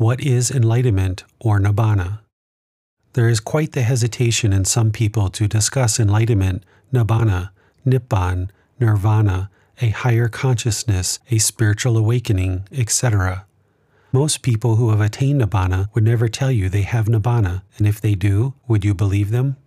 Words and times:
What 0.00 0.22
is 0.22 0.50
enlightenment 0.50 1.24
or 1.40 1.60
Nibbana? 1.60 2.20
There 3.12 3.28
is 3.28 3.38
quite 3.38 3.72
the 3.72 3.82
hesitation 3.82 4.50
in 4.50 4.64
some 4.64 4.92
people 4.92 5.28
to 5.28 5.46
discuss 5.46 6.00
enlightenment, 6.00 6.64
Nibbana, 6.90 7.50
Nibbana, 7.86 8.48
Nirvana, 8.80 9.50
a 9.82 9.90
higher 9.90 10.28
consciousness, 10.28 11.18
a 11.30 11.36
spiritual 11.36 11.98
awakening, 11.98 12.66
etc. 12.72 13.44
Most 14.10 14.40
people 14.40 14.76
who 14.76 14.88
have 14.88 15.02
attained 15.02 15.42
Nibbana 15.42 15.94
would 15.94 16.04
never 16.04 16.28
tell 16.28 16.50
you 16.50 16.70
they 16.70 16.80
have 16.80 17.04
Nibbana, 17.04 17.60
and 17.76 17.86
if 17.86 18.00
they 18.00 18.14
do, 18.14 18.54
would 18.66 18.86
you 18.86 18.94
believe 18.94 19.30
them? 19.30 19.58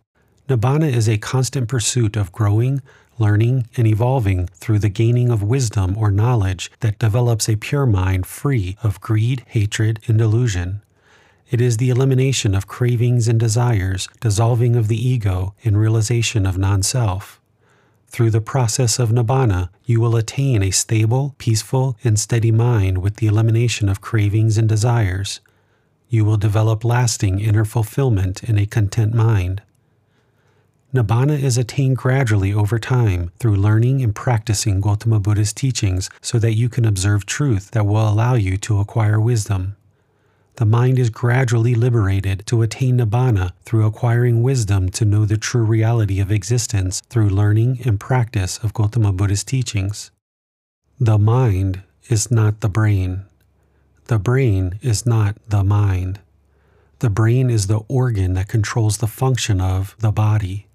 Nibbana 0.50 0.92
is 0.92 1.08
a 1.08 1.20
constant 1.20 1.68
pursuit 1.68 2.16
of 2.16 2.32
growing, 2.32 2.82
learning, 3.18 3.68
and 3.78 3.88
evolving 3.88 4.48
through 4.48 4.80
the 4.80 4.90
gaining 4.90 5.30
of 5.30 5.44
wisdom 5.44 5.98
or 5.98 6.12
knowledge 6.12 6.72
that 6.80 7.00
develops 7.00 7.48
a 7.48 7.56
pure 7.56 7.86
mind 7.86 8.26
free 8.26 8.78
of 8.84 9.02
greed, 9.02 9.44
hatred, 9.48 10.00
and 10.08 10.18
delusion. 10.18 10.82
It 11.50 11.62
is 11.62 11.78
the 11.78 11.90
elimination 11.90 12.56
of 12.56 12.68
cravings 12.68 13.28
and 13.28 13.40
desires, 13.40 14.10
dissolving 14.22 14.76
of 14.76 14.88
the 14.88 14.98
ego, 14.98 15.54
and 15.64 15.78
realization 15.78 16.46
of 16.46 16.58
non 16.58 16.82
self. 16.82 17.40
Through 18.08 18.32
the 18.32 18.42
process 18.42 19.00
of 19.00 19.10
Nibbana, 19.10 19.70
you 19.86 20.00
will 20.00 20.16
attain 20.16 20.62
a 20.62 20.72
stable, 20.72 21.36
peaceful, 21.38 21.98
and 22.04 22.20
steady 22.20 22.52
mind 22.52 23.00
with 23.00 23.16
the 23.16 23.28
elimination 23.28 23.90
of 23.90 24.02
cravings 24.02 24.58
and 24.58 24.70
desires. 24.70 25.42
You 26.10 26.24
will 26.24 26.38
develop 26.38 26.84
lasting 26.84 27.40
inner 27.40 27.66
fulfillment 27.66 28.44
in 28.44 28.58
a 28.58 28.68
content 28.68 29.16
mind. 29.16 29.64
Nibbana 30.94 31.42
is 31.42 31.58
attained 31.58 31.98
gradually 31.98 32.54
over 32.54 32.78
time 32.78 33.32
through 33.40 33.56
learning 33.56 34.04
and 34.04 34.14
practicing 34.14 34.80
Gautama 34.80 35.20
Buddha's 35.20 35.52
teachings 35.52 36.08
so 36.22 36.38
that 36.38 36.54
you 36.54 36.70
can 36.70 36.86
observe 36.86 37.26
truth 37.26 37.72
that 37.72 37.88
will 37.88 38.08
allow 38.08 38.36
you 38.36 38.58
to 38.58 38.80
acquire 38.80 39.20
wisdom. 39.20 39.76
The 40.58 40.66
mind 40.66 41.00
is 41.00 41.10
gradually 41.10 41.74
liberated 41.74 42.46
to 42.46 42.62
attain 42.62 43.00
Nibbana 43.00 43.54
through 43.66 43.88
acquiring 43.88 44.44
wisdom 44.44 44.90
to 44.90 45.04
know 45.04 45.26
the 45.26 45.36
true 45.36 45.64
reality 45.64 46.20
of 46.20 46.32
existence 46.32 47.02
through 47.10 47.30
learning 47.30 47.80
and 47.86 48.00
practice 48.00 48.60
of 48.60 48.76
Gautama 48.76 49.12
Buddha's 49.12 49.44
teachings. 49.44 50.12
The 51.00 51.18
mind 51.18 51.82
is 52.08 52.30
not 52.30 52.62
the 52.62 52.70
brain. 52.70 53.26
The 54.06 54.20
brain 54.20 54.78
is 54.84 55.08
not 55.08 55.38
the 55.50 55.64
mind. 55.64 56.20
The 57.00 57.10
brain 57.10 57.50
is 57.50 57.66
the 57.66 57.82
organ 57.88 58.36
that 58.36 58.48
controls 58.48 59.00
the 59.00 59.08
function 59.08 59.60
of 59.60 59.96
the 59.98 60.12
body. 60.12 60.68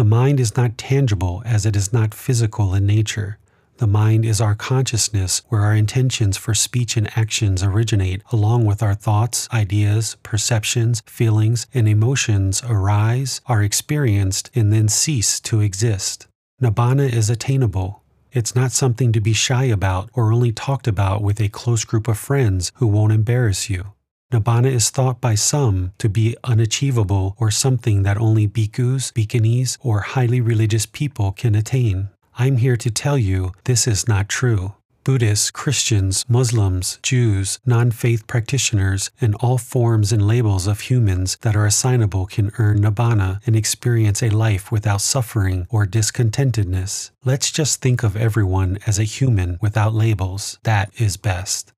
The 0.00 0.04
mind 0.04 0.40
is 0.40 0.56
not 0.56 0.78
tangible 0.78 1.42
as 1.44 1.66
it 1.66 1.76
is 1.76 1.92
not 1.92 2.14
physical 2.14 2.74
in 2.74 2.86
nature. 2.86 3.36
The 3.76 3.86
mind 3.86 4.24
is 4.24 4.40
our 4.40 4.54
consciousness 4.54 5.42
where 5.50 5.60
our 5.60 5.74
intentions 5.74 6.38
for 6.38 6.54
speech 6.54 6.96
and 6.96 7.06
actions 7.18 7.62
originate, 7.62 8.22
along 8.32 8.64
with 8.64 8.82
our 8.82 8.94
thoughts, 8.94 9.46
ideas, 9.52 10.16
perceptions, 10.22 11.02
feelings, 11.04 11.66
and 11.74 11.86
emotions 11.86 12.62
arise, 12.66 13.42
are 13.44 13.62
experienced, 13.62 14.50
and 14.54 14.72
then 14.72 14.88
cease 14.88 15.38
to 15.40 15.60
exist. 15.60 16.26
Nibbana 16.62 17.12
is 17.12 17.28
attainable. 17.28 18.02
It's 18.32 18.54
not 18.54 18.72
something 18.72 19.12
to 19.12 19.20
be 19.20 19.34
shy 19.34 19.64
about 19.64 20.08
or 20.14 20.32
only 20.32 20.50
talked 20.50 20.88
about 20.88 21.20
with 21.20 21.42
a 21.42 21.50
close 21.50 21.84
group 21.84 22.08
of 22.08 22.16
friends 22.16 22.72
who 22.76 22.86
won't 22.86 23.12
embarrass 23.12 23.68
you. 23.68 23.92
Nibbana 24.32 24.70
is 24.70 24.90
thought 24.90 25.20
by 25.20 25.34
some 25.34 25.92
to 25.98 26.08
be 26.08 26.36
unachievable 26.44 27.34
or 27.38 27.50
something 27.50 28.04
that 28.04 28.16
only 28.16 28.46
bhikkhus, 28.46 29.12
bhikkhunis, 29.12 29.76
or 29.80 30.00
highly 30.00 30.40
religious 30.40 30.86
people 30.86 31.32
can 31.32 31.56
attain. 31.56 32.10
I'm 32.38 32.58
here 32.58 32.76
to 32.76 32.90
tell 32.90 33.18
you 33.18 33.52
this 33.64 33.88
is 33.88 34.06
not 34.06 34.28
true. 34.28 34.74
Buddhists, 35.02 35.50
Christians, 35.50 36.24
Muslims, 36.28 37.00
Jews, 37.02 37.58
non 37.66 37.90
faith 37.90 38.26
practitioners, 38.26 39.10
and 39.20 39.34
all 39.36 39.58
forms 39.58 40.12
and 40.12 40.26
labels 40.26 40.66
of 40.66 40.80
humans 40.82 41.36
that 41.40 41.56
are 41.56 41.66
assignable 41.66 42.26
can 42.26 42.52
earn 42.58 42.82
Nibbana 42.82 43.40
and 43.46 43.56
experience 43.56 44.22
a 44.22 44.30
life 44.30 44.70
without 44.70 45.00
suffering 45.00 45.66
or 45.70 45.86
discontentedness. 45.86 47.10
Let's 47.24 47.50
just 47.50 47.80
think 47.80 48.02
of 48.04 48.16
everyone 48.16 48.78
as 48.86 48.98
a 48.98 49.04
human 49.04 49.58
without 49.60 49.94
labels. 49.94 50.58
That 50.62 50.92
is 51.00 51.16
best. 51.16 51.72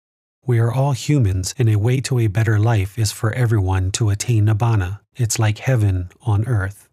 We 0.45 0.59
are 0.59 0.73
all 0.73 0.91
humans, 0.91 1.55
and 1.57 1.69
a 1.69 1.77
way 1.77 2.01
to 2.01 2.19
a 2.19 2.27
better 2.27 2.59
life 2.59 2.99
is 2.99 3.13
for 3.13 3.33
everyone 3.33 3.93
to 3.93 4.11
attain 4.11 4.47
Nibbana. 4.47 4.99
It's 5.15 5.39
like 5.39 5.59
heaven 5.59 6.11
on 6.23 6.49
earth. 6.49 6.89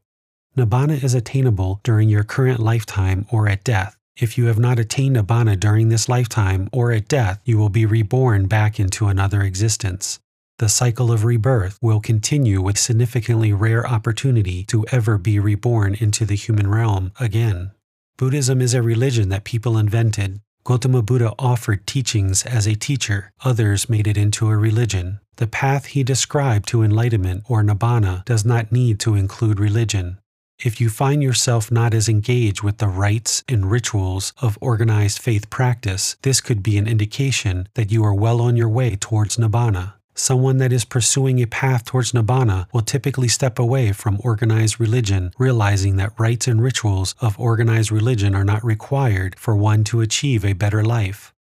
Nibbana 0.56 1.04
is 1.04 1.16
attainable 1.16 1.80
during 1.84 2.10
your 2.10 2.24
current 2.24 2.60
lifetime 2.60 3.26
or 3.32 3.50
at 3.50 3.64
death. 3.64 3.98
If 4.16 4.38
you 4.38 4.46
have 4.46 4.60
not 4.60 4.78
attained 4.78 5.16
Nibbana 5.16 5.60
during 5.60 5.90
this 5.90 6.08
lifetime 6.08 6.70
or 6.72 6.92
at 6.92 7.08
death, 7.08 7.42
you 7.44 7.58
will 7.58 7.70
be 7.70 7.88
reborn 7.88 8.46
back 8.46 8.80
into 8.80 9.08
another 9.08 9.42
existence. 9.42 10.20
The 10.60 10.70
cycle 10.70 11.12
of 11.12 11.24
rebirth 11.24 11.80
will 11.82 12.02
continue 12.02 12.62
with 12.62 12.78
significantly 12.78 13.52
rare 13.52 13.88
opportunity 13.88 14.64
to 14.66 14.86
ever 14.92 15.18
be 15.18 15.40
reborn 15.40 15.96
into 15.96 16.24
the 16.24 16.36
human 16.36 16.70
realm 16.70 17.14
again. 17.20 17.72
Buddhism 18.16 18.62
is 18.62 18.76
a 18.76 18.84
religion 18.84 19.30
that 19.30 19.44
people 19.44 19.76
invented 19.76 20.40
Gautama 20.70 21.02
Buddha 21.02 21.34
offered 21.40 21.88
teachings 21.88 22.46
as 22.46 22.68
a 22.68 22.76
teacher, 22.76 23.32
others 23.44 23.90
made 23.90 24.06
it 24.06 24.20
into 24.20 24.50
a 24.50 24.56
religion. 24.56 25.20
The 25.38 25.48
path 25.48 25.86
he 25.88 26.04
described 26.04 26.68
to 26.68 26.84
enlightenment 26.84 27.46
or 27.50 27.64
nibbana 27.64 28.24
does 28.26 28.46
not 28.46 28.72
need 28.72 29.00
to 29.00 29.16
include 29.16 29.60
religion. 29.60 30.20
If 30.64 30.80
you 30.80 30.92
find 30.92 31.24
yourself 31.24 31.72
not 31.72 31.96
as 31.96 32.08
engaged 32.08 32.62
with 32.62 32.78
the 32.78 32.88
rites 32.88 33.44
and 33.50 33.72
rituals 33.72 34.32
of 34.44 34.60
organized 34.62 35.18
faith 35.18 35.50
practice, 35.50 36.18
this 36.22 36.40
could 36.40 36.62
be 36.62 36.78
an 36.78 36.88
indication 36.88 37.68
that 37.74 37.92
you 37.92 38.04
are 38.04 38.14
well 38.14 38.40
on 38.40 38.56
your 38.56 38.70
way 38.70 38.96
towards 38.96 39.38
nibbana. 39.38 39.94
Someone 40.20 40.58
that 40.58 40.74
is 40.74 40.84
pursuing 40.84 41.42
a 41.42 41.48
path 41.48 41.86
towards 41.86 42.12
nibbana 42.12 42.68
will 42.74 42.82
typically 42.82 43.30
step 43.30 43.58
away 43.58 43.94
from 43.94 44.20
organized 44.22 44.78
religion, 44.78 45.32
realizing 45.40 45.96
that 45.96 46.12
rites 46.20 46.46
and 46.46 46.62
rituals 46.62 47.16
of 47.22 47.40
organized 47.40 47.90
religion 47.90 48.36
are 48.36 48.44
not 48.44 48.62
required 48.62 49.40
for 49.40 49.56
one 49.56 49.86
to 49.86 50.02
achieve 50.02 50.44
a 50.44 50.52
better 50.52 50.84
life. 50.84 51.34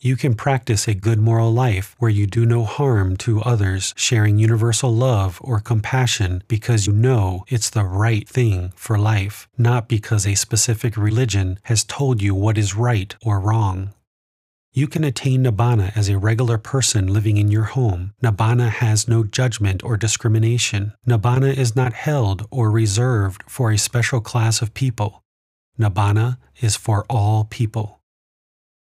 You 0.00 0.16
can 0.16 0.34
practice 0.34 0.88
a 0.88 0.94
good 0.94 1.18
moral 1.18 1.52
life 1.52 1.94
where 1.98 2.10
you 2.10 2.26
do 2.26 2.46
no 2.46 2.64
harm 2.64 3.18
to 3.18 3.42
others, 3.42 3.92
sharing 3.94 4.38
universal 4.38 4.90
love 4.90 5.38
or 5.42 5.60
compassion 5.60 6.42
because 6.48 6.86
you 6.86 6.94
know 6.94 7.44
it's 7.48 7.68
the 7.68 7.84
right 7.84 8.26
thing 8.26 8.72
for 8.74 8.96
life, 8.96 9.48
not 9.58 9.86
because 9.86 10.26
a 10.26 10.34
specific 10.34 10.96
religion 10.96 11.58
has 11.64 11.84
told 11.84 12.22
you 12.22 12.34
what 12.34 12.56
is 12.56 12.74
right 12.74 13.14
or 13.22 13.38
wrong. 13.38 13.92
You 14.76 14.88
can 14.88 15.04
attain 15.04 15.44
Nibbana 15.44 15.96
as 15.96 16.08
a 16.08 16.18
regular 16.18 16.58
person 16.58 17.06
living 17.06 17.36
in 17.36 17.48
your 17.48 17.62
home. 17.62 18.12
Nibbana 18.20 18.70
has 18.70 19.06
no 19.06 19.22
judgment 19.22 19.84
or 19.84 19.96
discrimination. 19.96 20.94
Nibbana 21.06 21.56
is 21.56 21.76
not 21.76 21.92
held 21.92 22.48
or 22.50 22.72
reserved 22.72 23.44
for 23.46 23.70
a 23.70 23.78
special 23.78 24.20
class 24.20 24.62
of 24.62 24.74
people. 24.74 25.22
Nibbana 25.78 26.38
is 26.60 26.74
for 26.74 27.06
all 27.08 27.44
people. 27.44 28.00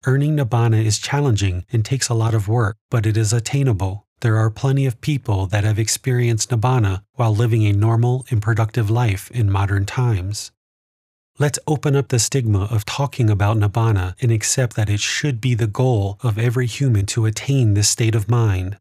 Earning 0.06 0.38
Nibbana 0.38 0.86
is 0.86 1.00
challenging 1.00 1.66
and 1.72 1.84
takes 1.84 2.08
a 2.08 2.14
lot 2.14 2.36
of 2.36 2.48
work, 2.48 2.78
but 2.92 3.08
it 3.08 3.18
is 3.18 3.34
attainable. 3.34 4.06
There 4.22 4.38
are 4.38 4.52
plenty 4.52 4.86
of 4.86 5.02
people 5.02 5.48
that 5.48 5.64
have 5.64 5.80
experienced 5.80 6.52
Nibbana 6.52 7.02
while 7.14 7.34
living 7.34 7.66
a 7.66 7.74
normal 7.74 8.28
and 8.30 8.44
productive 8.44 8.92
life 8.92 9.32
in 9.32 9.50
modern 9.50 9.88
times. 9.88 10.52
Let's 11.42 11.58
open 11.68 11.96
up 11.96 12.10
the 12.10 12.20
stigma 12.20 12.68
of 12.70 12.84
talking 12.84 13.30
about 13.30 13.56
Nibbana 13.56 14.14
and 14.22 14.30
accept 14.30 14.76
that 14.76 14.90
it 14.90 15.00
should 15.00 15.40
be 15.40 15.54
the 15.56 15.68
goal 15.68 16.20
of 16.22 16.38
every 16.38 16.68
human 16.68 17.06
to 17.06 17.26
attain 17.26 17.76
this 17.76 17.88
state 17.88 18.14
of 18.14 18.30
mind. 18.30 18.78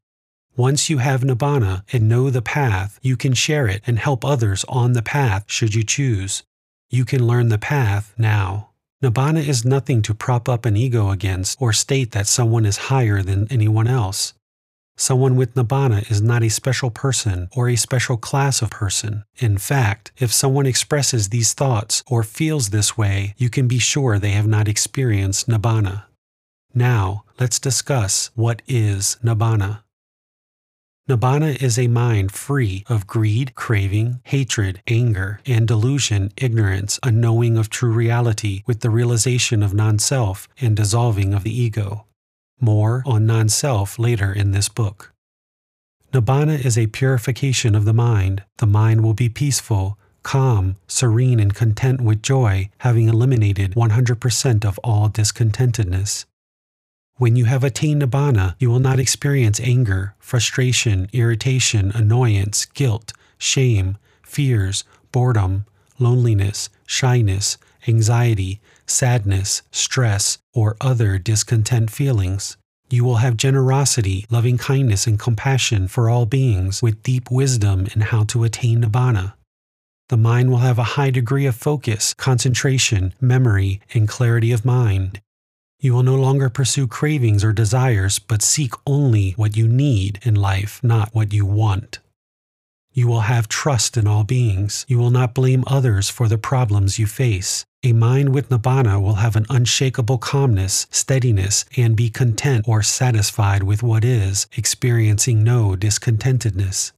Once 0.56 0.90
you 0.90 0.98
have 0.98 1.20
Nibbana 1.20 1.84
and 1.92 2.08
know 2.08 2.30
the 2.30 2.42
path, 2.42 2.98
you 3.00 3.16
can 3.16 3.32
share 3.32 3.68
it 3.68 3.80
and 3.86 4.00
help 4.00 4.24
others 4.24 4.64
on 4.68 4.94
the 4.94 5.02
path 5.02 5.44
should 5.46 5.72
you 5.72 5.84
choose. 5.84 6.42
You 6.90 7.04
can 7.04 7.28
learn 7.28 7.48
the 7.48 7.58
path 7.58 8.12
now. 8.18 8.70
Nibbana 9.04 9.46
is 9.46 9.64
nothing 9.64 10.02
to 10.02 10.12
prop 10.12 10.48
up 10.48 10.66
an 10.66 10.76
ego 10.76 11.10
against 11.10 11.62
or 11.62 11.72
state 11.72 12.10
that 12.10 12.26
someone 12.26 12.66
is 12.66 12.88
higher 12.90 13.22
than 13.22 13.46
anyone 13.52 13.86
else. 13.86 14.34
Someone 15.00 15.36
with 15.36 15.54
Nibbana 15.54 16.10
is 16.10 16.20
not 16.20 16.42
a 16.42 16.48
special 16.48 16.90
person 16.90 17.48
or 17.54 17.68
a 17.68 17.76
special 17.76 18.16
class 18.16 18.60
of 18.60 18.70
person. 18.70 19.22
In 19.36 19.56
fact, 19.56 20.10
if 20.18 20.32
someone 20.32 20.66
expresses 20.66 21.28
these 21.28 21.54
thoughts 21.54 22.02
or 22.08 22.24
feels 22.24 22.70
this 22.70 22.98
way, 22.98 23.32
you 23.36 23.48
can 23.48 23.68
be 23.68 23.78
sure 23.78 24.18
they 24.18 24.32
have 24.32 24.48
not 24.48 24.66
experienced 24.66 25.48
Nibbana. 25.48 26.02
Now, 26.74 27.22
let's 27.38 27.60
discuss 27.60 28.32
what 28.34 28.60
is 28.66 29.16
Nibbana. 29.22 29.82
Nibbana 31.08 31.62
is 31.62 31.78
a 31.78 31.86
mind 31.86 32.32
free 32.32 32.84
of 32.88 33.06
greed, 33.06 33.54
craving, 33.54 34.20
hatred, 34.24 34.82
anger, 34.88 35.40
and 35.46 35.68
delusion, 35.68 36.32
ignorance, 36.36 36.98
a 37.04 37.12
knowing 37.12 37.56
of 37.56 37.70
true 37.70 37.92
reality 37.92 38.64
with 38.66 38.80
the 38.80 38.90
realization 38.90 39.62
of 39.62 39.72
non 39.72 40.00
self 40.00 40.48
and 40.60 40.76
dissolving 40.76 41.32
of 41.32 41.44
the 41.44 41.56
ego. 41.56 42.04
More 42.60 43.02
on 43.06 43.26
non 43.26 43.48
self 43.48 43.98
later 43.98 44.32
in 44.32 44.50
this 44.50 44.68
book. 44.68 45.12
Nibbana 46.12 46.64
is 46.64 46.78
a 46.78 46.86
purification 46.86 47.74
of 47.74 47.84
the 47.84 47.92
mind. 47.92 48.42
The 48.56 48.66
mind 48.66 49.02
will 49.02 49.14
be 49.14 49.28
peaceful, 49.28 49.98
calm, 50.22 50.76
serene, 50.86 51.38
and 51.38 51.54
content 51.54 52.00
with 52.00 52.22
joy, 52.22 52.70
having 52.78 53.08
eliminated 53.08 53.72
100% 53.74 54.64
of 54.64 54.78
all 54.82 55.08
discontentedness. 55.08 56.24
When 57.16 57.36
you 57.36 57.44
have 57.46 57.64
attained 57.64 58.02
Nibbana, 58.02 58.54
you 58.58 58.70
will 58.70 58.78
not 58.78 59.00
experience 59.00 59.60
anger, 59.60 60.14
frustration, 60.18 61.08
irritation, 61.12 61.92
annoyance, 61.94 62.64
guilt, 62.64 63.12
shame, 63.38 63.98
fears, 64.22 64.84
boredom, 65.12 65.66
loneliness, 65.98 66.70
shyness, 66.86 67.58
anxiety, 67.86 68.60
sadness, 68.90 69.62
stress, 69.70 70.38
or 70.52 70.76
other 70.80 71.18
discontent 71.18 71.90
feelings. 71.90 72.56
You 72.90 73.04
will 73.04 73.16
have 73.16 73.36
generosity, 73.36 74.24
loving 74.30 74.56
kindness, 74.56 75.06
and 75.06 75.18
compassion 75.18 75.88
for 75.88 76.08
all 76.08 76.24
beings 76.24 76.82
with 76.82 77.02
deep 77.02 77.30
wisdom 77.30 77.86
in 77.94 78.00
how 78.00 78.24
to 78.24 78.44
attain 78.44 78.82
Nibbana. 78.82 79.34
The 80.08 80.16
mind 80.16 80.50
will 80.50 80.58
have 80.58 80.78
a 80.78 80.94
high 80.96 81.10
degree 81.10 81.44
of 81.44 81.54
focus, 81.54 82.14
concentration, 82.14 83.12
memory, 83.20 83.82
and 83.92 84.08
clarity 84.08 84.52
of 84.52 84.64
mind. 84.64 85.20
You 85.80 85.92
will 85.92 86.02
no 86.02 86.16
longer 86.16 86.48
pursue 86.48 86.86
cravings 86.88 87.44
or 87.44 87.52
desires, 87.52 88.18
but 88.18 88.42
seek 88.42 88.72
only 88.86 89.32
what 89.32 89.56
you 89.56 89.68
need 89.68 90.18
in 90.22 90.34
life, 90.34 90.80
not 90.82 91.14
what 91.14 91.32
you 91.32 91.44
want. 91.44 91.98
You 92.92 93.06
will 93.06 93.20
have 93.20 93.48
trust 93.48 93.96
in 93.96 94.06
all 94.08 94.24
beings. 94.24 94.84
You 94.88 94.98
will 94.98 95.10
not 95.10 95.34
blame 95.34 95.62
others 95.66 96.08
for 96.08 96.26
the 96.26 96.38
problems 96.38 96.98
you 96.98 97.06
face. 97.06 97.64
A 97.84 97.92
mind 97.92 98.34
with 98.34 98.48
Nibbana 98.48 99.00
will 99.00 99.16
have 99.16 99.36
an 99.36 99.46
unshakable 99.48 100.18
calmness, 100.18 100.88
steadiness, 100.90 101.64
and 101.76 101.94
be 101.94 102.10
content 102.10 102.66
or 102.66 102.82
satisfied 102.82 103.62
with 103.62 103.84
what 103.84 104.04
is, 104.04 104.48
experiencing 104.56 105.44
no 105.44 105.76
discontentedness. 105.76 106.90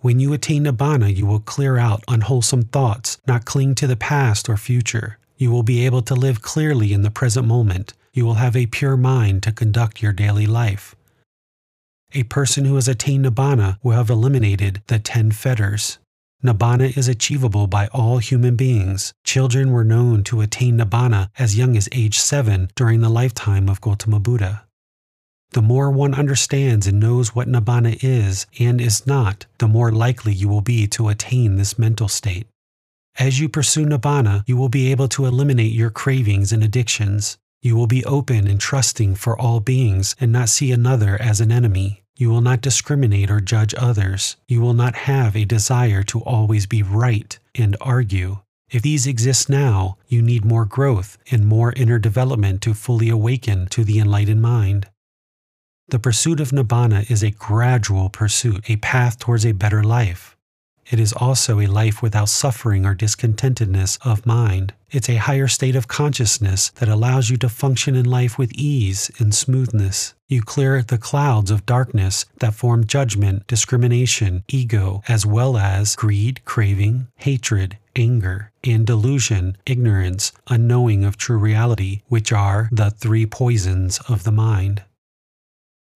When 0.00 0.18
you 0.18 0.32
attain 0.32 0.64
Nibbana, 0.64 1.14
you 1.14 1.24
will 1.24 1.40
clear 1.40 1.78
out 1.78 2.02
unwholesome 2.08 2.64
thoughts, 2.64 3.18
not 3.26 3.44
cling 3.44 3.76
to 3.76 3.86
the 3.86 3.96
past 3.96 4.48
or 4.48 4.56
future. 4.56 5.18
You 5.36 5.52
will 5.52 5.62
be 5.62 5.86
able 5.86 6.02
to 6.02 6.14
live 6.14 6.42
clearly 6.42 6.92
in 6.92 7.02
the 7.02 7.10
present 7.10 7.46
moment 7.46 7.94
you 8.12 8.24
will 8.24 8.34
have 8.34 8.56
a 8.56 8.66
pure 8.66 8.96
mind 8.96 9.44
to 9.44 9.52
conduct 9.52 10.02
your 10.02 10.12
daily 10.12 10.46
life. 10.46 10.96
A 12.14 12.24
person 12.24 12.64
who 12.64 12.74
has 12.74 12.88
attained 12.88 13.24
Nibbana 13.24 13.78
will 13.80 13.92
have 13.92 14.10
eliminated 14.10 14.82
the 14.88 14.98
ten 14.98 15.30
fetters. 15.30 15.98
Nibbana 16.44 16.96
is 16.96 17.08
achievable 17.08 17.66
by 17.66 17.88
all 17.88 18.18
human 18.18 18.54
beings. 18.54 19.12
Children 19.24 19.72
were 19.72 19.82
known 19.82 20.22
to 20.24 20.40
attain 20.40 20.78
Nibbana 20.78 21.30
as 21.36 21.58
young 21.58 21.76
as 21.76 21.88
age 21.90 22.16
7 22.16 22.70
during 22.76 23.00
the 23.00 23.08
lifetime 23.08 23.68
of 23.68 23.80
Gautama 23.80 24.20
Buddha. 24.20 24.64
The 25.50 25.62
more 25.62 25.90
one 25.90 26.14
understands 26.14 26.86
and 26.86 27.00
knows 27.00 27.34
what 27.34 27.48
Nibbana 27.48 27.98
is 28.02 28.46
and 28.60 28.80
is 28.80 29.04
not, 29.04 29.46
the 29.58 29.66
more 29.66 29.90
likely 29.90 30.32
you 30.32 30.46
will 30.46 30.60
be 30.60 30.86
to 30.88 31.08
attain 31.08 31.56
this 31.56 31.76
mental 31.76 32.06
state. 32.06 32.46
As 33.18 33.40
you 33.40 33.48
pursue 33.48 33.84
Nibbana, 33.84 34.44
you 34.46 34.56
will 34.56 34.68
be 34.68 34.92
able 34.92 35.08
to 35.08 35.26
eliminate 35.26 35.72
your 35.72 35.90
cravings 35.90 36.52
and 36.52 36.62
addictions. 36.62 37.36
You 37.60 37.74
will 37.76 37.88
be 37.88 38.04
open 38.04 38.46
and 38.46 38.60
trusting 38.60 39.16
for 39.16 39.38
all 39.38 39.60
beings 39.60 40.14
and 40.20 40.30
not 40.30 40.48
see 40.48 40.70
another 40.70 41.20
as 41.20 41.40
an 41.40 41.50
enemy. 41.50 42.04
You 42.16 42.30
will 42.30 42.40
not 42.40 42.60
discriminate 42.60 43.30
or 43.30 43.40
judge 43.40 43.74
others. 43.76 44.36
You 44.46 44.60
will 44.60 44.74
not 44.74 44.94
have 44.94 45.34
a 45.34 45.44
desire 45.44 46.02
to 46.04 46.20
always 46.20 46.66
be 46.66 46.82
right 46.82 47.38
and 47.54 47.76
argue. 47.80 48.38
If 48.70 48.82
these 48.82 49.06
exist 49.06 49.48
now, 49.48 49.98
you 50.06 50.22
need 50.22 50.44
more 50.44 50.64
growth 50.64 51.18
and 51.30 51.46
more 51.46 51.72
inner 51.74 51.98
development 51.98 52.62
to 52.62 52.74
fully 52.74 53.08
awaken 53.08 53.66
to 53.68 53.82
the 53.82 53.98
enlightened 53.98 54.42
mind. 54.42 54.88
The 55.88 55.98
pursuit 55.98 56.38
of 56.38 56.50
Nibbana 56.50 57.10
is 57.10 57.22
a 57.22 57.30
gradual 57.30 58.10
pursuit, 58.10 58.68
a 58.68 58.76
path 58.76 59.18
towards 59.18 59.46
a 59.46 59.52
better 59.52 59.82
life. 59.82 60.36
It 60.90 60.98
is 60.98 61.12
also 61.12 61.60
a 61.60 61.66
life 61.66 62.02
without 62.02 62.30
suffering 62.30 62.86
or 62.86 62.94
discontentedness 62.94 63.98
of 64.06 64.24
mind. 64.24 64.72
It's 64.90 65.10
a 65.10 65.16
higher 65.16 65.48
state 65.48 65.76
of 65.76 65.86
consciousness 65.86 66.70
that 66.76 66.88
allows 66.88 67.28
you 67.28 67.36
to 67.38 67.48
function 67.50 67.94
in 67.94 68.06
life 68.06 68.38
with 68.38 68.52
ease 68.54 69.10
and 69.18 69.34
smoothness. 69.34 70.14
You 70.28 70.42
clear 70.42 70.82
the 70.82 70.96
clouds 70.96 71.50
of 71.50 71.66
darkness 71.66 72.24
that 72.40 72.54
form 72.54 72.86
judgment, 72.86 73.46
discrimination, 73.46 74.44
ego, 74.48 75.02
as 75.06 75.26
well 75.26 75.58
as 75.58 75.94
greed, 75.94 76.42
craving, 76.46 77.08
hatred, 77.16 77.76
anger, 77.94 78.50
and 78.64 78.86
delusion, 78.86 79.56
ignorance, 79.66 80.32
unknowing 80.48 81.04
of 81.04 81.18
true 81.18 81.38
reality, 81.38 82.00
which 82.08 82.32
are 82.32 82.68
the 82.72 82.90
three 82.90 83.26
poisons 83.26 84.00
of 84.08 84.24
the 84.24 84.32
mind. 84.32 84.82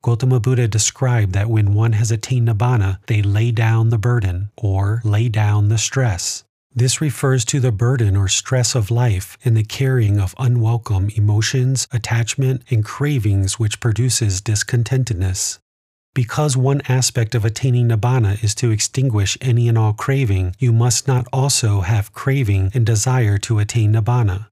Gautama 0.03 0.41
Buddha 0.41 0.67
described 0.67 1.33
that 1.33 1.49
when 1.49 1.75
one 1.75 1.93
has 1.93 2.11
attained 2.11 2.49
nibbana, 2.49 2.99
they 3.07 3.23
lay 3.23 3.53
down 3.53 3.91
the 3.91 3.99
burden 3.99 4.51
or 4.57 5.01
lay 5.05 5.29
down 5.29 5.69
the 5.69 5.79
stress. 5.79 6.43
This 6.75 7.01
refers 7.01 7.45
to 7.47 7.61
the 7.61 7.71
burden 7.71 8.17
or 8.17 8.27
stress 8.29 8.75
of 8.75 8.91
life 8.91 9.39
and 9.45 9.57
the 9.57 9.63
carrying 9.63 10.19
of 10.19 10.35
unwelcome 10.39 11.11
emotions, 11.15 11.87
attachment, 11.93 12.63
and 12.69 12.85
cravings 12.85 13.61
which 13.61 13.79
produces 13.79 14.41
discontentedness. 14.41 15.59
Because 16.15 16.57
one 16.57 16.83
aspect 16.89 17.35
of 17.35 17.45
attaining 17.45 17.89
nibbana 17.89 18.43
is 18.43 18.55
to 18.57 18.71
extinguish 18.71 19.39
any 19.41 19.69
and 19.69 19.79
all 19.79 19.93
craving, 19.93 20.57
you 20.59 20.73
must 20.73 21.07
not 21.07 21.27
also 21.33 21.83
have 21.83 22.13
craving 22.13 22.71
and 22.75 22.85
desire 22.85 23.39
to 23.39 23.61
attain 23.61 23.93
nibbana. 23.93 24.49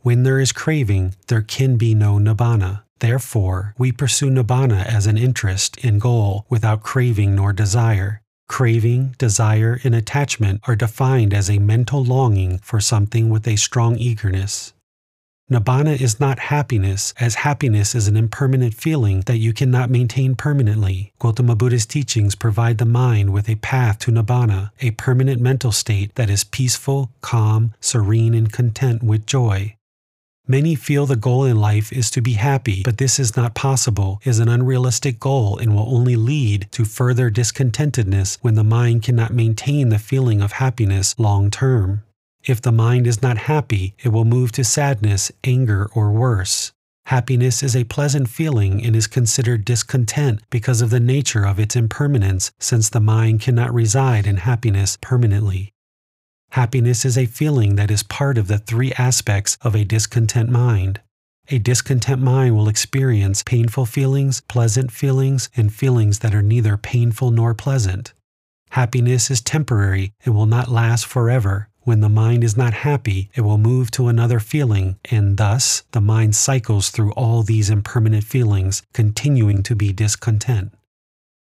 When 0.00 0.24
there 0.24 0.40
is 0.40 0.50
craving, 0.50 1.14
there 1.28 1.42
can 1.42 1.76
be 1.76 1.94
no 1.94 2.18
nibbana. 2.18 2.82
Therefore, 3.00 3.74
we 3.76 3.92
pursue 3.92 4.30
nibbana 4.30 4.86
as 4.86 5.06
an 5.06 5.18
interest 5.18 5.82
and 5.82 6.00
goal 6.00 6.46
without 6.48 6.82
craving 6.82 7.34
nor 7.34 7.52
desire. 7.52 8.22
Craving, 8.48 9.14
desire, 9.18 9.80
and 9.84 9.94
attachment 9.94 10.60
are 10.66 10.76
defined 10.76 11.32
as 11.32 11.48
a 11.48 11.58
mental 11.58 12.04
longing 12.04 12.58
for 12.58 12.80
something 12.80 13.30
with 13.30 13.48
a 13.48 13.56
strong 13.56 13.96
eagerness. 13.96 14.74
Nibbana 15.50 16.00
is 16.00 16.20
not 16.20 16.38
happiness, 16.38 17.12
as 17.18 17.36
happiness 17.36 17.94
is 17.94 18.06
an 18.06 18.16
impermanent 18.16 18.74
feeling 18.74 19.22
that 19.22 19.38
you 19.38 19.52
cannot 19.52 19.90
maintain 19.90 20.36
permanently. 20.36 21.12
Gautama 21.18 21.56
Buddha's 21.56 21.86
teachings 21.86 22.36
provide 22.36 22.78
the 22.78 22.84
mind 22.84 23.32
with 23.32 23.48
a 23.48 23.56
path 23.56 23.98
to 24.00 24.12
Nibbana, 24.12 24.70
a 24.80 24.92
permanent 24.92 25.40
mental 25.40 25.72
state 25.72 26.14
that 26.14 26.30
is 26.30 26.44
peaceful, 26.44 27.10
calm, 27.20 27.74
serene, 27.80 28.34
and 28.34 28.52
content 28.52 29.02
with 29.02 29.26
joy. 29.26 29.74
Many 30.50 30.74
feel 30.74 31.06
the 31.06 31.14
goal 31.14 31.44
in 31.44 31.60
life 31.60 31.92
is 31.92 32.10
to 32.10 32.20
be 32.20 32.32
happy, 32.32 32.82
but 32.82 32.98
this 32.98 33.20
is 33.20 33.36
not 33.36 33.54
possible, 33.54 34.20
is 34.24 34.40
an 34.40 34.48
unrealistic 34.48 35.20
goal, 35.20 35.56
and 35.56 35.76
will 35.76 35.94
only 35.94 36.16
lead 36.16 36.66
to 36.72 36.84
further 36.84 37.30
discontentedness 37.30 38.36
when 38.40 38.56
the 38.56 38.64
mind 38.64 39.04
cannot 39.04 39.32
maintain 39.32 39.90
the 39.90 39.98
feeling 40.00 40.42
of 40.42 40.50
happiness 40.50 41.16
long 41.20 41.52
term. 41.52 42.02
If 42.44 42.60
the 42.60 42.72
mind 42.72 43.06
is 43.06 43.22
not 43.22 43.38
happy, 43.38 43.94
it 44.02 44.08
will 44.08 44.24
move 44.24 44.50
to 44.52 44.64
sadness, 44.64 45.30
anger, 45.44 45.88
or 45.94 46.10
worse. 46.10 46.72
Happiness 47.06 47.62
is 47.62 47.76
a 47.76 47.84
pleasant 47.84 48.28
feeling 48.28 48.84
and 48.84 48.96
is 48.96 49.06
considered 49.06 49.64
discontent 49.64 50.40
because 50.50 50.82
of 50.82 50.90
the 50.90 50.98
nature 50.98 51.46
of 51.46 51.60
its 51.60 51.76
impermanence, 51.76 52.50
since 52.58 52.88
the 52.88 52.98
mind 52.98 53.40
cannot 53.40 53.72
reside 53.72 54.26
in 54.26 54.38
happiness 54.38 54.98
permanently. 55.00 55.72
Happiness 56.54 57.04
is 57.04 57.16
a 57.16 57.26
feeling 57.26 57.76
that 57.76 57.92
is 57.92 58.02
part 58.02 58.36
of 58.36 58.48
the 58.48 58.58
three 58.58 58.92
aspects 58.94 59.56
of 59.62 59.76
a 59.76 59.84
discontent 59.84 60.50
mind. 60.50 61.00
A 61.48 61.58
discontent 61.58 62.20
mind 62.20 62.56
will 62.56 62.68
experience 62.68 63.44
painful 63.44 63.86
feelings, 63.86 64.40
pleasant 64.42 64.90
feelings, 64.90 65.48
and 65.56 65.72
feelings 65.72 66.18
that 66.20 66.34
are 66.34 66.42
neither 66.42 66.76
painful 66.76 67.30
nor 67.30 67.54
pleasant. 67.54 68.14
Happiness 68.70 69.30
is 69.30 69.40
temporary 69.40 70.12
and 70.24 70.34
will 70.34 70.46
not 70.46 70.68
last 70.68 71.06
forever. 71.06 71.68
When 71.82 72.00
the 72.00 72.08
mind 72.08 72.42
is 72.42 72.56
not 72.56 72.74
happy, 72.74 73.30
it 73.34 73.42
will 73.42 73.58
move 73.58 73.92
to 73.92 74.08
another 74.08 74.40
feeling, 74.40 74.98
and 75.10 75.36
thus 75.36 75.84
the 75.92 76.00
mind 76.00 76.34
cycles 76.34 76.90
through 76.90 77.12
all 77.12 77.42
these 77.44 77.70
impermanent 77.70 78.24
feelings, 78.24 78.82
continuing 78.92 79.62
to 79.62 79.76
be 79.76 79.92
discontent. 79.92 80.74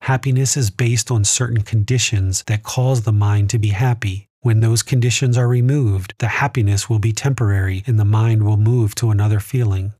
Happiness 0.01 0.55
is 0.55 0.71
based 0.71 1.11
on 1.11 1.25
certain 1.25 1.63
conditions 1.63 2.43
that 2.47 2.63
cause 2.63 3.03
the 3.03 3.11
mind 3.11 3.49
to 3.49 3.59
be 3.59 3.69
happy. 3.69 4.29
When 4.45 4.59
those 4.59 4.83
conditions 4.83 5.39
are 5.39 5.47
removed, 5.47 6.13
the 6.19 6.27
happiness 6.27 6.87
will 6.87 6.99
be 6.99 7.13
temporary 7.13 7.83
and 7.87 7.97
the 7.97 8.05
mind 8.05 8.43
will 8.43 8.57
move 8.57 8.93
to 8.93 9.09
another 9.09 9.39
feeling. 9.39 9.93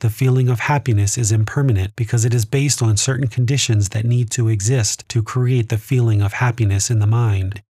The 0.00 0.10
feeling 0.10 0.48
of 0.48 0.58
happiness 0.58 1.16
is 1.16 1.30
impermanent 1.30 1.94
because 1.94 2.24
it 2.24 2.34
is 2.34 2.44
based 2.44 2.82
on 2.82 2.96
certain 2.96 3.28
conditions 3.28 3.90
that 3.90 4.04
need 4.04 4.28
to 4.32 4.48
exist 4.48 5.08
to 5.10 5.22
create 5.22 5.68
the 5.68 5.78
feeling 5.78 6.20
of 6.20 6.32
happiness 6.32 6.90
in 6.90 6.98
the 6.98 7.06
mind. 7.06 7.62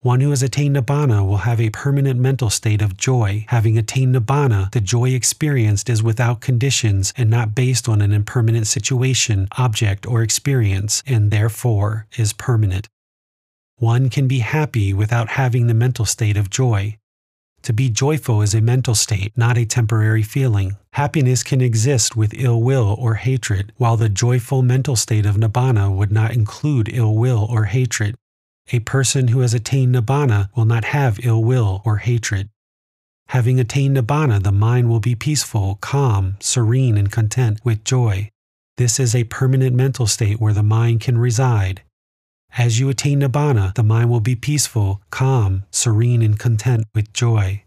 One 0.00 0.20
who 0.20 0.30
has 0.30 0.42
attained 0.42 0.74
nibbana 0.74 1.24
will 1.24 1.46
have 1.46 1.60
a 1.60 1.70
permanent 1.70 2.18
mental 2.18 2.50
state 2.50 2.82
of 2.82 2.96
joy. 2.96 3.46
Having 3.50 3.78
attained 3.78 4.16
nibbana, 4.16 4.72
the 4.72 4.80
joy 4.80 5.10
experienced 5.10 5.88
is 5.88 6.02
without 6.02 6.40
conditions 6.40 7.12
and 7.16 7.30
not 7.30 7.54
based 7.54 7.88
on 7.88 8.02
an 8.02 8.10
impermanent 8.10 8.66
situation, 8.66 9.46
object, 9.56 10.04
or 10.04 10.20
experience, 10.20 11.04
and 11.06 11.30
therefore 11.30 12.08
is 12.18 12.32
permanent. 12.32 12.88
One 13.78 14.08
can 14.08 14.28
be 14.28 14.38
happy 14.38 14.92
without 14.92 15.30
having 15.30 15.66
the 15.66 15.74
mental 15.74 16.04
state 16.04 16.36
of 16.36 16.50
joy. 16.50 16.98
To 17.62 17.72
be 17.72 17.88
joyful 17.88 18.42
is 18.42 18.54
a 18.54 18.60
mental 18.60 18.94
state, 18.94 19.32
not 19.36 19.56
a 19.56 19.64
temporary 19.64 20.22
feeling. 20.22 20.76
Happiness 20.92 21.42
can 21.42 21.60
exist 21.60 22.14
with 22.14 22.34
ill 22.34 22.62
will 22.62 22.94
or 22.98 23.14
hatred, 23.14 23.72
while 23.78 23.96
the 23.96 24.10
joyful 24.10 24.62
mental 24.62 24.96
state 24.96 25.24
of 25.24 25.36
nibbana 25.36 25.94
would 25.94 26.12
not 26.12 26.32
include 26.32 26.90
ill 26.92 27.14
will 27.14 27.46
or 27.50 27.64
hatred. 27.64 28.16
A 28.70 28.80
person 28.80 29.28
who 29.28 29.40
has 29.40 29.54
attained 29.54 29.94
nibbana 29.94 30.50
will 30.54 30.66
not 30.66 30.84
have 30.84 31.24
ill 31.24 31.42
will 31.42 31.80
or 31.84 31.96
hatred. 31.98 32.50
Having 33.28 33.58
attained 33.58 33.96
nibbana, 33.96 34.42
the 34.42 34.52
mind 34.52 34.88
will 34.88 35.00
be 35.00 35.14
peaceful, 35.14 35.78
calm, 35.80 36.36
serene, 36.40 36.98
and 36.98 37.10
content 37.10 37.60
with 37.64 37.82
joy. 37.82 38.30
This 38.76 39.00
is 39.00 39.14
a 39.14 39.24
permanent 39.24 39.74
mental 39.74 40.06
state 40.06 40.40
where 40.40 40.52
the 40.52 40.62
mind 40.62 41.00
can 41.00 41.16
reside. 41.16 41.82
As 42.56 42.78
you 42.78 42.88
attain 42.88 43.20
nibbana, 43.20 43.74
the 43.74 43.82
mind 43.82 44.10
will 44.10 44.20
be 44.20 44.36
peaceful, 44.36 45.02
calm, 45.10 45.64
serene, 45.72 46.22
and 46.22 46.38
content 46.38 46.86
with 46.94 47.12
joy. 47.12 47.64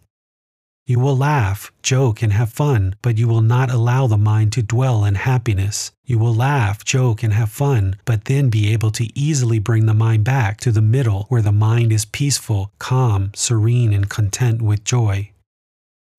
You 0.85 0.99
will 0.99 1.17
laugh, 1.17 1.73
joke, 1.83 2.21
and 2.21 2.31
have 2.31 2.53
fun, 2.53 2.95
but 3.01 3.17
you 3.17 3.27
will 3.27 3.41
not 3.41 3.69
allow 3.69 4.07
the 4.07 4.17
mind 4.17 4.53
to 4.53 4.61
dwell 4.61 5.03
in 5.03 5.15
happiness. 5.15 5.91
You 6.05 6.17
will 6.17 6.33
laugh, 6.33 6.85
joke, 6.85 7.21
and 7.21 7.33
have 7.33 7.51
fun, 7.51 7.97
but 8.05 8.25
then 8.25 8.47
be 8.47 8.71
able 8.71 8.91
to 8.91 9.09
easily 9.19 9.59
bring 9.59 9.87
the 9.87 9.93
mind 9.93 10.23
back 10.23 10.61
to 10.61 10.71
the 10.71 10.81
middle 10.81 11.25
where 11.27 11.41
the 11.41 11.51
mind 11.51 11.91
is 11.91 12.05
peaceful, 12.05 12.71
calm, 12.79 13.31
serene, 13.35 13.91
and 13.91 14.09
content 14.09 14.61
with 14.61 14.85
joy. 14.85 15.31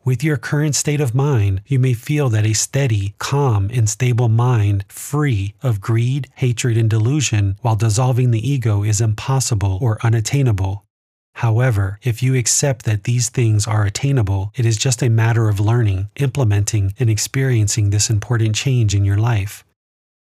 With 0.09 0.25
your 0.25 0.38
current 0.38 0.75
state 0.75 1.03
of 1.03 1.15
mind, 1.15 1.61
you 1.67 1.79
may 1.79 1.93
feel 1.93 2.31
that 2.31 2.47
a 2.47 2.55
steady, 2.55 3.15
calm, 3.19 3.69
and 3.71 3.91
stable 3.91 4.31
mind, 4.31 4.87
free 4.88 5.53
of 5.62 5.83
greed, 5.83 6.29
hatred, 6.37 6.79
and 6.79 6.88
delusion, 6.88 7.59
while 7.61 7.77
dissolving 7.77 8.31
the 8.31 8.41
ego, 8.41 8.83
is 8.83 9.03
impossible 9.03 9.79
or 9.83 9.99
unattainable. 10.03 10.87
However, 11.35 11.99
if 12.03 12.23
you 12.23 12.35
accept 12.35 12.87
that 12.87 13.05
these 13.05 13.29
things 13.29 13.67
are 13.67 13.85
attainable, 13.85 14.50
it 14.57 14.65
is 14.65 14.79
just 14.79 15.03
a 15.03 15.11
matter 15.11 15.50
of 15.50 15.61
learning, 15.61 16.09
implementing, 16.17 16.95
and 16.99 17.11
experiencing 17.11 17.91
this 17.91 18.09
important 18.09 18.55
change 18.55 18.95
in 18.95 19.05
your 19.05 19.19
life. 19.19 19.62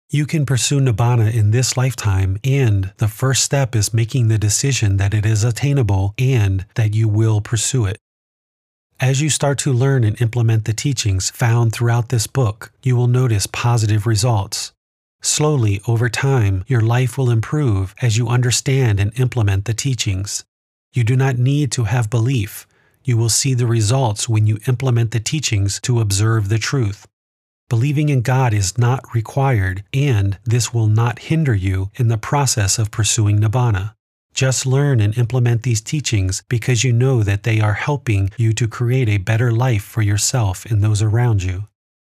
You 0.10 0.25
can 0.25 0.46
pursue 0.46 0.80
Nibbana 0.80 1.34
in 1.34 1.52
this 1.52 1.75
lifetime, 1.75 2.38
and 2.42 2.94
the 3.00 3.10
first 3.10 3.44
step 3.44 3.75
is 3.75 3.94
making 3.94 4.30
the 4.30 4.38
decision 4.38 4.96
that 4.96 5.13
it 5.13 5.25
is 5.25 5.44
attainable 5.44 6.13
and 6.18 6.66
that 6.75 6.96
you 6.96 7.10
will 7.10 7.42
pursue 7.42 7.86
it. 7.86 7.98
As 9.03 9.19
you 9.19 9.29
start 9.29 9.57
to 9.60 9.74
learn 9.74 10.05
and 10.05 10.19
implement 10.22 10.63
the 10.63 10.72
teachings 10.72 11.29
found 11.29 11.74
throughout 11.74 12.07
this 12.07 12.25
book, 12.25 12.72
you 12.83 12.95
will 12.95 13.07
notice 13.07 13.48
positive 13.48 14.07
results. 14.07 14.72
Slowly, 15.22 15.81
over 15.86 16.07
time, 16.07 16.63
your 16.67 16.79
life 16.79 17.17
will 17.17 17.29
improve 17.29 17.93
as 18.01 18.17
you 18.17 18.29
understand 18.29 19.01
and 19.01 19.12
implement 19.19 19.65
the 19.65 19.74
teachings. 19.74 20.45
You 20.93 21.03
do 21.03 21.17
not 21.17 21.38
need 21.38 21.69
to 21.74 21.83
have 21.83 22.10
belief. 22.10 22.65
You 23.03 23.17
will 23.17 23.27
see 23.27 23.53
the 23.53 23.67
results 23.67 24.29
when 24.29 24.48
you 24.48 24.60
implement 24.69 25.12
the 25.12 25.19
teachings 25.19 25.81
to 25.81 26.00
observe 26.00 26.48
the 26.48 26.57
truth. 26.57 27.05
Believing 27.67 28.07
in 28.07 28.22
God 28.22 28.53
is 28.53 28.77
not 28.77 29.13
required, 29.13 29.83
and 29.91 30.38
this 30.45 30.74
will 30.74 30.88
not 30.88 31.27
hinder 31.27 31.53
you 31.53 31.91
in 31.95 32.07
the 32.07 32.17
process 32.17 32.79
of 32.79 32.89
pursuing 32.89 33.41
Nibbana. 33.41 33.95
Just 34.34 34.66
learn 34.66 35.00
and 35.00 35.18
implement 35.18 35.63
these 35.63 35.82
teachings 35.82 36.44
because 36.50 36.84
you 36.84 36.92
know 36.92 37.22
that 37.24 37.44
they 37.44 37.60
are 37.60 37.74
helping 37.74 38.32
you 38.38 38.54
to 38.54 38.68
create 38.68 39.10
a 39.10 39.18
better 39.18 39.52
life 39.52 39.84
for 39.84 40.02
yourself 40.02 40.66
and 40.66 40.82
those 40.82 41.02
around 41.02 41.44
you. 41.44 41.68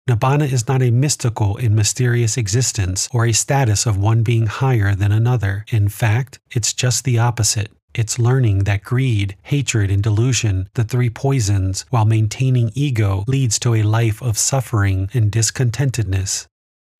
Nibbana 0.08 0.50
is 0.50 0.68
not 0.68 0.82
a 0.82 0.90
mystical 0.90 1.56
and 1.56 1.74
mysterious 1.74 2.36
existence 2.36 3.08
or 3.12 3.24
a 3.24 3.32
status 3.32 3.86
of 3.86 3.96
one 3.96 4.22
being 4.22 4.46
higher 4.46 4.94
than 4.94 5.12
another. 5.12 5.64
In 5.70 5.88
fact, 5.88 6.38
it's 6.50 6.72
just 6.72 7.04
the 7.04 7.18
opposite. 7.18 7.70
It's 7.94 8.18
learning 8.18 8.64
that 8.64 8.82
greed, 8.82 9.36
hatred, 9.44 9.90
and 9.90 10.02
delusion, 10.02 10.68
the 10.74 10.84
three 10.84 11.10
poisons, 11.10 11.84
while 11.90 12.04
maintaining 12.04 12.72
ego, 12.74 13.24
leads 13.26 13.58
to 13.60 13.74
a 13.74 13.82
life 13.82 14.20
of 14.20 14.36
suffering 14.36 15.08
and 15.14 15.30
discontentedness. 15.30 16.46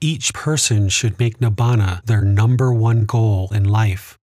Each 0.01 0.33
person 0.33 0.89
should 0.89 1.19
make 1.19 1.39
Nibbana 1.39 2.05
their 2.05 2.23
number 2.23 2.73
one 2.73 3.07
goal 3.07 3.51
in 3.53 3.65
life. 3.65 4.19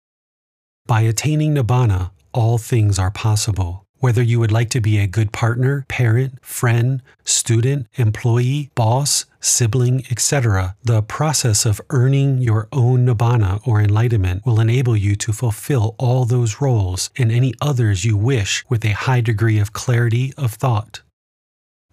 By 0.89 1.01
attaining 1.01 1.53
Nibbana, 1.53 2.09
all 2.33 2.57
things 2.57 2.97
are 2.97 3.11
possible. 3.11 3.85
Whether 3.99 4.23
you 4.23 4.39
would 4.39 4.51
like 4.51 4.71
to 4.71 4.81
be 4.81 4.97
a 4.97 5.05
good 5.05 5.31
partner, 5.31 5.85
parent, 5.87 6.43
friend, 6.43 7.03
student, 7.23 7.85
employee, 7.97 8.71
boss, 8.73 9.25
sibling, 9.39 10.03
etc., 10.09 10.75
the 10.83 11.03
process 11.03 11.63
of 11.67 11.79
earning 11.91 12.39
your 12.39 12.67
own 12.71 13.05
nibbana 13.05 13.61
or 13.67 13.79
enlightenment 13.79 14.43
will 14.47 14.59
enable 14.59 14.97
you 14.97 15.15
to 15.17 15.31
fulfill 15.31 15.93
all 15.99 16.25
those 16.25 16.59
roles 16.59 17.11
and 17.19 17.31
any 17.31 17.53
others 17.61 18.03
you 18.03 18.17
wish 18.17 18.65
with 18.67 18.83
a 18.83 18.93
high 19.05 19.21
degree 19.21 19.59
of 19.59 19.73
clarity 19.73 20.33
of 20.37 20.53
thought. 20.53 21.03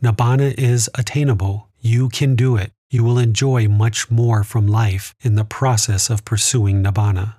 Nibbana 0.03 0.55
is 0.59 0.89
attainable. 0.95 1.69
You 1.81 2.09
can 2.09 2.35
do 2.35 2.57
it. 2.57 2.73
You 2.89 3.05
will 3.05 3.19
enjoy 3.19 3.69
much 3.69 4.11
more 4.11 4.43
from 4.43 4.67
life 4.67 5.15
in 5.21 5.35
the 5.35 5.45
process 5.45 6.09
of 6.09 6.25
pursuing 6.25 6.83
nibbana. 6.83 7.35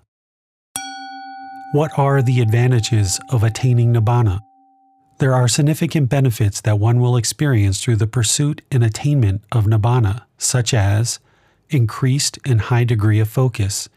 What 1.73 1.91
are 1.99 2.21
the 2.21 2.39
advantages 2.39 3.19
of 3.27 3.43
attaining 3.43 3.93
nibbana? 3.93 4.39
There 5.19 5.33
are 5.33 5.49
significant 5.49 6.07
benefits 6.07 6.61
that 6.61 6.79
one 6.79 7.01
will 7.01 7.17
experience 7.17 7.81
through 7.81 7.97
the 7.97 8.07
pursuit 8.07 8.61
and 8.71 8.85
attainment 8.85 9.43
of 9.51 9.65
nibbana, 9.65 10.21
such 10.37 10.73
as 10.73 11.19
increased 11.69 12.39
and 12.45 12.61
high 12.61 12.85
degree 12.85 13.19
of 13.19 13.27
focus, 13.27 13.89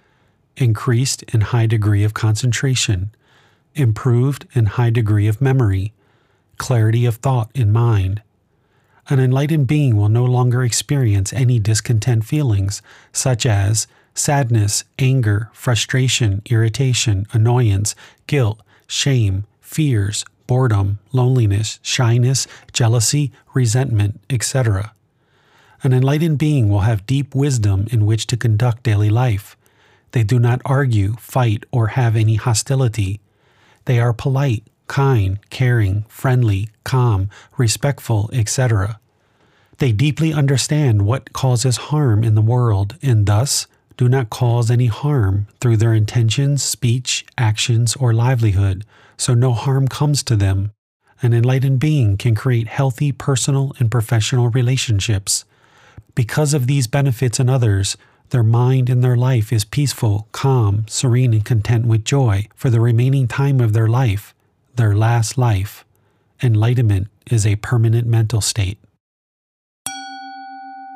increased 0.56 1.22
and 1.32 1.44
high 1.44 1.66
degree 1.66 2.02
of 2.02 2.12
concentration, 2.12 3.14
improved 3.76 4.48
and 4.52 4.70
high 4.70 4.90
degree 4.90 5.28
of 5.28 5.40
memory, 5.40 5.92
clarity 6.58 7.06
of 7.06 7.16
thought 7.16 7.52
in 7.54 7.70
mind. 7.70 8.20
An 9.08 9.20
enlightened 9.20 9.68
being 9.68 9.96
will 9.96 10.08
no 10.08 10.24
longer 10.24 10.64
experience 10.64 11.32
any 11.32 11.60
discontent 11.60 12.24
feelings, 12.24 12.82
such 13.12 13.46
as 13.46 13.86
sadness, 14.14 14.84
anger, 14.98 15.50
frustration, 15.52 16.42
irritation, 16.46 17.26
annoyance, 17.32 17.94
guilt, 18.26 18.60
shame, 18.86 19.44
fears, 19.60 20.24
boredom, 20.46 20.98
loneliness, 21.12 21.78
shyness, 21.82 22.46
jealousy, 22.72 23.30
resentment, 23.54 24.20
etc. 24.28 24.92
An 25.82 25.92
enlightened 25.92 26.38
being 26.38 26.68
will 26.68 26.80
have 26.80 27.06
deep 27.06 27.34
wisdom 27.34 27.86
in 27.90 28.04
which 28.04 28.26
to 28.26 28.36
conduct 28.36 28.82
daily 28.82 29.10
life. 29.10 29.56
They 30.12 30.24
do 30.24 30.38
not 30.38 30.60
argue, 30.64 31.14
fight, 31.14 31.64
or 31.70 31.88
have 31.88 32.16
any 32.16 32.34
hostility. 32.34 33.20
They 33.84 34.00
are 34.00 34.12
polite, 34.12 34.64
kind, 34.88 35.38
caring, 35.50 36.04
friendly, 36.08 36.68
calm, 36.84 37.30
respectful, 37.56 38.28
etc. 38.32 38.98
They 39.78 39.92
deeply 39.92 40.32
understand 40.32 41.02
what 41.02 41.32
causes 41.32 41.76
harm 41.76 42.24
in 42.24 42.34
the 42.34 42.42
world 42.42 42.96
and 43.00 43.24
thus 43.24 43.66
do 44.00 44.08
not 44.08 44.30
cause 44.30 44.70
any 44.70 44.86
harm 44.86 45.46
through 45.60 45.76
their 45.76 45.92
intentions, 45.92 46.62
speech, 46.62 47.26
actions, 47.36 47.94
or 47.96 48.14
livelihood, 48.14 48.82
so 49.18 49.34
no 49.34 49.52
harm 49.52 49.86
comes 49.86 50.22
to 50.22 50.34
them. 50.34 50.72
An 51.20 51.34
enlightened 51.34 51.80
being 51.80 52.16
can 52.16 52.34
create 52.34 52.66
healthy 52.66 53.12
personal 53.12 53.74
and 53.78 53.90
professional 53.90 54.48
relationships. 54.48 55.44
Because 56.14 56.54
of 56.54 56.66
these 56.66 56.86
benefits 56.86 57.38
and 57.38 57.50
others, 57.50 57.98
their 58.30 58.42
mind 58.42 58.88
and 58.88 59.04
their 59.04 59.18
life 59.18 59.52
is 59.52 59.66
peaceful, 59.66 60.28
calm, 60.32 60.86
serene, 60.88 61.34
and 61.34 61.44
content 61.44 61.84
with 61.84 62.02
joy 62.02 62.48
for 62.54 62.70
the 62.70 62.80
remaining 62.80 63.28
time 63.28 63.60
of 63.60 63.74
their 63.74 63.86
life, 63.86 64.34
their 64.76 64.96
last 64.96 65.36
life. 65.36 65.84
Enlightenment 66.42 67.08
is 67.30 67.46
a 67.46 67.56
permanent 67.56 68.06
mental 68.06 68.40
state. 68.40 68.78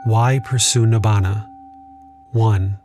Why 0.07 0.39
pursue 0.43 0.87
Nibbana? 0.87 1.47
1 2.33 2.79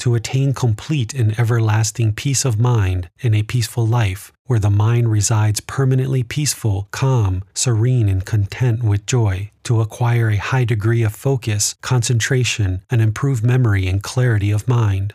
to 0.00 0.14
attain 0.14 0.52
complete 0.52 1.14
and 1.14 1.38
everlasting 1.38 2.12
peace 2.12 2.44
of 2.44 2.58
mind 2.58 3.08
in 3.20 3.34
a 3.34 3.42
peaceful 3.42 3.86
life, 3.86 4.32
where 4.46 4.58
the 4.58 4.70
mind 4.70 5.10
resides 5.10 5.60
permanently 5.60 6.22
peaceful, 6.22 6.88
calm, 6.90 7.44
serene, 7.54 8.08
and 8.08 8.24
content 8.24 8.82
with 8.82 9.06
joy, 9.06 9.50
to 9.62 9.80
acquire 9.80 10.30
a 10.30 10.36
high 10.36 10.64
degree 10.64 11.02
of 11.02 11.14
focus, 11.14 11.74
concentration, 11.82 12.82
and 12.90 13.02
improved 13.02 13.44
memory 13.44 13.86
and 13.86 14.02
clarity 14.02 14.50
of 14.50 14.66
mind. 14.66 15.14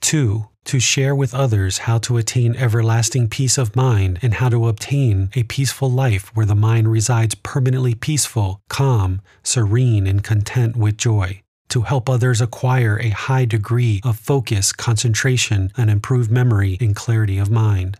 2. 0.00 0.48
To 0.64 0.80
share 0.80 1.14
with 1.14 1.34
others 1.34 1.78
how 1.78 1.98
to 1.98 2.16
attain 2.16 2.56
everlasting 2.56 3.28
peace 3.28 3.56
of 3.58 3.76
mind 3.76 4.18
and 4.22 4.34
how 4.34 4.48
to 4.48 4.66
obtain 4.68 5.30
a 5.34 5.44
peaceful 5.44 5.90
life 5.90 6.34
where 6.34 6.46
the 6.46 6.56
mind 6.56 6.90
resides 6.90 7.34
permanently 7.36 7.94
peaceful, 7.94 8.62
calm, 8.68 9.20
serene, 9.44 10.06
and 10.06 10.24
content 10.24 10.76
with 10.76 10.96
joy. 10.96 11.42
To 11.70 11.82
help 11.82 12.08
others 12.08 12.40
acquire 12.40 12.98
a 12.98 13.10
high 13.10 13.44
degree 13.44 14.00
of 14.04 14.18
focus, 14.18 14.72
concentration, 14.72 15.72
and 15.76 15.90
improved 15.90 16.30
memory 16.30 16.76
and 16.80 16.94
clarity 16.94 17.38
of 17.38 17.50
mind. 17.50 17.98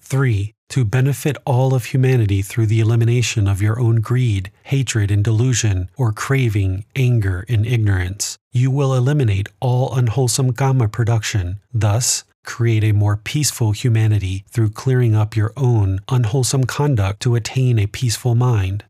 3 0.00 0.54
to 0.68 0.84
benefit 0.84 1.36
all 1.46 1.74
of 1.74 1.86
humanity 1.86 2.42
through 2.42 2.66
the 2.66 2.80
elimination 2.80 3.48
of 3.48 3.62
your 3.62 3.80
own 3.80 3.96
greed, 3.96 4.50
hatred, 4.64 5.10
and 5.10 5.24
delusion, 5.24 5.88
or 5.96 6.12
craving, 6.12 6.84
anger, 6.94 7.44
and 7.48 7.66
ignorance. 7.66 8.38
You 8.52 8.70
will 8.70 8.94
eliminate 8.94 9.48
all 9.60 9.94
unwholesome 9.94 10.52
Kamma 10.52 10.92
production, 10.92 11.60
thus, 11.72 12.24
create 12.44 12.84
a 12.84 12.92
more 12.92 13.16
peaceful 13.16 13.72
humanity 13.72 14.44
through 14.50 14.70
clearing 14.70 15.14
up 15.14 15.36
your 15.36 15.52
own 15.56 16.00
unwholesome 16.08 16.64
conduct 16.64 17.20
to 17.20 17.34
attain 17.34 17.78
a 17.78 17.86
peaceful 17.86 18.34
mind. 18.34 18.84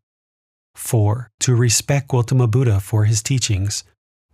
4. 0.78 1.30
To 1.40 1.54
respect 1.54 2.08
Gautama 2.08 2.46
Buddha 2.46 2.80
for 2.80 3.04
his 3.04 3.22
teachings. 3.22 3.84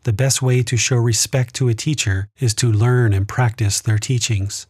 The 0.05 0.13
best 0.13 0.43
way 0.43 0.63
to 0.63 0.77
show 0.77 0.97
respect 0.97 1.55
to 1.57 1.69
a 1.69 1.75
teacher 1.75 2.29
is 2.39 2.55
to 2.55 2.71
learn 2.71 3.13
and 3.13 3.27
practice 3.27 3.81
their 3.81 3.99
teachings. 3.99 4.67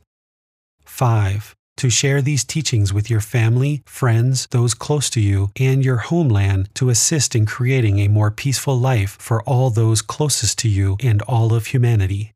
5 0.84 1.54
to 1.76 1.90
share 1.90 2.22
these 2.22 2.44
teachings 2.44 2.92
with 2.92 3.10
your 3.10 3.20
family, 3.20 3.82
friends, 3.84 4.46
those 4.50 4.74
close 4.74 5.10
to 5.10 5.20
you, 5.20 5.50
and 5.58 5.84
your 5.84 5.96
homeland 5.96 6.68
to 6.74 6.88
assist 6.88 7.34
in 7.34 7.46
creating 7.46 7.98
a 7.98 8.08
more 8.08 8.30
peaceful 8.30 8.78
life 8.78 9.16
for 9.20 9.42
all 9.42 9.70
those 9.70 10.00
closest 10.00 10.58
to 10.60 10.68
you 10.68 10.96
and 11.02 11.20
all 11.22 11.52
of 11.52 11.66
humanity. 11.66 12.32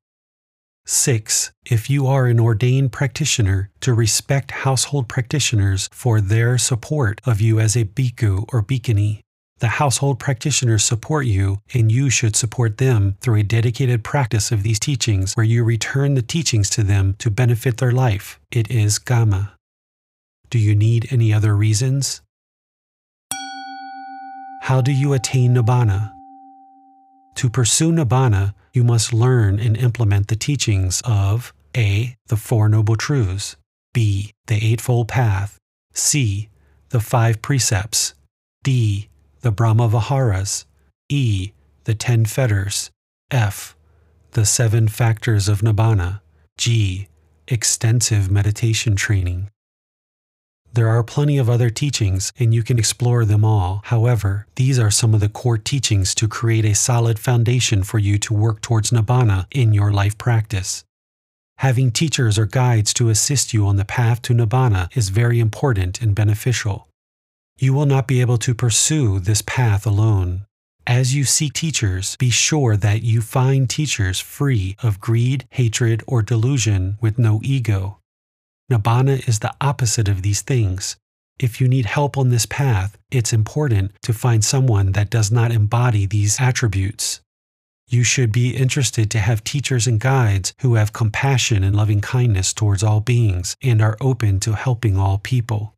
6. 0.87 1.53
If 1.67 1.91
you 1.91 2.07
are 2.07 2.27
an 2.27 2.41
ordained 2.41 2.93
practitioner, 2.93 3.71
to 3.81 3.93
respect 3.93 4.51
household 4.51 5.09
practitioners 5.09 5.89
for 5.93 6.21
their 6.21 6.59
support 6.59 7.21
of 7.25 7.41
you 7.41 7.61
as 7.61 7.77
a 7.77 7.85
bhikkhu 7.85 8.47
or 8.53 8.63
bhikkhuni. 8.63 9.21
The 9.61 9.69
household 9.69 10.21
practitioners 10.21 10.85
support 10.85 11.27
you, 11.27 11.61
and 11.75 11.91
you 11.91 12.11
should 12.11 12.37
support 12.37 12.79
them 12.79 13.17
through 13.21 13.41
a 13.41 13.43
dedicated 13.43 14.05
practice 14.05 14.53
of 14.53 14.63
these 14.63 14.79
teachings 14.79 15.35
where 15.35 15.47
you 15.47 15.65
return 15.65 16.15
the 16.15 16.23
teachings 16.23 16.71
to 16.71 16.85
them 16.85 17.17
to 17.19 17.31
benefit 17.31 17.79
their 17.79 17.91
life. 17.91 18.39
It 18.53 18.71
is 18.71 19.01
Kamma. 19.01 19.53
Do 20.49 20.59
you 20.59 20.77
need 20.77 21.09
any 21.11 21.33
other 21.33 21.57
reasons? 21.57 22.23
How 24.63 24.81
do 24.81 24.93
you 24.93 25.13
attain 25.13 25.55
Nibbana? 25.55 26.13
To 27.37 27.51
pursue 27.51 27.91
Nibbana, 27.91 28.55
you 28.73 28.85
must 28.85 29.13
learn 29.13 29.59
and 29.59 29.77
implement 29.77 30.29
the 30.29 30.37
teachings 30.37 31.03
of 31.05 31.53
A. 31.77 32.17
The 32.29 32.37
Four 32.37 32.69
Noble 32.69 32.97
Truths, 32.97 33.57
B. 33.93 34.33
The 34.47 34.65
Eightfold 34.65 35.09
Path, 35.09 35.59
C. 35.95 36.49
The 36.91 37.01
Five 37.01 37.43
Precepts, 37.43 38.15
D 38.63 39.09
the 39.41 39.51
Brahma 39.51 39.89
Viharas, 39.89 40.67
E, 41.09 41.53
the 41.85 41.95
Ten 41.95 42.25
Fetters, 42.25 42.91
F, 43.31 43.77
the 44.33 44.45
Seven 44.45 44.89
Factors 44.89 45.49
of 45.49 45.61
Nibbana, 45.61 46.21
G, 46.57 47.09
extensive 47.47 48.31
meditation 48.31 48.97
training. 48.97 49.51
There 50.73 50.89
are 50.89 51.03
plenty 51.03 51.39
of 51.39 51.49
other 51.49 51.71
teachings, 51.71 52.33
and 52.39 52.53
you 52.53 52.63
can 52.63 52.79
explore 52.79 53.25
them 53.25 53.45
all. 53.45 53.81
However, 53.85 54.47
these 54.57 54.79
are 54.79 54.91
some 54.91 55.15
of 55.15 55.21
the 55.21 55.29
core 55.29 55.57
teachings 55.57 56.15
to 56.17 56.29
create 56.29 56.67
a 56.67 56.75
solid 56.75 57.19
foundation 57.19 57.83
for 57.83 57.99
you 57.99 58.19
to 58.19 58.35
work 58.35 58.61
towards 58.61 58.91
Nibbana 58.91 59.47
in 59.51 59.73
your 59.73 59.91
life 59.91 60.19
practice. 60.19 60.85
Having 61.59 61.93
teachers 61.93 62.39
or 62.39 62.47
guides 62.47 62.93
to 62.95 63.09
assist 63.09 63.55
you 63.55 63.67
on 63.67 63.77
the 63.77 63.85
path 63.85 64.23
to 64.23 64.35
Nibbana 64.35 64.95
is 64.97 65.09
very 65.09 65.41
important 65.41 66.03
and 66.03 66.15
beneficial. 66.15 66.87
You 67.61 67.73
will 67.73 67.87
not 67.87 68.07
be 68.07 68.21
able 68.21 68.39
to 68.39 68.55
pursue 68.55 69.19
this 69.19 69.43
path 69.43 69.85
alone. 69.85 70.47
As 70.87 71.13
you 71.15 71.25
seek 71.25 71.55
teachers, 71.55 72.15
be 72.17 72.31
sure 72.31 72.77
that 72.77 73.03
you 73.03 73.21
find 73.21 73.69
teachers 73.69 74.21
free 74.21 74.77
of 74.81 75.01
greed, 75.01 75.45
hatred, 75.51 76.05
or 76.07 76.23
delusion 76.23 76.99
with 77.01 77.19
no 77.19 77.41
ego. 77.43 77.99
Nibbana 78.71 79.29
is 79.29 79.41
the 79.41 79.53
opposite 79.61 80.09
of 80.09 80.23
these 80.23 80.41
things. 80.41 80.97
If 81.41 81.61
you 81.61 81.67
need 81.67 81.87
help 81.87 82.17
on 82.17 82.29
this 82.29 82.47
path, 82.47 82.97
it's 83.11 83.33
important 83.33 83.91
to 84.03 84.13
find 84.13 84.45
someone 84.45 84.93
that 84.93 85.11
does 85.11 85.33
not 85.33 85.51
embody 85.51 86.07
these 86.07 86.41
attributes. 86.41 87.21
You 87.89 88.05
should 88.05 88.31
be 88.31 88.57
interested 88.57 89.11
to 89.11 89.19
have 89.19 89.43
teachers 89.43 89.87
and 89.89 89.99
guides 89.99 90.53
who 90.61 90.75
have 90.75 90.93
compassion 90.93 91.65
and 91.65 91.75
loving 91.75 92.03
kindness 92.03 92.53
towards 92.53 92.85
all 92.85 93.01
beings 93.01 93.57
and 93.63 93.83
are 93.83 93.97
open 94.01 94.39
to 94.41 94.53
helping 94.53 94.97
all 94.97 95.19
people. 95.19 95.75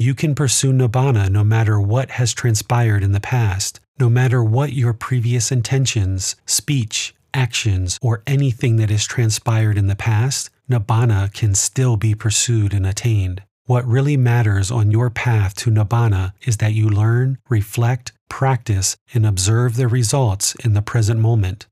You 0.00 0.14
can 0.14 0.36
pursue 0.36 0.72
Nibbana 0.72 1.28
no 1.28 1.42
matter 1.42 1.80
what 1.80 2.12
has 2.12 2.32
transpired 2.32 3.02
in 3.02 3.10
the 3.10 3.18
past, 3.18 3.80
no 3.98 4.08
matter 4.08 4.44
what 4.44 4.72
your 4.72 4.92
previous 4.92 5.50
intentions, 5.50 6.36
speech, 6.46 7.16
actions, 7.34 7.98
or 8.00 8.22
anything 8.24 8.76
that 8.76 8.90
has 8.90 9.04
transpired 9.04 9.76
in 9.76 9.88
the 9.88 9.96
past, 9.96 10.50
Nibbana 10.70 11.34
can 11.34 11.52
still 11.52 11.96
be 11.96 12.14
pursued 12.14 12.72
and 12.72 12.86
attained. 12.86 13.42
What 13.64 13.84
really 13.88 14.16
matters 14.16 14.70
on 14.70 14.92
your 14.92 15.10
path 15.10 15.56
to 15.56 15.70
Nibbana 15.72 16.32
is 16.42 16.58
that 16.58 16.74
you 16.74 16.88
learn, 16.88 17.38
reflect, 17.48 18.12
practice, 18.28 18.96
and 19.12 19.26
observe 19.26 19.74
the 19.74 19.88
results 19.88 20.54
in 20.64 20.74
the 20.74 20.80
present 20.80 21.18
moment. 21.18 21.66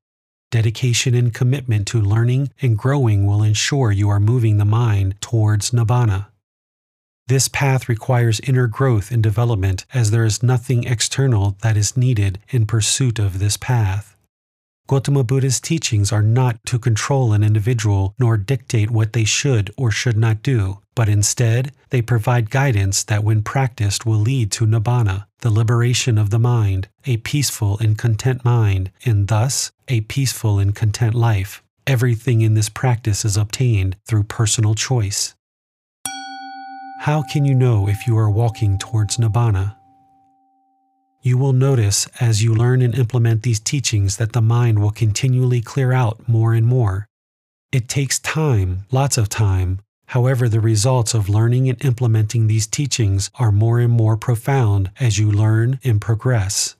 Dedication 0.51 1.15
and 1.15 1.33
commitment 1.33 1.87
to 1.89 2.01
learning 2.01 2.51
and 2.61 2.77
growing 2.77 3.25
will 3.25 3.45
ensure 3.45 3.93
you 3.93 4.09
are 4.09 4.19
moving 4.19 4.57
the 4.57 4.65
mind 4.65 5.15
towards 5.21 5.71
Nibbana. 5.71 6.27
This 7.29 7.49
path 7.49 7.89
requires 7.89 8.41
inner 8.41 8.69
growth 8.69 9.11
and 9.11 9.21
development 9.21 9.85
as 9.93 10.11
there 10.11 10.25
is 10.25 10.45
nothing 10.45 10.85
external 10.85 11.57
that 11.63 11.77
is 11.77 11.97
needed 11.97 12.39
in 12.51 12.67
pursuit 12.67 13.19
of 13.19 13.41
this 13.41 13.57
path. 13.57 14.17
Gautama 14.87 15.25
Buddha's 15.25 15.61
teachings 15.61 16.13
are 16.13 16.23
not 16.23 16.65
to 16.67 16.79
control 16.79 17.33
an 17.33 17.43
individual 17.43 18.15
nor 18.21 18.37
dictate 18.37 18.93
what 18.93 19.13
they 19.13 19.25
should 19.25 19.73
or 19.77 19.91
should 19.91 20.17
not 20.17 20.45
do, 20.45 20.79
but 20.95 21.09
instead, 21.09 21.73
they 21.91 22.01
provide 22.01 22.51
guidance 22.51 23.03
that, 23.03 23.25
when 23.25 23.43
practiced, 23.43 24.07
will 24.07 24.21
lead 24.21 24.53
to 24.53 24.65
nibbana, 24.65 25.27
the 25.41 25.51
liberation 25.51 26.19
of 26.19 26.31
the 26.31 26.39
mind, 26.39 26.87
a 27.05 27.17
peaceful 27.17 27.77
and 27.81 27.99
content 27.99 28.45
mind, 28.45 28.93
and 29.05 29.27
thus 29.27 29.73
a 29.89 30.03
peaceful 30.03 30.61
and 30.61 30.77
content 30.77 31.17
life. 31.17 31.65
Everything 31.89 32.41
in 32.41 32.55
this 32.55 32.69
practice 32.69 33.25
is 33.25 33.37
obtained 33.37 33.97
through 34.07 34.25
personal 34.25 34.77
choice. 34.77 35.36
How 37.07 37.23
can 37.23 37.45
you 37.45 37.55
know 37.55 37.89
if 37.89 38.09
you 38.09 38.19
are 38.19 38.29
walking 38.29 38.79
towards 38.79 39.17
Nibbana? 39.17 39.77
You 41.23 41.39
will 41.39 41.53
notice 41.53 42.09
as 42.19 42.43
you 42.43 42.53
learn 42.53 42.83
and 42.83 42.97
implement 42.97 43.45
these 43.45 43.61
teachings 43.61 44.17
that 44.17 44.33
the 44.33 44.43
mind 44.43 44.81
will 44.81 44.91
continually 44.91 45.61
clear 45.61 45.93
out 45.93 46.29
more 46.29 46.53
and 46.53 46.67
more. 46.67 47.07
It 47.71 47.89
takes 47.89 48.19
time, 48.19 48.87
lots 48.91 49.17
of 49.17 49.29
time. 49.29 49.79
However, 50.07 50.49
the 50.49 50.59
results 50.59 51.15
of 51.15 51.29
learning 51.29 51.69
and 51.69 51.85
implementing 51.85 52.49
these 52.49 52.67
teachings 52.67 53.31
are 53.37 53.53
more 53.53 53.79
and 53.79 53.93
more 53.93 54.17
profound 54.17 54.91
as 54.99 55.17
you 55.17 55.31
learn 55.31 55.79
and 55.85 56.01
progress. 56.01 56.75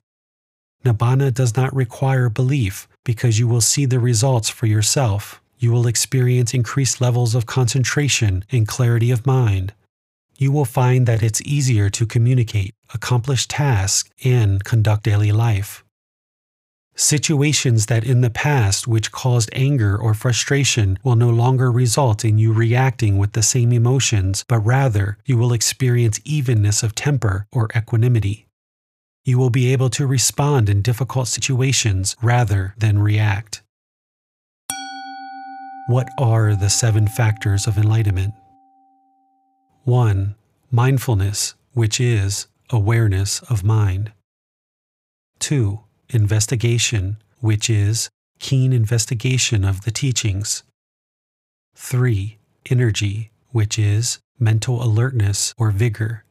Nibbana 0.83 1.33
does 1.33 1.55
not 1.55 1.73
require 1.73 2.27
belief 2.27 2.89
because 3.05 3.39
you 3.39 3.47
will 3.47 3.61
see 3.61 3.85
the 3.85 4.01
results 4.01 4.49
for 4.49 4.65
yourself. 4.65 5.41
You 5.57 5.71
will 5.71 5.87
experience 5.87 6.53
increased 6.53 6.99
levels 6.99 7.33
of 7.33 7.45
concentration 7.45 8.43
and 8.51 8.67
clarity 8.67 9.09
of 9.09 9.25
mind 9.25 9.73
you 10.37 10.51
will 10.51 10.65
find 10.65 11.05
that 11.07 11.23
it's 11.23 11.41
easier 11.41 11.89
to 11.89 12.05
communicate, 12.05 12.75
accomplish 12.93 13.47
tasks, 13.47 14.09
and 14.23 14.63
conduct 14.63 15.03
daily 15.03 15.31
life. 15.31 15.83
Situations 16.95 17.85
that 17.85 18.03
in 18.03 18.21
the 18.21 18.29
past 18.29 18.87
which 18.87 19.11
caused 19.11 19.51
anger 19.53 19.95
or 19.95 20.15
frustration 20.15 20.97
will 21.03 21.15
no 21.15 21.29
longer 21.29 21.71
result 21.71 22.25
in 22.25 22.39
you 22.39 22.51
reacting 22.51 23.19
with 23.19 23.33
the 23.33 23.43
same 23.43 23.71
emotions, 23.71 24.43
but 24.47 24.59
rather 24.59 25.19
you 25.25 25.37
will 25.37 25.53
experience 25.53 26.19
evenness 26.25 26.81
of 26.81 26.95
temper 26.95 27.45
or 27.51 27.69
equanimity. 27.75 28.47
You 29.25 29.37
will 29.37 29.51
be 29.51 29.71
able 29.73 29.91
to 29.91 30.07
respond 30.07 30.69
in 30.69 30.81
difficult 30.81 31.27
situations 31.27 32.15
rather 32.21 32.73
than 32.77 32.97
react. 32.97 33.61
What 35.87 36.09
are 36.17 36.55
the 36.55 36.69
seven 36.69 37.07
factors 37.07 37.67
of 37.67 37.77
enlightenment? 37.77 38.33
1. 39.87 40.35
Mindfulness, 40.69 41.55
which 41.71 42.01
is 42.01 42.47
awareness 42.69 43.39
of 43.43 43.63
mind. 43.63 44.11
2. 45.39 45.79
Investigation, 46.09 47.15
which 47.39 47.69
is 47.69 48.09
keen 48.37 48.73
investigation 48.73 49.63
of 49.63 49.85
the 49.85 49.91
teachings. 49.91 50.63
3. 51.75 52.37
Energy, 52.69 53.31
which 53.51 53.79
is 53.79 54.19
mental 54.37 54.83
alertness 54.83 55.53
or 55.57 55.71
vigor. 55.71 56.25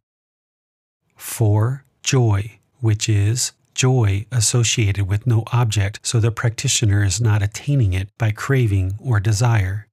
4. 1.17 1.83
Joy, 2.03 2.59
which 2.81 3.09
is 3.09 3.53
joy 3.73 4.27
associated 4.31 5.09
with 5.09 5.27
no 5.27 5.45
object 5.51 6.01
so 6.03 6.21
the 6.21 6.31
practitioner 6.31 7.03
is 7.03 7.23
not 7.23 7.43
attaining 7.43 7.95
it 7.95 8.11
by 8.19 8.33
craving 8.33 8.99
or 9.01 9.19
desire. 9.19 9.87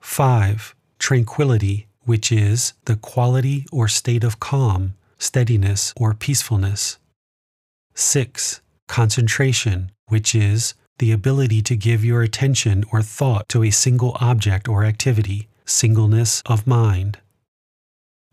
5. 0.00 0.74
Tranquility, 0.98 1.85
which 2.06 2.32
is 2.32 2.72
the 2.86 2.96
quality 2.96 3.66
or 3.70 3.88
state 3.88 4.24
of 4.24 4.40
calm, 4.40 4.94
steadiness, 5.18 5.92
or 5.96 6.14
peacefulness. 6.14 6.98
6. 7.94 8.62
Concentration, 8.88 9.92
which 10.08 10.34
is 10.34 10.74
the 10.98 11.12
ability 11.12 11.60
to 11.60 11.76
give 11.76 12.04
your 12.04 12.22
attention 12.22 12.84
or 12.92 13.02
thought 13.02 13.48
to 13.50 13.62
a 13.62 13.70
single 13.70 14.16
object 14.20 14.68
or 14.68 14.84
activity, 14.84 15.48
singleness 15.64 16.42
of 16.46 16.66
mind. 16.66 17.18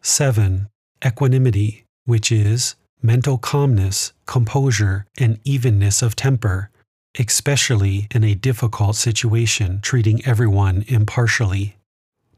7. 0.01 0.69
Equanimity, 1.05 1.83
which 2.05 2.31
is 2.31 2.75
mental 3.01 3.37
calmness, 3.37 4.13
composure, 4.25 5.05
and 5.17 5.39
evenness 5.43 6.01
of 6.01 6.15
temper, 6.15 6.69
especially 7.19 8.07
in 8.11 8.23
a 8.23 8.33
difficult 8.33 8.95
situation, 8.95 9.79
treating 9.81 10.25
everyone 10.25 10.85
impartially. 10.87 11.77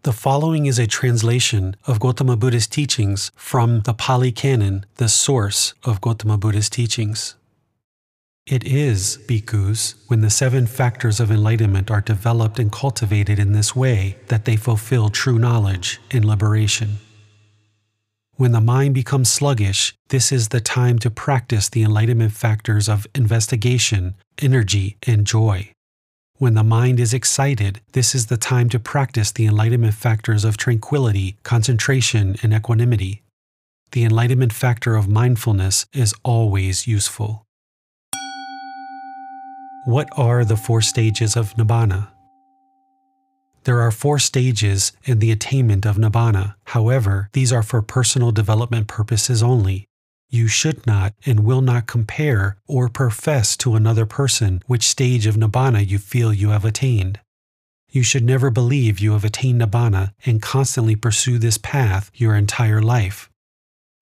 The 0.06 0.14
following 0.14 0.68
is 0.68 0.78
a 0.78 0.86
translation 0.86 1.76
of 1.88 2.00
Gautama 2.00 2.38
Buddha's 2.38 2.68
teachings 2.68 3.32
from 3.36 3.80
the 3.82 3.94
Pali 3.96 4.32
Canon, 4.32 4.86
the 4.98 5.10
source 5.10 5.74
of 5.84 6.00
Gautama 6.00 6.38
Buddha's 6.38 6.70
teachings. 6.70 7.34
It 8.46 8.64
is, 8.64 9.18
bhikkhus, 9.28 9.96
when 10.06 10.22
the 10.22 10.30
seven 10.30 10.68
factors 10.68 11.20
of 11.20 11.32
enlightenment 11.32 11.90
are 11.90 12.02
developed 12.02 12.60
and 12.60 12.72
cultivated 12.72 13.40
in 13.40 13.54
this 13.54 13.76
way 13.76 14.18
that 14.28 14.46
they 14.46 14.56
fulfill 14.56 15.10
true 15.10 15.40
knowledge 15.40 16.00
and 16.12 16.24
liberation. 16.24 17.00
When 18.36 18.52
the 18.52 18.62
mind 18.62 18.94
becomes 18.94 19.32
sluggish, 19.32 19.96
this 20.10 20.32
is 20.32 20.50
the 20.50 20.62
time 20.62 21.00
to 21.00 21.10
practice 21.10 21.68
the 21.68 21.82
enlightenment 21.82 22.34
factors 22.34 22.88
of 22.88 23.08
investigation, 23.16 24.14
energy, 24.38 24.98
and 25.08 25.26
joy. 25.26 25.72
When 26.38 26.54
the 26.54 26.64
mind 26.64 27.00
is 27.00 27.14
excited, 27.14 27.80
this 27.94 28.14
is 28.14 28.26
the 28.26 28.36
time 28.36 28.68
to 28.70 28.80
practice 28.80 29.32
the 29.32 29.46
enlightenment 29.46 29.94
factors 29.94 30.44
of 30.44 30.58
tranquility, 30.58 31.38
concentration, 31.44 32.36
and 32.44 32.54
equanimity. 32.54 33.24
The 33.94 34.04
enlightenment 34.04 34.52
factor 34.52 34.98
of 34.98 35.08
mindfulness 35.08 35.86
is 35.94 36.14
always 36.24 36.88
useful. 36.88 37.46
What 39.86 40.10
are 40.18 40.44
the 40.44 40.58
four 40.58 40.82
stages 40.82 41.38
of 41.38 41.54
Nibbana? 41.54 42.10
There 43.64 43.80
are 43.80 43.92
four 43.92 44.20
stages 44.20 44.92
in 45.06 45.20
the 45.20 45.32
attainment 45.32 45.86
of 45.86 45.96
Nibbana. 45.96 46.56
However, 46.66 47.30
these 47.32 47.54
are 47.54 47.64
for 47.64 47.82
personal 47.82 48.34
development 48.34 48.90
purposes 48.90 49.42
only. 49.42 49.88
You 50.36 50.50
should 50.50 50.86
not 50.86 51.14
and 51.26 51.46
will 51.46 51.62
not 51.62 51.88
compare 51.88 52.58
or 52.68 52.90
profess 52.90 53.56
to 53.56 53.76
another 53.76 54.06
person 54.06 54.62
which 54.68 54.86
stage 54.86 55.26
of 55.28 55.38
Nibbana 55.38 55.88
you 55.88 55.98
feel 55.98 56.34
you 56.34 56.50
have 56.50 56.66
attained. 56.66 57.22
You 57.90 58.04
should 58.04 58.26
never 58.26 58.50
believe 58.50 59.00
you 59.00 59.14
have 59.14 59.24
attained 59.24 59.62
Nibbana 59.62 60.12
and 60.26 60.42
constantly 60.42 60.98
pursue 60.98 61.38
this 61.38 61.58
path 61.58 62.12
your 62.14 62.36
entire 62.36 62.82
life. 62.82 63.30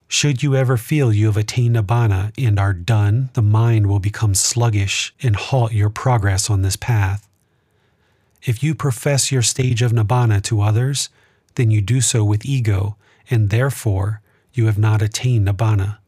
Should 0.08 0.42
you 0.42 0.56
ever 0.56 0.76
feel 0.76 1.14
you 1.14 1.28
have 1.28 1.38
attained 1.38 1.76
nibbana 1.76 2.34
and 2.36 2.60
are 2.60 2.74
done, 2.74 3.30
the 3.34 3.44
mind 3.44 3.86
will 3.86 4.00
become 4.00 4.34
sluggish 4.34 5.14
and 5.22 5.36
halt 5.36 5.72
your 5.72 5.92
progress 5.92 6.50
on 6.50 6.64
this 6.64 6.76
path. 6.76 7.30
If 8.42 8.64
you 8.64 8.74
profess 8.74 9.32
your 9.32 9.44
stage 9.44 9.84
of 9.84 9.92
nibbana 9.92 10.42
to 10.46 10.62
others, 10.62 11.10
then 11.54 11.70
you 11.70 11.80
do 11.80 12.02
so 12.02 12.26
with 12.26 12.44
ego, 12.44 12.98
and 13.30 13.52
therefore 13.52 14.22
you 14.52 14.66
have 14.66 14.80
not 14.80 15.04
attained 15.04 15.48
nibbana. 15.48 16.00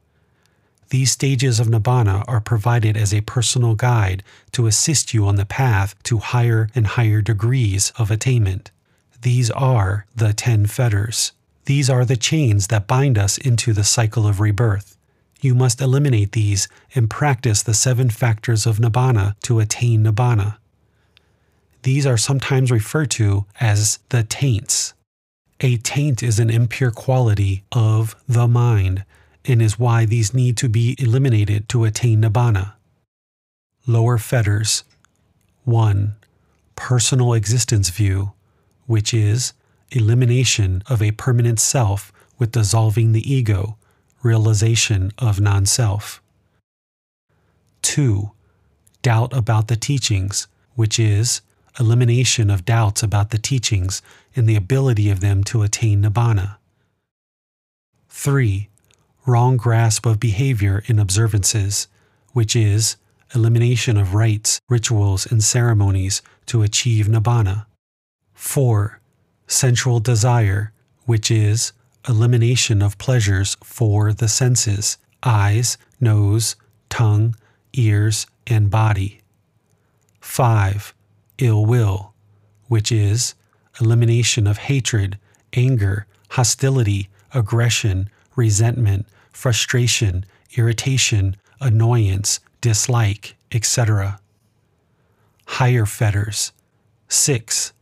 These 0.90 1.12
stages 1.12 1.60
of 1.60 1.68
nibbana 1.68 2.24
are 2.28 2.42
provided 2.42 2.96
as 2.96 3.14
a 3.14 3.22
personal 3.22 3.76
guide 3.76 4.24
to 4.52 4.68
assist 4.68 5.14
you 5.14 5.26
on 5.26 5.36
the 5.36 5.46
path 5.46 5.96
to 6.04 6.20
higher 6.20 6.70
and 6.76 6.86
higher 6.86 7.22
degrees 7.22 7.92
of 7.98 8.12
attainment. 8.12 8.72
These 9.22 9.50
are 9.52 10.06
the 10.16 10.34
ten 10.34 10.68
fetters. 10.68 11.32
These 11.66 11.90
are 11.90 12.06
the 12.06 12.18
chains 12.18 12.68
that 12.68 12.88
bind 12.88 13.18
us 13.18 13.40
into 13.40 13.74
the 13.74 13.84
cycle 13.84 14.28
of 14.28 14.40
rebirth. 14.40 14.96
You 15.42 15.56
must 15.56 15.82
eliminate 15.82 16.32
these 16.32 16.68
and 16.94 17.10
practice 17.10 17.64
the 17.64 17.74
seven 17.74 18.10
factors 18.10 18.66
of 18.66 18.78
Nibbana 18.78 19.36
to 19.42 19.60
attain 19.60 20.04
Nibbana. 20.04 20.58
These 21.82 22.06
are 22.06 22.18
sometimes 22.18 22.72
referred 22.72 23.12
to 23.12 23.46
as 23.60 24.00
the 24.10 24.24
taints. 24.24 24.94
A 25.62 25.78
taint 25.78 26.22
is 26.22 26.40
an 26.40 26.50
impure 26.50 26.92
quality 26.92 27.64
of 27.72 28.16
the 28.28 28.48
mind 28.48 29.04
and 29.48 29.62
is 29.62 29.80
why 29.80 30.06
these 30.06 30.34
need 30.34 30.58
to 30.58 30.70
be 30.70 30.96
eliminated 31.00 31.70
to 31.70 31.86
attain 31.86 32.22
Nibbana. 32.22 32.74
Lower 33.88 34.18
fetters 34.18 34.84
1. 35.64 36.16
Personal 36.76 37.34
existence 37.34 37.90
view, 37.90 38.34
which 38.88 39.14
is 39.14 39.54
elimination 39.92 40.84
of 40.88 41.02
a 41.02 41.12
permanent 41.12 41.60
self 41.60 42.12
with 42.38 42.52
dissolving 42.52 43.12
the 43.12 43.32
ego, 43.32 43.78
realization 44.24 45.12
of 45.18 45.40
non 45.40 45.66
self. 45.66 46.22
2. 47.84 48.32
Doubt 49.02 49.32
about 49.34 49.68
the 49.68 49.76
teachings, 49.76 50.48
which 50.74 51.00
is 51.00 51.42
elimination 51.80 52.50
of 52.50 52.66
doubts 52.66 53.04
about 53.04 53.30
the 53.30 53.38
teachings 53.38 54.02
and 54.36 54.48
the 54.48 54.56
ability 54.56 55.10
of 55.10 55.20
them 55.20 55.44
to 55.44 55.62
attain 55.62 56.02
nibbana. 56.02 56.58
3. 58.10 58.70
Wrong 59.26 59.58
grasp 59.58 60.06
of 60.06 60.20
behavior 60.20 60.84
in 60.86 61.00
observances, 61.00 61.88
which 62.34 62.56
is 62.56 62.98
elimination 63.34 63.98
of 63.98 64.14
rites, 64.14 64.60
rituals, 64.70 65.26
and 65.26 65.44
ceremonies 65.44 66.22
to 66.46 66.62
achieve 66.62 67.08
nibbana. 67.08 67.66
4 68.34 69.00
sensual 69.48 70.00
desire, 70.00 70.72
which 71.06 71.30
is 71.30 71.72
elimination 72.08 72.82
of 72.82 72.98
pleasures 72.98 73.58
for 73.64 74.14
the 74.14 74.28
senses 74.28 74.98
eyes, 75.24 75.78
nose, 76.00 76.56
tongue, 76.90 77.36
ears, 77.74 78.28
and 78.46 78.70
body. 78.70 79.22
5. 80.22 80.94
Ill 81.40 81.66
will, 81.66 82.14
which 82.68 82.92
is 82.92 83.34
elimination 83.82 84.46
of 84.46 84.58
hatred, 84.58 85.18
anger, 85.54 86.06
hostility, 86.30 87.10
aggression, 87.34 88.10
resentment, 88.36 89.08
frustration, 89.32 90.26
irritation, 90.56 91.36
annoyance, 91.60 92.40
dislike, 92.62 93.36
etc. 93.52 94.20
Higher 95.46 95.86
fetters. 95.86 96.52
6 97.08 97.74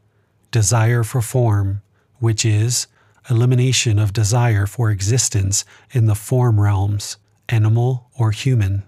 desire 0.53 1.03
for 1.03 1.19
form, 1.19 1.81
which 2.19 2.45
is 2.45 2.87
elimination 3.29 3.97
of 3.97 4.13
desire 4.13 4.67
for 4.67 4.91
existence 4.91 5.65
in 5.91 6.05
the 6.05 6.15
form 6.15 6.61
realms, 6.61 7.17
animal 7.49 8.07
or 8.17 8.29
human. 8.31 8.83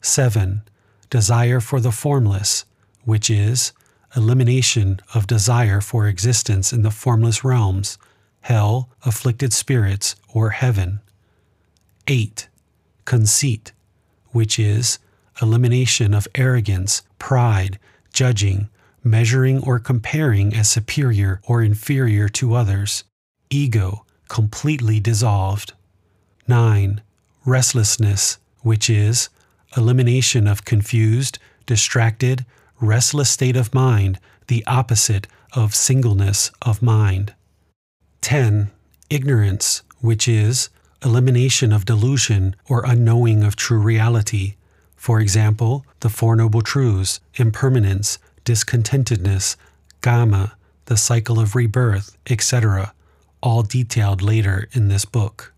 7. 0.00 0.62
Desire 1.10 1.60
for 1.60 1.80
the 1.80 1.90
formless, 1.90 2.64
which 3.04 3.28
is 3.28 3.72
elimination 4.16 5.00
of 5.12 5.26
desire 5.26 5.80
for 5.80 6.06
existence 6.06 6.72
in 6.72 6.82
the 6.82 6.90
formless 6.90 7.42
realms, 7.42 7.98
hell, 8.44 8.90
afflicted 9.06 9.54
spirits, 9.54 10.16
or 10.34 10.50
heaven. 10.50 11.00
8. 12.06 12.46
Conceit, 13.06 13.72
which 14.32 14.58
is 14.58 14.98
elimination 15.40 16.12
of 16.12 16.28
arrogance, 16.34 17.02
pride, 17.18 17.78
judging, 18.12 18.68
measuring 19.02 19.62
or 19.64 19.78
comparing 19.78 20.54
as 20.54 20.68
superior 20.68 21.40
or 21.48 21.62
inferior 21.62 22.28
to 22.28 22.54
others, 22.54 23.04
ego 23.48 24.04
completely 24.28 25.00
dissolved. 25.00 25.72
9. 26.46 27.00
Restlessness, 27.46 28.36
which 28.60 28.90
is 28.90 29.30
elimination 29.74 30.46
of 30.46 30.66
confused, 30.66 31.38
distracted, 31.64 32.44
restless 32.78 33.30
state 33.30 33.56
of 33.56 33.72
mind, 33.72 34.18
the 34.48 34.62
opposite 34.66 35.26
of 35.54 35.74
singleness 35.74 36.50
of 36.60 36.82
mind. 36.82 37.32
10. 38.24 38.70
Ignorance, 39.10 39.82
which 40.00 40.26
is 40.26 40.70
elimination 41.04 41.74
of 41.74 41.84
delusion 41.84 42.56
or 42.70 42.82
unknowing 42.86 43.44
of 43.44 43.54
true 43.54 43.78
reality. 43.78 44.54
For 44.96 45.20
example, 45.20 45.84
the 46.00 46.08
Four 46.08 46.34
Noble 46.34 46.62
Truths, 46.62 47.20
impermanence, 47.34 48.18
discontentedness, 48.46 49.56
karma, 50.00 50.56
the 50.86 50.96
cycle 50.96 51.38
of 51.38 51.54
rebirth, 51.54 52.16
etc., 52.26 52.94
all 53.42 53.62
detailed 53.62 54.22
later 54.22 54.68
in 54.72 54.88
this 54.88 55.04
book. 55.04 55.52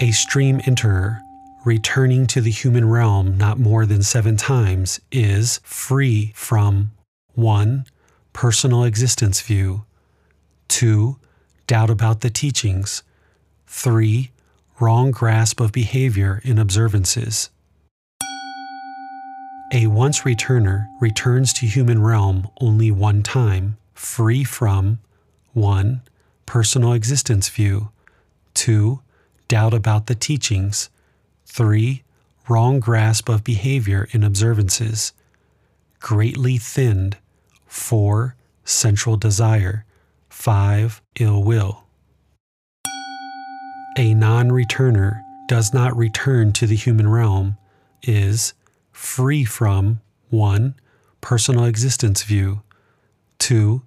A 0.00 0.10
stream 0.10 0.58
enterer, 0.58 1.20
returning 1.64 2.26
to 2.26 2.40
the 2.40 2.50
human 2.50 2.88
realm 2.88 3.38
not 3.38 3.60
more 3.60 3.86
than 3.86 4.02
seven 4.02 4.36
times, 4.36 5.00
is 5.12 5.60
free 5.62 6.32
from 6.34 6.90
1. 7.34 7.86
Personal 8.32 8.82
existence 8.82 9.40
view, 9.40 9.84
2. 10.82 11.16
Doubt 11.68 11.90
about 11.90 12.22
the 12.22 12.28
teachings, 12.28 13.04
3. 13.68 14.32
wrong 14.80 15.12
grasp 15.12 15.60
of 15.60 15.70
behavior 15.70 16.40
in 16.42 16.58
observances. 16.58 17.50
A 19.72 19.86
once 19.86 20.22
returner 20.22 20.88
returns 21.00 21.52
to 21.52 21.66
human 21.66 22.02
realm 22.02 22.48
only 22.60 22.90
one 22.90 23.22
time, 23.22 23.76
free 23.94 24.42
from 24.42 24.98
1. 25.52 26.00
Personal 26.46 26.94
existence 26.94 27.48
view, 27.48 27.90
2. 28.54 28.98
Doubt 29.46 29.74
about 29.74 30.08
the 30.08 30.16
teachings, 30.16 30.90
3. 31.46 32.02
Wrong 32.48 32.80
grasp 32.80 33.28
of 33.28 33.44
behavior 33.44 34.08
in 34.10 34.24
observances, 34.24 35.12
greatly 36.00 36.58
thinned, 36.58 37.18
4. 37.68 38.34
Sensual 38.64 39.16
desire, 39.16 39.84
5. 40.42 41.00
Ill 41.20 41.44
will. 41.44 41.84
A 43.96 44.12
non 44.12 44.48
returner 44.48 45.22
does 45.46 45.72
not 45.72 45.96
return 45.96 46.52
to 46.54 46.66
the 46.66 46.74
human 46.74 47.08
realm, 47.08 47.58
is 48.02 48.52
free 48.90 49.44
from 49.44 50.00
1. 50.30 50.74
Personal 51.20 51.64
existence 51.64 52.24
view, 52.24 52.62
2. 53.38 53.82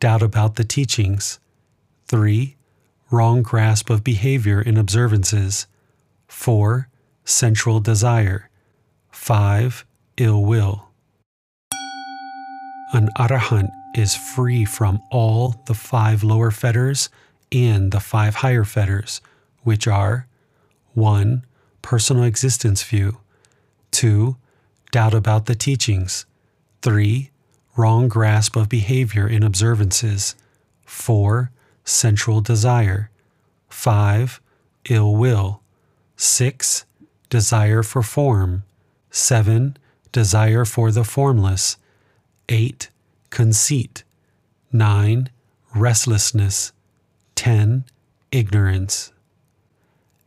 Doubt 0.00 0.22
about 0.22 0.54
the 0.54 0.64
teachings, 0.64 1.38
3. 2.06 2.56
Wrong 3.10 3.42
grasp 3.42 3.90
of 3.90 4.02
behavior 4.02 4.62
in 4.62 4.78
observances, 4.78 5.66
4. 6.26 6.88
Sensual 7.26 7.80
desire, 7.80 8.48
5. 9.10 9.84
Ill 10.16 10.42
will. 10.42 10.88
An 12.94 13.10
arahant 13.18 13.68
is 13.94 14.14
free 14.14 14.64
from 14.64 15.02
all 15.10 15.62
the 15.66 15.74
five 15.74 16.22
lower 16.22 16.50
fetters 16.50 17.08
and 17.50 17.92
the 17.92 18.00
five 18.00 18.36
higher 18.36 18.64
fetters, 18.64 19.20
which 19.62 19.86
are 19.86 20.26
1. 20.94 21.44
Personal 21.82 22.24
existence 22.24 22.82
view, 22.82 23.18
2 23.90 24.36
doubt 24.92 25.14
about 25.14 25.46
the 25.46 25.54
teachings. 25.56 26.26
3. 26.82 27.30
Wrong 27.76 28.08
grasp 28.08 28.54
of 28.54 28.68
behavior 28.68 29.26
in 29.26 29.42
observances. 29.42 30.36
4. 30.84 31.50
Sensual 31.84 32.40
desire. 32.40 33.10
5. 33.68 34.40
Ill 34.90 35.16
will. 35.16 35.62
6. 36.16 36.84
Desire 37.30 37.82
for 37.82 38.02
form. 38.02 38.62
7. 39.10 39.76
Desire 40.12 40.64
for 40.64 40.92
the 40.92 41.04
formless. 41.04 41.78
8. 42.48 42.90
Conceit. 43.32 44.04
9. 44.72 45.30
Restlessness. 45.74 46.72
10. 47.34 47.86
Ignorance. 48.30 49.10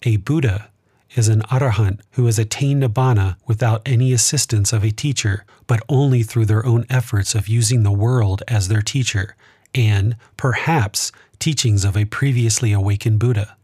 A 0.02 0.18
Buddha 0.18 0.72
is 1.15 1.28
an 1.28 1.41
arahant 1.44 2.00
who 2.13 2.26
has 2.26 2.39
attained 2.39 2.82
nibbana 2.82 3.36
without 3.46 3.84
any 3.86 4.12
assistance 4.12 4.74
of 4.74 4.84
a 4.84 4.89
teacher, 4.89 5.46
but 5.68 5.84
only 5.88 6.24
through 6.24 6.48
their 6.48 6.65
own 6.65 6.88
efforts 6.89 7.36
of 7.36 7.48
using 7.48 7.84
the 7.84 7.91
world 7.91 8.41
as 8.48 8.70
their 8.70 8.82
teacher, 8.82 9.36
and, 9.76 10.15
perhaps, 10.36 11.12
teachings 11.38 11.86
of 11.86 11.96
a 11.96 12.06
previously 12.06 12.74
awakened 12.74 13.20
Buddha. 13.20 13.56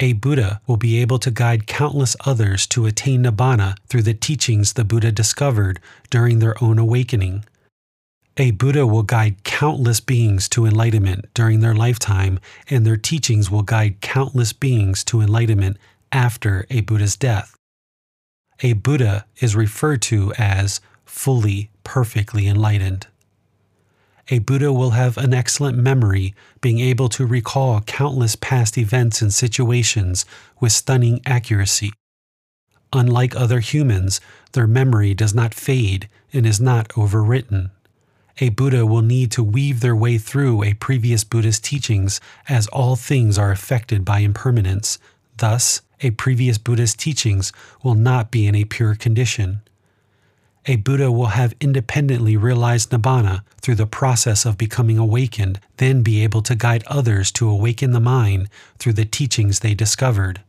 A 0.00 0.12
Buddha 0.12 0.60
will 0.66 0.76
be 0.76 1.00
able 1.00 1.18
to 1.20 1.30
guide 1.30 1.66
countless 1.66 2.14
others 2.26 2.66
to 2.66 2.84
attain 2.84 3.22
nibbana 3.22 3.74
through 3.88 4.02
the 4.02 4.12
teachings 4.12 4.74
the 4.74 4.84
Buddha 4.84 5.10
discovered 5.10 5.80
during 6.10 6.40
their 6.40 6.62
own 6.62 6.78
awakening. 6.78 7.46
A 8.38 8.52
Buddha 8.52 8.86
will 8.86 9.02
guide 9.02 9.44
countless 9.44 10.00
beings 10.00 10.48
to 10.50 10.64
enlightenment 10.64 11.26
during 11.34 11.60
their 11.60 11.74
lifetime, 11.74 12.40
and 12.70 12.86
their 12.86 12.96
teachings 12.96 13.50
will 13.50 13.62
guide 13.62 14.00
countless 14.00 14.54
beings 14.54 15.04
to 15.04 15.20
enlightenment 15.20 15.76
after 16.10 16.66
a 16.70 16.80
Buddha's 16.80 17.16
death. 17.16 17.54
A 18.60 18.72
Buddha 18.72 19.26
is 19.40 19.54
referred 19.54 20.00
to 20.02 20.32
as 20.38 20.80
fully, 21.04 21.70
perfectly 21.84 22.46
enlightened. 22.46 23.06
A 24.28 24.38
Buddha 24.38 24.72
will 24.72 24.90
have 24.90 25.18
an 25.18 25.34
excellent 25.34 25.76
memory, 25.76 26.34
being 26.62 26.80
able 26.80 27.10
to 27.10 27.26
recall 27.26 27.82
countless 27.82 28.34
past 28.36 28.78
events 28.78 29.20
and 29.20 29.34
situations 29.34 30.24
with 30.58 30.72
stunning 30.72 31.20
accuracy. 31.26 31.92
Unlike 32.94 33.36
other 33.36 33.60
humans, 33.60 34.20
their 34.52 34.66
memory 34.66 35.12
does 35.12 35.34
not 35.34 35.52
fade 35.52 36.08
and 36.32 36.46
is 36.46 36.60
not 36.60 36.88
overwritten. 36.90 37.70
A 38.42 38.48
Buddha 38.48 38.84
will 38.84 39.02
need 39.02 39.30
to 39.30 39.44
weave 39.44 39.78
their 39.78 39.94
way 39.94 40.18
through 40.18 40.64
a 40.64 40.74
previous 40.74 41.22
Buddha's 41.22 41.60
teachings, 41.60 42.20
as 42.48 42.66
all 42.66 42.96
things 42.96 43.38
are 43.38 43.52
affected 43.52 44.04
by 44.04 44.18
impermanence. 44.18 44.98
Thus, 45.36 45.80
a 46.00 46.10
previous 46.10 46.58
Buddha's 46.58 46.96
teachings 46.96 47.52
will 47.84 47.94
not 47.94 48.32
be 48.32 48.48
in 48.48 48.56
a 48.56 48.64
pure 48.64 48.96
condition. 48.96 49.60
A 50.66 50.74
Buddha 50.74 51.12
will 51.12 51.26
have 51.38 51.54
independently 51.60 52.36
realized 52.36 52.90
Nibbana 52.90 53.44
through 53.60 53.76
the 53.76 53.86
process 53.86 54.44
of 54.44 54.58
becoming 54.58 54.98
awakened, 54.98 55.60
then 55.76 56.02
be 56.02 56.24
able 56.24 56.42
to 56.42 56.56
guide 56.56 56.82
others 56.88 57.30
to 57.34 57.48
awaken 57.48 57.92
the 57.92 58.00
mind 58.00 58.48
through 58.76 58.94
the 58.94 59.04
teachings 59.04 59.60
they 59.60 59.74
discovered. 59.74 60.40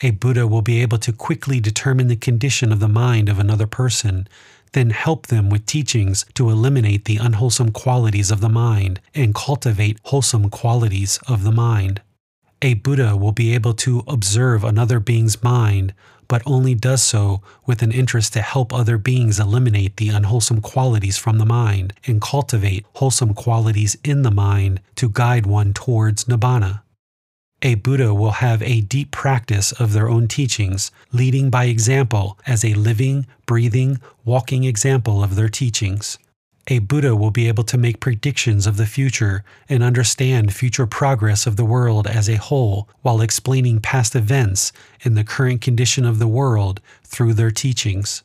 A 0.00 0.10
Buddha 0.10 0.48
will 0.48 0.62
be 0.62 0.82
able 0.82 0.98
to 0.98 1.12
quickly 1.12 1.60
determine 1.60 2.08
the 2.08 2.16
condition 2.16 2.72
of 2.72 2.80
the 2.80 2.88
mind 2.88 3.28
of 3.28 3.38
another 3.38 3.68
person, 3.68 4.26
then 4.72 4.90
help 4.90 5.26
them 5.26 5.50
with 5.50 5.66
teachings 5.66 6.24
to 6.34 6.50
eliminate 6.50 7.04
the 7.04 7.16
unwholesome 7.16 7.72
qualities 7.72 8.30
of 8.30 8.40
the 8.40 8.48
mind 8.48 9.00
and 9.14 9.34
cultivate 9.34 9.98
wholesome 10.04 10.50
qualities 10.50 11.18
of 11.28 11.42
the 11.42 11.52
mind. 11.52 12.00
A 12.62 12.74
Buddha 12.74 13.16
will 13.16 13.32
be 13.32 13.54
able 13.54 13.72
to 13.74 14.04
observe 14.06 14.64
another 14.64 15.00
being's 15.00 15.42
mind, 15.42 15.94
but 16.28 16.42
only 16.46 16.74
does 16.74 17.02
so 17.02 17.42
with 17.66 17.82
an 17.82 17.90
interest 17.90 18.34
to 18.34 18.42
help 18.42 18.72
other 18.72 18.98
beings 18.98 19.40
eliminate 19.40 19.96
the 19.96 20.10
unwholesome 20.10 20.60
qualities 20.60 21.18
from 21.18 21.38
the 21.38 21.46
mind 21.46 21.92
and 22.06 22.20
cultivate 22.20 22.86
wholesome 22.94 23.34
qualities 23.34 23.96
in 24.04 24.22
the 24.22 24.30
mind 24.30 24.80
to 24.94 25.08
guide 25.08 25.46
one 25.46 25.72
towards 25.72 26.26
Nibbana. 26.26 26.82
A 27.62 27.74
Buddha 27.74 28.14
will 28.14 28.32
have 28.32 28.62
a 28.62 28.80
deep 28.80 29.10
practice 29.10 29.72
of 29.72 29.92
their 29.92 30.08
own 30.08 30.28
teachings, 30.28 30.90
leading 31.12 31.50
by 31.50 31.64
example 31.64 32.38
as 32.46 32.64
a 32.64 32.74
living, 32.74 33.26
breathing, 33.46 34.00
walking 34.24 34.64
example 34.64 35.22
of 35.22 35.36
their 35.36 35.48
teachings 35.48 36.18
a 36.70 36.78
Buddha 36.78 37.16
will 37.16 37.32
be 37.32 37.48
able 37.48 37.64
to 37.64 37.76
make 37.76 37.98
predictions 37.98 38.66
of 38.66 38.76
the 38.76 38.86
future 38.86 39.42
and 39.68 39.82
understand 39.82 40.54
future 40.54 40.86
progress 40.86 41.46
of 41.46 41.56
the 41.56 41.64
world 41.64 42.06
as 42.06 42.28
a 42.28 42.36
whole 42.36 42.88
while 43.02 43.20
explaining 43.20 43.80
past 43.80 44.14
events 44.14 44.72
and 45.04 45.16
the 45.16 45.24
current 45.24 45.60
condition 45.60 46.04
of 46.04 46.20
the 46.20 46.28
world 46.28 46.80
through 47.02 47.34
their 47.34 47.50
teachings. 47.50 48.22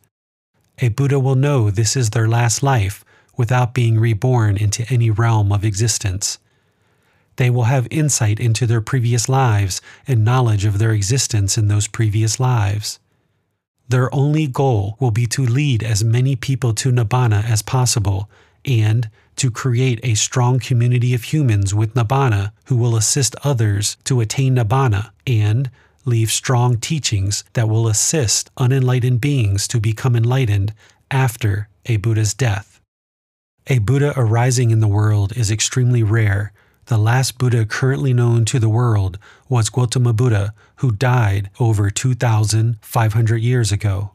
A 0.79 0.89
Buddha 0.89 1.19
will 1.19 1.35
know 1.35 1.71
this 1.71 1.95
is 1.95 2.11
their 2.11 2.27
last 2.27 2.61
life 2.61 3.03
without 3.35 3.73
being 3.73 3.99
reborn 3.99 4.57
into 4.57 4.85
any 4.93 5.09
realm 5.09 5.51
of 5.51 5.65
existence. 5.65 6.37
They 7.37 7.49
will 7.49 7.63
have 7.63 7.87
insight 7.91 8.39
into 8.39 8.65
their 8.65 8.81
previous 8.81 9.27
lives 9.27 9.81
and 10.07 10.23
knowledge 10.23 10.65
of 10.65 10.79
their 10.79 10.91
existence 10.91 11.57
in 11.57 11.67
those 11.67 11.87
previous 11.87 12.39
lives. 12.39 12.99
Their 13.87 14.13
only 14.13 14.47
goal 14.47 14.95
will 14.99 15.11
be 15.11 15.25
to 15.27 15.45
lead 15.45 15.83
as 15.83 16.03
many 16.03 16.35
people 16.35 16.73
to 16.75 16.91
Nibbana 16.91 17.43
as 17.43 17.61
possible 17.61 18.29
and 18.63 19.09
to 19.35 19.51
create 19.51 19.99
a 20.01 20.15
strong 20.15 20.59
community 20.59 21.13
of 21.13 21.25
humans 21.25 21.73
with 21.73 21.93
Nibbana 21.93 22.51
who 22.65 22.77
will 22.77 22.95
assist 22.95 23.35
others 23.43 23.97
to 24.05 24.21
attain 24.21 24.55
Nibbana 24.55 25.11
and 25.27 25.69
leave 26.05 26.31
strong 26.31 26.77
teachings 26.77 27.43
that 27.53 27.67
will 27.67 27.87
assist 27.87 28.49
unenlightened 28.57 29.21
beings 29.21 29.67
to 29.67 29.79
become 29.79 30.15
enlightened 30.15 30.73
after 31.11 31.67
a 31.85 31.97
Buddha's 31.97 32.33
death. 32.33 32.79
A 33.67 33.79
Buddha 33.79 34.13
arising 34.15 34.71
in 34.71 34.79
the 34.79 34.87
world 34.87 35.35
is 35.35 35.51
extremely 35.51 36.03
rare 36.03 36.53
the 36.87 36.97
last 36.97 37.37
Buddha 37.37 37.65
currently 37.65 38.13
known 38.13 38.45
to 38.45 38.59
the 38.59 38.69
world 38.69 39.17
was 39.49 39.69
Gautama 39.69 40.13
Buddha, 40.13 40.53
who 40.77 40.91
died 40.91 41.49
over 41.59 41.89
2,500 41.89 43.37
years 43.37 43.71
ago. 43.71 44.11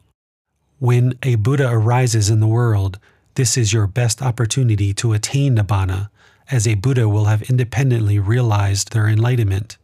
When 0.79 1.13
a 1.21 1.35
Buddha 1.35 1.69
arises 1.69 2.29
in 2.29 2.39
the 2.39 2.47
world, 2.47 2.97
this 3.35 3.57
is 3.57 3.73
your 3.73 3.87
best 3.87 4.21
opportunity 4.21 4.93
to 4.95 5.13
attain 5.13 5.55
Nibbana, 5.55 6.09
as 6.49 6.67
a 6.67 6.75
Buddha 6.75 7.07
will 7.07 7.25
have 7.25 7.49
independently 7.49 8.19
realized 8.19 8.91
their 8.91 9.07
enlightenment. 9.07 9.77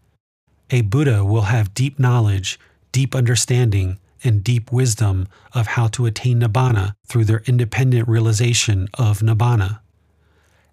A 0.69 0.81
Buddha 0.81 1.23
will 1.23 1.43
have 1.43 1.73
deep 1.73 1.99
knowledge, 1.99 2.59
deep 2.91 3.15
understanding, 3.15 3.99
and 4.23 4.43
deep 4.43 4.71
wisdom 4.71 5.27
of 5.53 5.67
how 5.67 5.87
to 5.87 6.05
attain 6.05 6.41
Nibbana 6.41 6.93
through 7.05 7.25
their 7.25 7.43
independent 7.45 8.07
realization 8.07 8.87
of 8.95 9.19
Nibbana 9.19 9.79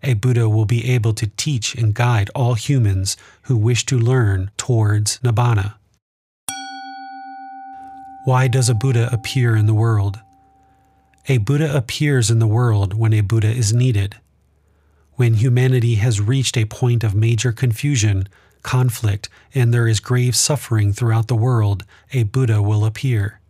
a 0.06 0.14
Buddha 0.14 0.48
will 0.48 0.64
be 0.64 0.90
able 0.90 1.14
to 1.14 1.26
teach 1.26 1.74
and 1.74 1.94
guide 1.94 2.30
all 2.34 2.54
humans 2.54 3.16
who 3.42 3.56
wish 3.56 3.84
to 3.86 3.98
learn 3.98 4.50
towards 4.56 5.18
Nibbana. 5.20 5.74
Why 8.24 8.48
does 8.48 8.68
a 8.68 8.74
Buddha 8.74 9.08
appear 9.12 9.54
in 9.54 9.66
the 9.66 9.74
world? 9.74 10.18
A 11.28 11.38
Buddha 11.38 11.74
appears 11.76 12.30
in 12.30 12.38
the 12.38 12.46
world 12.46 12.94
when 12.94 13.12
a 13.12 13.20
Buddha 13.20 13.50
is 13.50 13.72
needed. 13.72 14.16
When 15.14 15.34
humanity 15.34 15.96
has 15.96 16.20
reached 16.20 16.56
a 16.56 16.64
point 16.64 17.04
of 17.04 17.14
major 17.14 17.52
confusion, 17.52 18.28
conflict, 18.62 19.28
and 19.54 19.72
there 19.72 19.86
is 19.86 20.00
grave 20.00 20.34
suffering 20.34 20.92
throughout 20.92 21.28
the 21.28 21.36
world, 21.36 21.84
a 22.12 22.24
Buddha 22.24 22.60
will 22.62 22.84
appear. 22.84 23.40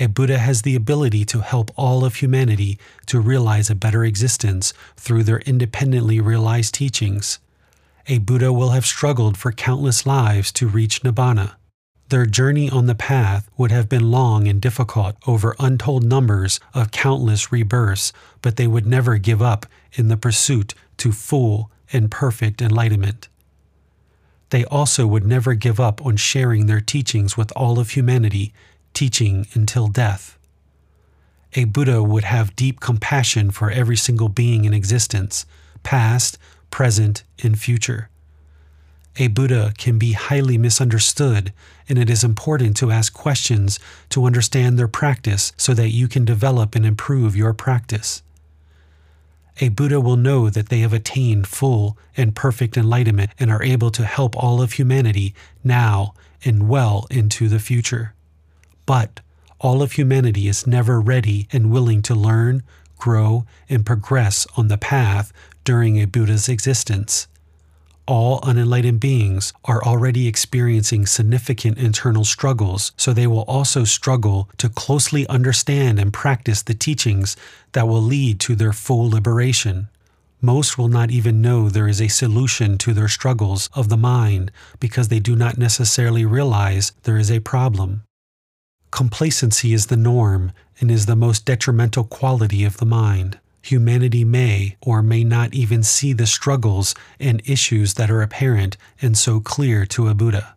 A 0.00 0.06
Buddha 0.06 0.38
has 0.38 0.62
the 0.62 0.76
ability 0.76 1.24
to 1.24 1.40
help 1.40 1.72
all 1.76 2.04
of 2.04 2.16
humanity 2.16 2.78
to 3.06 3.18
realize 3.18 3.68
a 3.68 3.74
better 3.74 4.04
existence 4.04 4.72
through 4.96 5.24
their 5.24 5.40
independently 5.40 6.20
realized 6.20 6.74
teachings. 6.74 7.40
A 8.06 8.18
Buddha 8.18 8.52
will 8.52 8.70
have 8.70 8.86
struggled 8.86 9.36
for 9.36 9.50
countless 9.50 10.06
lives 10.06 10.52
to 10.52 10.68
reach 10.68 11.02
Nibbana. 11.02 11.56
Their 12.10 12.26
journey 12.26 12.70
on 12.70 12.86
the 12.86 12.94
path 12.94 13.50
would 13.58 13.70
have 13.70 13.88
been 13.88 14.10
long 14.10 14.46
and 14.46 14.62
difficult 14.62 15.16
over 15.26 15.56
untold 15.58 16.04
numbers 16.04 16.60
of 16.72 16.92
countless 16.92 17.52
rebirths, 17.52 18.12
but 18.40 18.56
they 18.56 18.66
would 18.66 18.86
never 18.86 19.18
give 19.18 19.42
up 19.42 19.66
in 19.92 20.08
the 20.08 20.16
pursuit 20.16 20.74
to 20.98 21.12
full 21.12 21.70
and 21.92 22.10
perfect 22.10 22.62
enlightenment. 22.62 23.28
They 24.50 24.64
also 24.64 25.06
would 25.06 25.26
never 25.26 25.54
give 25.54 25.78
up 25.78 26.04
on 26.06 26.16
sharing 26.16 26.66
their 26.66 26.80
teachings 26.80 27.36
with 27.36 27.52
all 27.52 27.78
of 27.78 27.90
humanity 27.90 28.54
teaching 28.98 29.46
until 29.54 29.86
death. 29.86 30.36
A 31.54 31.66
Buddha 31.66 32.02
would 32.02 32.24
have 32.24 32.56
deep 32.56 32.80
compassion 32.80 33.52
for 33.52 33.70
every 33.70 33.94
single 33.96 34.28
being 34.28 34.64
in 34.64 34.74
existence, 34.74 35.46
past, 35.84 36.36
present, 36.72 37.22
and 37.40 37.56
future. 37.56 38.08
A 39.16 39.28
Buddha 39.28 39.72
can 39.78 40.00
be 40.00 40.14
highly 40.14 40.58
misunderstood, 40.58 41.52
and 41.88 41.96
it 41.96 42.10
is 42.10 42.24
important 42.24 42.76
to 42.78 42.90
ask 42.90 43.12
questions 43.12 43.78
to 44.08 44.24
understand 44.24 44.76
their 44.76 44.88
practice 44.88 45.52
so 45.56 45.74
that 45.74 45.90
you 45.90 46.08
can 46.08 46.24
develop 46.24 46.74
and 46.74 46.84
improve 46.84 47.36
your 47.36 47.52
practice. 47.52 48.24
A 49.60 49.68
Buddha 49.68 50.00
will 50.00 50.16
know 50.16 50.50
that 50.50 50.70
they 50.70 50.80
have 50.80 50.92
attained 50.92 51.46
full 51.46 51.96
and 52.16 52.34
perfect 52.34 52.76
enlightenment 52.76 53.30
and 53.38 53.48
are 53.48 53.62
able 53.62 53.92
to 53.92 54.04
help 54.04 54.36
all 54.36 54.60
of 54.60 54.72
humanity 54.72 55.36
now 55.62 56.14
and 56.44 56.68
well 56.68 57.06
into 57.12 57.46
the 57.46 57.60
future. 57.60 58.12
But 58.88 59.20
all 59.60 59.82
of 59.82 59.92
humanity 59.92 60.48
is 60.48 60.66
never 60.66 60.98
ready 60.98 61.46
and 61.52 61.70
willing 61.70 62.00
to 62.04 62.14
learn, 62.14 62.62
grow, 62.96 63.44
and 63.68 63.84
progress 63.84 64.46
on 64.56 64.68
the 64.68 64.78
path 64.78 65.30
during 65.62 66.00
a 66.00 66.06
Buddha's 66.06 66.48
existence. 66.48 67.28
All 68.06 68.40
unenlightened 68.42 68.98
beings 68.98 69.52
are 69.66 69.84
already 69.84 70.26
experiencing 70.26 71.04
significant 71.04 71.76
internal 71.76 72.24
struggles, 72.24 72.92
so 72.96 73.12
they 73.12 73.26
will 73.26 73.42
also 73.42 73.84
struggle 73.84 74.48
to 74.56 74.70
closely 74.70 75.28
understand 75.28 75.98
and 75.98 76.10
practice 76.10 76.62
the 76.62 76.72
teachings 76.72 77.36
that 77.72 77.86
will 77.86 78.00
lead 78.00 78.40
to 78.40 78.54
their 78.54 78.72
full 78.72 79.10
liberation. 79.10 79.88
Most 80.40 80.78
will 80.78 80.88
not 80.88 81.10
even 81.10 81.42
know 81.42 81.68
there 81.68 81.88
is 81.88 82.00
a 82.00 82.08
solution 82.08 82.78
to 82.78 82.94
their 82.94 83.08
struggles 83.08 83.68
of 83.74 83.90
the 83.90 83.98
mind 83.98 84.50
because 84.80 85.08
they 85.08 85.20
do 85.20 85.36
not 85.36 85.58
necessarily 85.58 86.24
realize 86.24 86.92
there 87.02 87.18
is 87.18 87.30
a 87.30 87.40
problem. 87.40 88.04
Complacency 88.90 89.72
is 89.72 89.86
the 89.86 89.96
norm 89.96 90.52
and 90.80 90.90
is 90.90 91.06
the 91.06 91.16
most 91.16 91.44
detrimental 91.44 92.04
quality 92.04 92.64
of 92.64 92.78
the 92.78 92.86
mind. 92.86 93.38
Humanity 93.62 94.24
may 94.24 94.76
or 94.80 95.02
may 95.02 95.24
not 95.24 95.52
even 95.52 95.82
see 95.82 96.12
the 96.12 96.26
struggles 96.26 96.94
and 97.20 97.42
issues 97.44 97.94
that 97.94 98.10
are 98.10 98.22
apparent 98.22 98.76
and 99.02 99.16
so 99.16 99.40
clear 99.40 99.84
to 99.86 100.08
a 100.08 100.14
Buddha. 100.14 100.54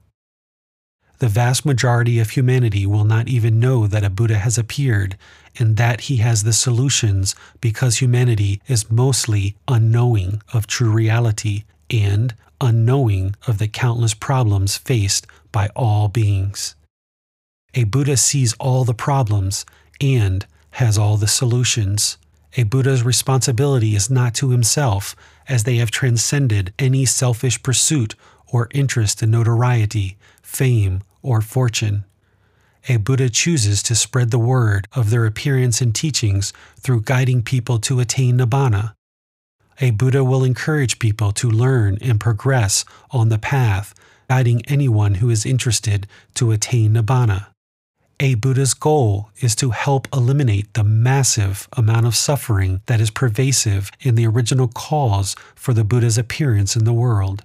The 1.19 1.27
vast 1.27 1.65
majority 1.65 2.19
of 2.19 2.31
humanity 2.31 2.85
will 2.85 3.03
not 3.03 3.27
even 3.27 3.59
know 3.59 3.85
that 3.85 4.03
a 4.03 4.09
Buddha 4.09 4.39
has 4.39 4.57
appeared 4.57 5.17
and 5.59 5.77
that 5.77 6.01
he 6.01 6.17
has 6.17 6.43
the 6.43 6.53
solutions 6.53 7.35
because 7.59 7.97
humanity 7.97 8.61
is 8.67 8.89
mostly 8.89 9.55
unknowing 9.67 10.41
of 10.53 10.65
true 10.65 10.89
reality 10.89 11.63
and 11.89 12.33
unknowing 12.59 13.35
of 13.45 13.57
the 13.57 13.67
countless 13.67 14.13
problems 14.13 14.77
faced 14.77 15.27
by 15.51 15.67
all 15.75 16.07
beings. 16.07 16.75
A 17.73 17.85
Buddha 17.85 18.17
sees 18.17 18.53
all 18.59 18.83
the 18.83 18.93
problems 18.93 19.65
and 20.01 20.45
has 20.71 20.97
all 20.97 21.17
the 21.17 21.27
solutions. 21.27 22.17
A 22.57 22.63
Buddha's 22.63 23.03
responsibility 23.03 23.95
is 23.95 24.09
not 24.09 24.33
to 24.35 24.49
himself, 24.49 25.15
as 25.47 25.63
they 25.63 25.77
have 25.77 25.91
transcended 25.91 26.73
any 26.77 27.05
selfish 27.05 27.61
pursuit 27.63 28.15
or 28.51 28.67
interest 28.71 29.23
in 29.23 29.31
notoriety, 29.31 30.17
fame, 30.41 31.01
or 31.21 31.41
fortune. 31.41 32.03
A 32.89 32.97
Buddha 32.97 33.29
chooses 33.29 33.81
to 33.83 33.95
spread 33.95 34.31
the 34.31 34.39
word 34.39 34.87
of 34.93 35.09
their 35.09 35.25
appearance 35.25 35.81
and 35.81 35.93
teachings 35.93 36.51
through 36.77 37.03
guiding 37.03 37.43
people 37.43 37.79
to 37.79 37.99
attain 37.99 38.37
Nibbana. 38.37 38.95
A 39.79 39.91
Buddha 39.91 40.23
will 40.23 40.43
encourage 40.43 40.99
people 40.99 41.31
to 41.33 41.49
learn 41.49 41.97
and 42.01 42.19
progress 42.19 42.83
on 43.11 43.29
the 43.29 43.39
path, 43.39 43.93
guiding 44.27 44.61
anyone 44.65 45.15
who 45.15 45.29
is 45.29 45.45
interested 45.45 46.07
to 46.35 46.51
attain 46.51 46.93
Nibbana. 46.93 47.50
A 48.23 48.35
Buddha's 48.35 48.75
goal 48.75 49.31
is 49.39 49.55
to 49.55 49.71
help 49.71 50.07
eliminate 50.13 50.75
the 50.75 50.83
massive 50.83 51.67
amount 51.73 52.05
of 52.05 52.15
suffering 52.15 52.81
that 52.85 53.01
is 53.01 53.09
pervasive 53.09 53.89
in 53.99 54.13
the 54.13 54.27
original 54.27 54.67
cause 54.67 55.35
for 55.55 55.73
the 55.73 55.83
Buddha's 55.83 56.19
appearance 56.19 56.75
in 56.75 56.85
the 56.85 56.93
world. 56.93 57.43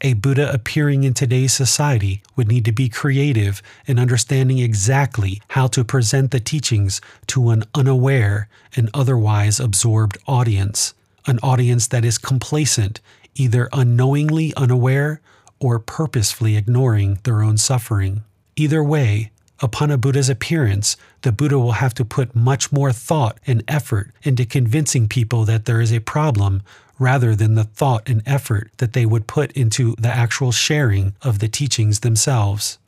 A 0.00 0.14
Buddha 0.14 0.52
appearing 0.52 1.04
in 1.04 1.14
today's 1.14 1.52
society 1.52 2.22
would 2.34 2.48
need 2.48 2.64
to 2.64 2.72
be 2.72 2.88
creative 2.88 3.62
in 3.86 4.00
understanding 4.00 4.58
exactly 4.58 5.40
how 5.50 5.68
to 5.68 5.84
present 5.84 6.32
the 6.32 6.40
teachings 6.40 7.00
to 7.28 7.50
an 7.50 7.62
unaware 7.72 8.48
and 8.74 8.90
otherwise 8.92 9.60
absorbed 9.60 10.18
audience, 10.26 10.92
an 11.28 11.38
audience 11.40 11.86
that 11.86 12.04
is 12.04 12.18
complacent, 12.18 13.00
either 13.36 13.68
unknowingly 13.72 14.52
unaware 14.56 15.20
or 15.60 15.78
purposefully 15.78 16.56
ignoring 16.56 17.20
their 17.22 17.44
own 17.44 17.56
suffering. 17.56 18.24
Either 18.56 18.82
way, 18.82 19.30
Upon 19.60 19.90
a 19.90 19.98
Buddha's 19.98 20.28
appearance, 20.28 20.96
the 21.22 21.32
Buddha 21.32 21.58
will 21.58 21.72
have 21.72 21.94
to 21.94 22.04
put 22.04 22.36
much 22.36 22.70
more 22.70 22.92
thought 22.92 23.38
and 23.46 23.64
effort 23.66 24.12
into 24.22 24.44
convincing 24.44 25.08
people 25.08 25.44
that 25.44 25.64
there 25.64 25.80
is 25.80 25.92
a 25.92 26.00
problem 26.00 26.62
rather 26.98 27.34
than 27.34 27.54
the 27.54 27.64
thought 27.64 28.08
and 28.08 28.22
effort 28.26 28.70
that 28.78 28.92
they 28.92 29.04
would 29.04 29.26
put 29.26 29.50
into 29.52 29.94
the 29.98 30.08
actual 30.08 30.52
sharing 30.52 31.14
of 31.22 31.40
the 31.40 31.48
teachings 31.48 32.00
themselves. 32.00 32.78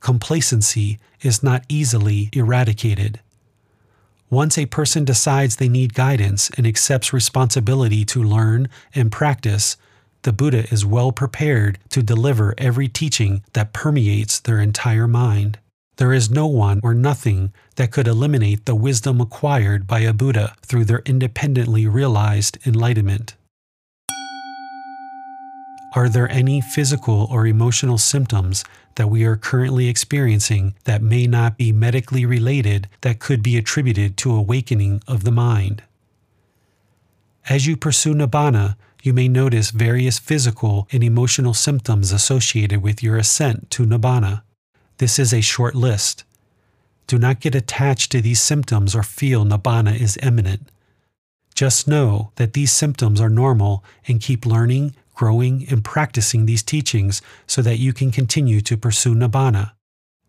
Complacency 0.00 0.98
is 1.22 1.42
not 1.42 1.64
easily 1.68 2.30
eradicated. 2.32 3.20
Once 4.30 4.58
a 4.58 4.66
person 4.66 5.04
decides 5.04 5.56
they 5.56 5.68
need 5.68 5.94
guidance 5.94 6.50
and 6.56 6.66
accepts 6.66 7.12
responsibility 7.12 8.04
to 8.04 8.22
learn 8.22 8.68
and 8.94 9.12
practice, 9.12 9.76
the 10.22 10.32
Buddha 10.32 10.68
is 10.72 10.86
well 10.86 11.12
prepared 11.12 11.78
to 11.90 12.02
deliver 12.02 12.54
every 12.58 12.88
teaching 12.88 13.42
that 13.52 13.72
permeates 13.72 14.40
their 14.40 14.60
entire 14.60 15.06
mind. 15.06 15.58
There 15.96 16.12
is 16.12 16.30
no 16.30 16.46
one 16.46 16.80
or 16.82 16.92
nothing 16.94 17.52
that 17.76 17.92
could 17.92 18.08
eliminate 18.08 18.66
the 18.66 18.74
wisdom 18.74 19.20
acquired 19.20 19.86
by 19.86 20.00
a 20.00 20.12
Buddha 20.12 20.56
through 20.62 20.86
their 20.86 21.02
independently 21.06 21.86
realized 21.86 22.58
enlightenment. 22.66 23.36
Are 25.94 26.08
there 26.08 26.28
any 26.28 26.60
physical 26.60 27.28
or 27.30 27.46
emotional 27.46 27.98
symptoms 27.98 28.64
that 28.96 29.08
we 29.08 29.24
are 29.24 29.36
currently 29.36 29.86
experiencing 29.86 30.74
that 30.84 31.00
may 31.00 31.28
not 31.28 31.56
be 31.56 31.70
medically 31.70 32.26
related 32.26 32.88
that 33.02 33.20
could 33.20 33.44
be 33.44 33.56
attributed 33.56 34.16
to 34.16 34.34
awakening 34.34 35.00
of 35.06 35.22
the 35.22 35.30
mind? 35.30 35.84
As 37.48 37.68
you 37.68 37.76
pursue 37.76 38.14
Nibbana, 38.14 38.74
you 39.04 39.12
may 39.12 39.28
notice 39.28 39.70
various 39.70 40.18
physical 40.18 40.88
and 40.90 41.04
emotional 41.04 41.54
symptoms 41.54 42.10
associated 42.10 42.82
with 42.82 43.00
your 43.00 43.16
ascent 43.16 43.70
to 43.70 43.86
Nibbana. 43.86 44.42
This 44.98 45.18
is 45.18 45.32
a 45.32 45.40
short 45.40 45.74
list. 45.74 46.24
Do 47.06 47.18
not 47.18 47.40
get 47.40 47.54
attached 47.54 48.12
to 48.12 48.20
these 48.20 48.40
symptoms 48.40 48.94
or 48.94 49.02
feel 49.02 49.44
Nibbana 49.44 49.98
is 49.98 50.18
imminent. 50.22 50.70
Just 51.54 51.86
know 51.86 52.32
that 52.36 52.52
these 52.52 52.72
symptoms 52.72 53.20
are 53.20 53.30
normal 53.30 53.84
and 54.08 54.20
keep 54.20 54.46
learning, 54.46 54.94
growing, 55.14 55.66
and 55.68 55.84
practicing 55.84 56.46
these 56.46 56.62
teachings 56.62 57.22
so 57.46 57.62
that 57.62 57.78
you 57.78 57.92
can 57.92 58.10
continue 58.10 58.60
to 58.62 58.76
pursue 58.76 59.14
Nibbana. 59.14 59.72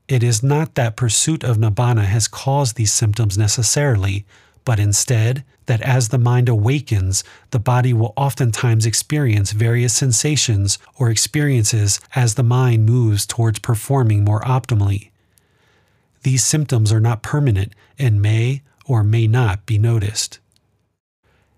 It 0.08 0.22
is 0.22 0.44
not 0.44 0.76
that 0.76 0.96
pursuit 0.96 1.44
of 1.44 1.58
Nibbana 1.58 2.06
has 2.06 2.28
caused 2.28 2.76
these 2.76 2.94
symptoms 2.94 3.38
necessarily, 3.38 4.26
but 4.66 4.80
instead 4.80 5.44
that 5.68 5.82
as 5.82 6.10
the 6.10 6.18
mind 6.18 6.50
awakens, 6.50 7.24
the 7.52 7.60
body 7.60 7.94
will 7.94 8.14
oftentimes 8.18 8.86
experience 8.86 9.52
various 9.52 9.94
sensations 9.94 10.78
or 10.98 11.10
experiences 11.10 12.00
as 12.16 12.36
the 12.36 12.44
mind 12.44 12.86
moves 12.86 13.26
towards 13.26 13.60
performing 13.60 14.24
more 14.24 14.42
optimally. 14.42 15.12
These 16.24 16.44
symptoms 16.44 16.92
are 16.92 17.00
not 17.00 17.24
permanent 17.24 17.74
and 17.98 18.22
may 18.22 18.64
or 18.86 19.04
may 19.04 19.28
not 19.28 19.66
be 19.66 19.78
noticed. 19.78 20.40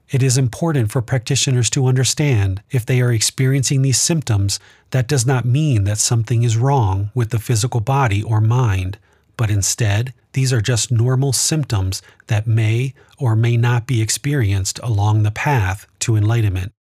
It 0.09 0.23
is 0.23 0.37
important 0.37 0.89
for 0.91 1.01
practitioners 1.01 1.69
to 1.71 1.85
understand 1.85 2.61
if 2.71 2.85
they 2.85 3.01
are 3.01 3.11
experiencing 3.11 3.81
these 3.81 3.99
symptoms, 3.99 4.59
that 4.91 5.07
does 5.07 5.25
not 5.25 5.43
mean 5.43 5.83
that 5.83 5.97
something 5.97 6.43
is 6.43 6.55
wrong 6.55 7.11
with 7.13 7.31
the 7.31 7.39
physical 7.39 7.81
body 7.81 8.23
or 8.23 8.39
mind, 8.39 8.97
but 9.37 9.49
instead, 9.49 10.13
these 10.33 10.51
are 10.51 10.61
just 10.61 10.91
normal 10.91 11.31
symptoms 11.31 12.01
that 12.27 12.47
may 12.47 12.93
or 13.17 13.35
may 13.35 13.55
not 13.55 13.87
be 13.87 14.01
experienced 14.01 14.79
along 14.83 15.23
the 15.23 15.31
path 15.31 15.87
to 15.99 16.15
enlightenment. 16.15 16.73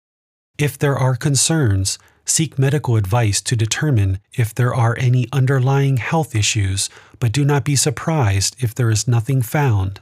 If 0.59 0.79
there 0.79 0.97
are 0.97 1.15
concerns, 1.17 1.99
seek 2.25 2.59
medical 2.59 2.97
advice 2.97 3.41
to 3.43 3.57
determine 3.57 4.19
if 4.33 4.55
there 4.55 4.75
are 4.75 4.97
any 4.99 5.29
underlying 5.33 5.99
health 5.99 6.35
issues, 6.35 6.91
but 7.21 7.33
do 7.33 7.45
not 7.45 7.65
be 7.65 7.77
surprised 7.77 8.57
if 8.59 8.75
there 8.75 8.91
is 8.91 9.07
nothing 9.07 9.43
found. 9.43 10.01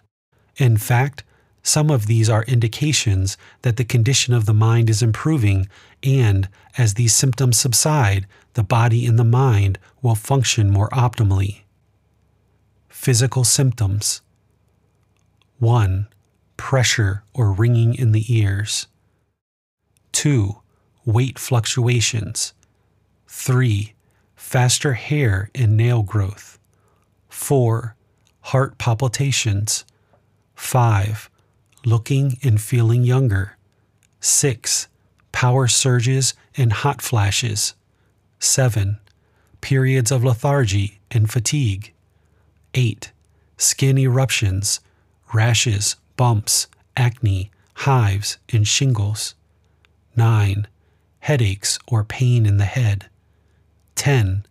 In 0.56 0.76
fact, 0.76 1.24
some 1.62 1.90
of 1.90 2.06
these 2.06 2.28
are 2.28 2.44
indications 2.44 3.36
that 3.62 3.76
the 3.76 3.84
condition 3.84 4.34
of 4.34 4.46
the 4.46 4.54
mind 4.54 4.90
is 4.90 5.02
improving, 5.02 5.68
and 6.02 6.48
as 6.76 6.94
these 6.94 7.14
symptoms 7.14 7.58
subside, 7.58 8.26
the 8.52 8.62
body 8.62 9.06
and 9.06 9.18
the 9.18 9.24
mind 9.24 9.78
will 10.02 10.14
function 10.14 10.70
more 10.70 10.90
optimally. 10.90 11.63
Physical 12.94 13.42
symptoms 13.44 14.22
1. 15.58 16.08
Pressure 16.56 17.24
or 17.34 17.52
ringing 17.52 17.94
in 17.94 18.12
the 18.12 18.24
ears. 18.34 18.86
2. 20.12 20.62
Weight 21.04 21.38
fluctuations. 21.38 22.54
3. 23.26 23.92
Faster 24.36 24.94
hair 24.94 25.50
and 25.54 25.76
nail 25.76 26.02
growth. 26.02 26.58
4. 27.28 27.96
Heart 28.40 28.78
palpitations. 28.78 29.84
5. 30.54 31.28
Looking 31.84 32.38
and 32.42 32.58
feeling 32.58 33.02
younger. 33.02 33.58
6. 34.20 34.88
Power 35.32 35.66
surges 35.66 36.32
and 36.56 36.72
hot 36.72 37.02
flashes. 37.02 37.74
7. 38.38 38.98
Periods 39.60 40.10
of 40.10 40.24
lethargy 40.24 41.00
and 41.10 41.30
fatigue. 41.30 41.93
8. 42.74 43.12
Skin 43.56 43.98
eruptions, 43.98 44.80
rashes, 45.32 45.96
bumps, 46.16 46.66
acne, 46.96 47.50
hives, 47.74 48.38
and 48.52 48.66
shingles. 48.66 49.34
9. 50.16 50.66
Headaches 51.20 51.78
or 51.86 52.04
pain 52.04 52.46
in 52.46 52.58
the 52.58 52.64
head. 52.64 53.08
10. 53.94 54.44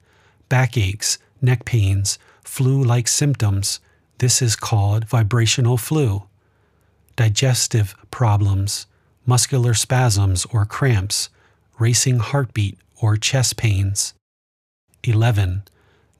Backaches, 0.49 1.19
neck 1.41 1.65
pains, 1.65 2.17
flu 2.43 2.83
like 2.83 3.07
symptoms. 3.07 3.79
This 4.17 4.41
is 4.41 4.55
called 4.55 5.05
vibrational 5.05 5.77
flu. 5.77 6.23
Digestive 7.15 7.95
problems, 8.09 8.87
muscular 9.25 9.73
spasms 9.73 10.45
or 10.51 10.65
cramps, 10.65 11.29
racing 11.79 12.19
heartbeat 12.19 12.77
or 13.01 13.17
chest 13.17 13.57
pains. 13.57 14.13
11. 15.03 15.63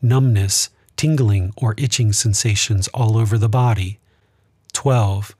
Numbness, 0.01 0.69
tingling 0.95 1.53
or 1.57 1.75
itching 1.77 2.13
sensations 2.13 2.87
all 2.89 3.17
over 3.17 3.37
the 3.37 3.49
body. 3.49 3.99
12. 4.73 5.35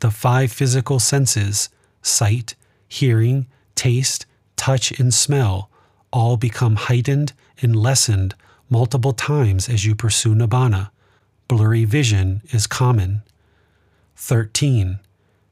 The 0.00 0.10
five 0.10 0.52
physical 0.52 1.00
senses 1.00 1.68
sight, 2.02 2.54
hearing, 2.88 3.46
taste, 3.74 4.26
touch, 4.56 4.98
and 4.98 5.12
smell 5.12 5.70
all 6.12 6.36
become 6.36 6.76
heightened 6.76 7.32
and 7.60 7.74
lessened 7.74 8.34
multiple 8.68 9.12
times 9.12 9.68
as 9.68 9.84
you 9.84 9.94
pursue 9.94 10.34
nibbana. 10.34 10.90
Blurry 11.48 11.84
vision 11.84 12.42
is 12.50 12.66
common. 12.66 13.22
13. 14.16 14.98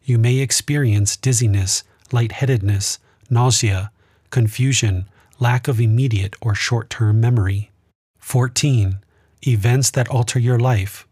You 0.04 0.18
may 0.18 0.38
experience 0.38 1.16
dizziness, 1.16 1.84
lightheadedness, 2.10 2.98
nausea, 3.30 3.90
confusion, 4.30 5.06
lack 5.38 5.68
of 5.68 5.80
immediate 5.80 6.34
or 6.40 6.54
short 6.54 6.90
term 6.90 7.20
memory. 7.20 7.70
14. 8.18 8.98
Events 9.46 9.90
that 9.90 10.08
alter 10.08 10.38
your 10.38 10.58
life 10.58 11.06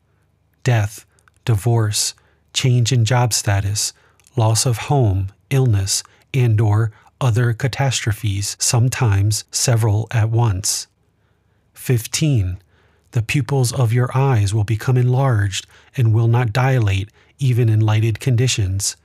death, 0.62 1.07
divorce, 1.45 2.14
change 2.53 2.93
in 2.93 3.05
job 3.05 3.33
status, 3.33 3.93
loss 4.37 4.66
of 4.66 4.76
home, 4.76 5.33
illness, 5.49 6.03
and 6.35 6.61
or 6.61 6.93
other 7.20 7.53
catastrophes, 7.53 8.57
sometimes 8.59 9.45
several 9.51 10.07
at 10.11 10.31
once. 10.31 10.87
15. 11.74 12.59
The 13.12 13.22
pupils 13.22 13.72
of 13.72 13.93
your 13.93 14.11
eyes 14.14 14.55
will 14.55 14.64
become 14.64 14.97
enlarged 14.97 15.66
and 15.97 16.14
will 16.14 16.28
not 16.28 16.53
dilate 16.53 17.11
even 17.39 17.68
in 17.68 17.81
lighted 17.81 18.20
conditions. 18.20 18.97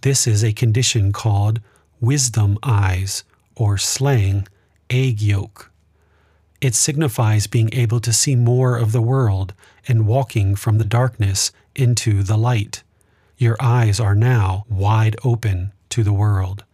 This 0.00 0.26
is 0.26 0.42
a 0.42 0.52
condition 0.52 1.12
called 1.12 1.60
wisdom 2.00 2.58
eyes, 2.62 3.24
or 3.54 3.78
slang, 3.78 4.48
egg 4.90 5.20
yolk. 5.20 5.70
It 6.66 6.74
signifies 6.74 7.46
being 7.46 7.70
able 7.72 8.00
to 8.00 8.12
see 8.12 8.34
more 8.34 8.76
of 8.76 8.90
the 8.90 9.00
world 9.00 9.54
and 9.86 10.04
walking 10.04 10.56
from 10.56 10.78
the 10.78 10.84
darkness 10.84 11.52
into 11.76 12.24
the 12.24 12.36
light. 12.36 12.82
Your 13.38 13.56
eyes 13.60 14.00
are 14.00 14.16
now 14.16 14.64
wide 14.68 15.14
open 15.22 15.70
to 15.90 16.02
the 16.02 16.12
world. 16.12 16.64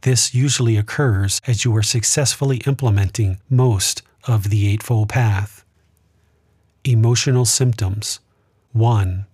This 0.00 0.34
usually 0.34 0.76
occurs 0.76 1.40
as 1.46 1.64
you 1.64 1.72
are 1.76 1.84
successfully 1.84 2.56
implementing 2.66 3.38
most 3.48 4.02
of 4.26 4.50
the 4.50 4.66
Eightfold 4.66 5.10
Path. 5.10 5.64
Emotional 6.82 7.44
symptoms 7.44 8.18
1. 8.72 9.26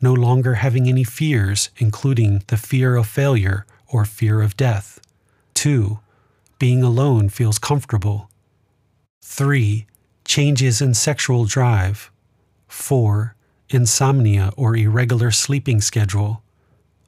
No 0.00 0.12
longer 0.14 0.54
having 0.54 0.88
any 0.88 1.02
fears, 1.02 1.70
including 1.78 2.44
the 2.46 2.56
fear 2.56 2.94
of 2.94 3.08
failure 3.08 3.66
or 3.88 4.04
fear 4.04 4.42
of 4.42 4.56
death. 4.56 5.00
2. 5.54 5.98
Being 6.60 6.84
alone 6.84 7.28
feels 7.28 7.58
comfortable. 7.58 8.27
3. 9.30 9.86
Changes 10.24 10.80
in 10.80 10.94
sexual 10.94 11.44
drive. 11.44 12.10
4. 12.66 13.36
Insomnia 13.68 14.52
or 14.56 14.74
irregular 14.74 15.30
sleeping 15.30 15.82
schedule. 15.82 16.42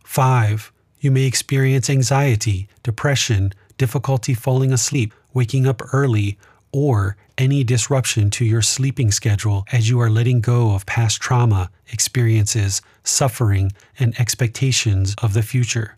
5. 0.04 0.70
You 1.00 1.10
may 1.10 1.24
experience 1.24 1.88
anxiety, 1.88 2.68
depression, 2.82 3.52
difficulty 3.78 4.34
falling 4.34 4.70
asleep, 4.70 5.14
waking 5.32 5.66
up 5.66 5.80
early, 5.94 6.38
or 6.72 7.16
any 7.38 7.64
disruption 7.64 8.30
to 8.32 8.44
your 8.44 8.62
sleeping 8.62 9.10
schedule 9.10 9.64
as 9.72 9.88
you 9.88 9.98
are 9.98 10.10
letting 10.10 10.42
go 10.42 10.74
of 10.74 10.84
past 10.84 11.22
trauma, 11.22 11.70
experiences, 11.88 12.82
suffering, 13.02 13.72
and 13.98 14.14
expectations 14.20 15.16
of 15.22 15.32
the 15.32 15.42
future. 15.42 15.96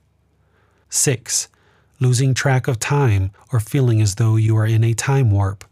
6. 0.88 1.48
Losing 1.98 2.32
track 2.32 2.68
of 2.68 2.78
time 2.78 3.32
or 3.52 3.58
feeling 3.58 4.00
as 4.00 4.14
though 4.14 4.36
you 4.36 4.56
are 4.56 4.66
in 4.66 4.84
a 4.84 4.94
time 4.94 5.30
warp. 5.32 5.64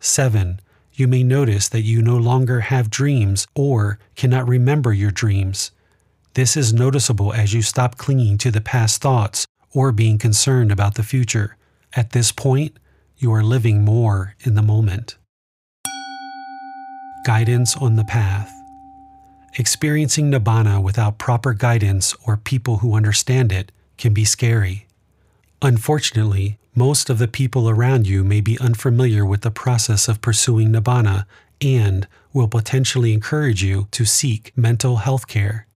7. 0.00 0.60
You 0.94 1.06
may 1.08 1.22
notice 1.22 1.68
that 1.68 1.82
you 1.82 2.00
no 2.00 2.16
longer 2.16 2.60
have 2.60 2.90
dreams 2.90 3.46
or 3.54 3.98
cannot 4.14 4.48
remember 4.48 4.92
your 4.92 5.10
dreams. 5.10 5.70
This 6.34 6.56
is 6.56 6.72
noticeable 6.72 7.32
as 7.32 7.52
you 7.52 7.62
stop 7.62 7.96
clinging 7.96 8.38
to 8.38 8.50
the 8.50 8.60
past 8.60 9.00
thoughts 9.00 9.46
or 9.72 9.92
being 9.92 10.18
concerned 10.18 10.72
about 10.72 10.94
the 10.94 11.02
future. 11.02 11.56
At 11.94 12.10
this 12.10 12.32
point, 12.32 12.78
you 13.18 13.32
are 13.32 13.42
living 13.42 13.84
more 13.84 14.34
in 14.40 14.54
the 14.54 14.62
moment. 14.62 15.16
Guidance 17.24 17.76
on 17.76 17.96
the 17.96 18.04
path. 18.04 18.52
Experiencing 19.58 20.30
Nibbana 20.30 20.82
without 20.82 21.18
proper 21.18 21.54
guidance 21.54 22.14
or 22.26 22.36
people 22.36 22.78
who 22.78 22.94
understand 22.94 23.52
it 23.52 23.72
can 23.96 24.12
be 24.12 24.24
scary. 24.24 24.85
Unfortunately, 25.62 26.58
most 26.74 27.08
of 27.08 27.18
the 27.18 27.28
people 27.28 27.68
around 27.70 28.06
you 28.06 28.22
may 28.22 28.40
be 28.40 28.58
unfamiliar 28.58 29.24
with 29.24 29.40
the 29.40 29.50
process 29.50 30.08
of 30.08 30.20
pursuing 30.20 30.70
Nibbana 30.70 31.24
and 31.60 32.06
will 32.32 32.48
potentially 32.48 33.14
encourage 33.14 33.62
you 33.62 33.88
to 33.92 34.04
seek 34.04 34.52
mental 34.56 34.96
health 34.96 35.26
care. 35.26 35.66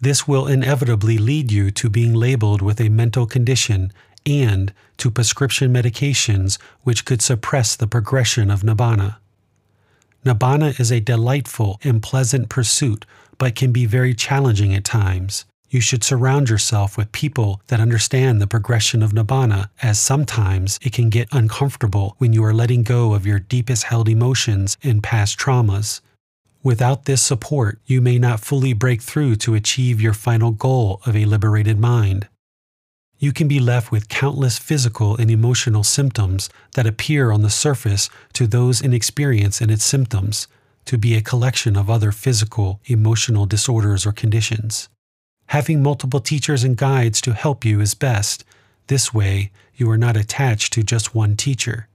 This 0.00 0.26
will 0.26 0.46
inevitably 0.46 1.18
lead 1.18 1.52
you 1.52 1.70
to 1.70 1.88
being 1.88 2.14
labeled 2.14 2.62
with 2.62 2.80
a 2.80 2.88
mental 2.88 3.26
condition 3.26 3.92
and 4.26 4.72
to 4.96 5.10
prescription 5.10 5.72
medications 5.72 6.58
which 6.82 7.04
could 7.04 7.22
suppress 7.22 7.76
the 7.76 7.86
progression 7.86 8.50
of 8.50 8.62
nibbana. 8.62 9.16
Nibbana 10.24 10.78
is 10.78 10.90
a 10.90 11.00
delightful 11.00 11.78
and 11.84 12.02
pleasant 12.02 12.48
pursuit, 12.48 13.06
but 13.38 13.54
can 13.54 13.72
be 13.72 13.86
very 13.86 14.14
challenging 14.14 14.74
at 14.74 14.84
times. 14.84 15.44
You 15.72 15.80
should 15.80 16.02
surround 16.02 16.48
yourself 16.48 16.96
with 16.96 17.12
people 17.12 17.62
that 17.68 17.78
understand 17.78 18.40
the 18.40 18.48
progression 18.48 19.04
of 19.04 19.12
nibbana, 19.12 19.70
as 19.80 20.00
sometimes 20.00 20.80
it 20.82 20.92
can 20.92 21.10
get 21.10 21.28
uncomfortable 21.30 22.16
when 22.18 22.32
you 22.32 22.42
are 22.44 22.52
letting 22.52 22.82
go 22.82 23.14
of 23.14 23.24
your 23.24 23.38
deepest 23.38 23.84
held 23.84 24.08
emotions 24.08 24.76
and 24.82 25.00
past 25.00 25.38
traumas. 25.38 26.00
Without 26.64 27.04
this 27.04 27.22
support, 27.22 27.78
you 27.86 28.00
may 28.00 28.18
not 28.18 28.40
fully 28.40 28.72
break 28.72 29.00
through 29.00 29.36
to 29.36 29.54
achieve 29.54 30.00
your 30.00 30.12
final 30.12 30.50
goal 30.50 31.00
of 31.06 31.14
a 31.14 31.24
liberated 31.24 31.78
mind. 31.78 32.26
You 33.20 33.32
can 33.32 33.46
be 33.46 33.60
left 33.60 33.92
with 33.92 34.08
countless 34.08 34.58
physical 34.58 35.16
and 35.16 35.30
emotional 35.30 35.84
symptoms 35.84 36.50
that 36.74 36.86
appear 36.86 37.30
on 37.30 37.42
the 37.42 37.50
surface 37.50 38.10
to 38.32 38.48
those 38.48 38.80
inexperienced 38.80 39.62
in 39.62 39.70
its 39.70 39.84
symptoms 39.84 40.48
to 40.86 40.98
be 40.98 41.14
a 41.14 41.22
collection 41.22 41.76
of 41.76 41.88
other 41.88 42.10
physical, 42.10 42.80
emotional 42.86 43.46
disorders 43.46 44.04
or 44.04 44.10
conditions. 44.10 44.88
Having 45.50 45.82
multiple 45.82 46.20
teachers 46.20 46.62
and 46.62 46.76
guides 46.76 47.20
to 47.22 47.32
help 47.32 47.64
you 47.64 47.80
is 47.80 47.94
best. 47.94 48.44
This 48.86 49.12
way, 49.12 49.50
you 49.74 49.90
are 49.90 49.98
not 49.98 50.16
attached 50.16 50.72
to 50.74 50.84
just 50.84 51.12
one 51.12 51.36
teacher. 51.36 51.88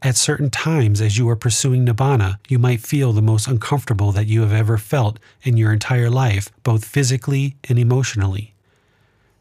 At 0.00 0.16
certain 0.16 0.48
times, 0.48 1.00
as 1.00 1.18
you 1.18 1.28
are 1.28 1.34
pursuing 1.34 1.84
Nibbana, 1.84 2.38
you 2.48 2.60
might 2.60 2.80
feel 2.80 3.12
the 3.12 3.20
most 3.20 3.48
uncomfortable 3.48 4.12
that 4.12 4.28
you 4.28 4.42
have 4.42 4.52
ever 4.52 4.78
felt 4.78 5.18
in 5.42 5.56
your 5.56 5.72
entire 5.72 6.08
life, 6.08 6.52
both 6.62 6.84
physically 6.84 7.56
and 7.68 7.80
emotionally. 7.80 8.54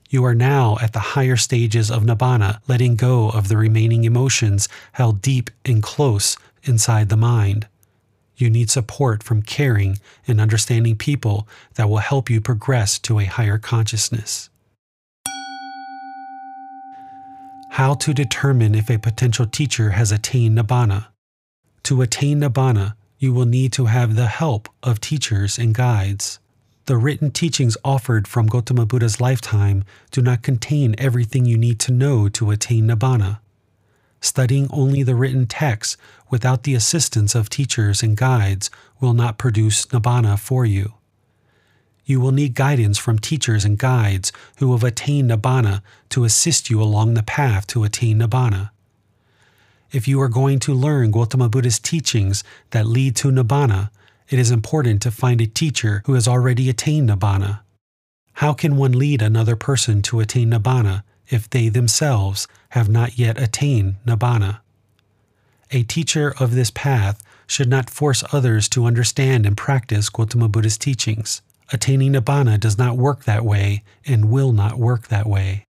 You 0.10 0.26
are 0.26 0.34
now 0.34 0.80
at 0.82 0.94
the 0.94 1.14
higher 1.14 1.38
stages 1.38 1.92
of 1.92 2.02
Nibbana, 2.02 2.60
letting 2.68 2.96
go 2.96 3.30
of 3.30 3.50
the 3.50 3.58
remaining 3.58 4.04
emotions 4.04 4.68
held 4.94 5.22
deep 5.22 5.52
and 5.64 5.84
close 5.84 6.38
inside 6.64 7.10
the 7.10 7.18
mind. 7.18 7.68
You 8.42 8.50
need 8.50 8.72
support 8.72 9.22
from 9.22 9.44
caring 9.44 10.00
and 10.28 10.42
understanding 10.42 10.96
people 10.96 11.48
that 11.76 11.88
will 11.88 11.98
help 11.98 12.28
you 12.28 12.42
progress 12.42 12.98
to 13.00 13.20
a 13.20 13.26
higher 13.26 13.60
consciousness. 13.60 14.50
How 17.70 17.94
to 17.94 18.14
determine 18.14 18.74
if 18.74 18.90
a 18.90 18.98
potential 18.98 19.46
teacher 19.46 19.92
has 19.92 20.12
attained 20.12 20.58
Nibbana. 20.58 21.08
To 21.84 22.02
attain 22.02 22.42
Nibbana, 22.42 22.96
you 23.20 23.32
will 23.32 23.46
need 23.46 23.72
to 23.74 23.86
have 23.86 24.16
the 24.16 24.28
help 24.28 24.68
of 24.82 25.00
teachers 25.00 25.60
and 25.60 25.76
guides. 25.76 26.40
The 26.88 26.98
written 26.98 27.30
teachings 27.30 27.78
offered 27.86 28.28
from 28.28 28.48
Gautama 28.48 28.88
Buddha's 28.88 29.22
lifetime 29.22 29.86
do 30.10 30.22
not 30.22 30.42
contain 30.42 30.96
everything 30.98 31.46
you 31.46 31.58
need 31.58 31.80
to 31.82 31.92
know 31.92 32.28
to 32.30 32.50
attain 32.50 32.88
Nibbana. 32.88 33.40
Studying 34.20 34.68
only 34.72 35.02
the 35.02 35.16
written 35.16 35.48
texts 35.48 35.98
without 36.32 36.64
the 36.64 36.74
assistance 36.74 37.36
of 37.36 37.50
teachers 37.50 38.02
and 38.02 38.18
guides 38.18 38.72
will 39.00 39.14
not 39.14 39.38
produce 39.38 39.86
Nibbana 39.88 40.40
for 40.40 40.66
you. 40.66 40.94
You 42.06 42.20
will 42.20 42.32
need 42.32 42.56
guidance 42.56 42.98
from 42.98 43.20
teachers 43.20 43.64
and 43.64 43.78
guides 43.78 44.32
who 44.58 44.72
have 44.72 44.84
attained 44.84 45.30
Nibbana 45.30 45.84
to 46.10 46.24
assist 46.24 46.70
you 46.70 46.82
along 46.82 47.14
the 47.14 47.24
path 47.24 47.68
to 47.68 47.84
attain 47.84 48.20
Nibbana. 48.20 48.72
If 49.92 50.08
you 50.08 50.20
are 50.22 50.30
going 50.30 50.60
to 50.60 50.74
learn 50.74 51.12
Gautama 51.12 51.50
Buddha's 51.50 51.80
teachings 51.80 52.44
that 52.72 52.88
lead 52.88 53.16
to 53.18 53.30
Nibbana, 53.30 53.92
it 54.30 54.40
is 54.40 54.50
important 54.50 55.02
to 55.02 55.12
find 55.12 55.42
a 55.42 55.46
teacher 55.46 56.02
who 56.06 56.14
has 56.14 56.28
already 56.28 56.70
attained 56.70 57.10
Nibbana. 57.10 57.60
How 58.36 58.54
can 58.54 58.78
one 58.78 58.94
lead 58.94 59.22
another 59.22 59.58
person 59.58 60.02
to 60.04 60.22
attain 60.22 60.52
Nibbana 60.52 61.04
if 61.28 61.50
they 61.50 61.68
themselves 61.68 62.48
have 62.70 62.90
not 62.90 63.20
yet 63.20 63.40
attained 63.40 63.98
Nibbana? 64.08 64.62
A 65.74 65.84
teacher 65.84 66.34
of 66.38 66.54
this 66.54 66.70
path 66.70 67.24
should 67.48 67.70
not 67.70 67.90
force 67.90 68.26
others 68.34 68.68
to 68.70 68.86
understand 68.86 69.46
and 69.46 69.56
practice 69.56 70.10
Gautama 70.10 70.50
Buddha's 70.50 70.78
teachings. 70.78 71.42
Attaining 71.72 72.12
Nibbana 72.12 72.60
does 72.60 72.78
not 72.78 72.98
work 72.98 73.24
that 73.24 73.46
way 73.46 73.84
and 74.06 74.30
will 74.30 74.52
not 74.52 74.78
work 74.78 75.08
that 75.08 75.28
way. 75.28 75.64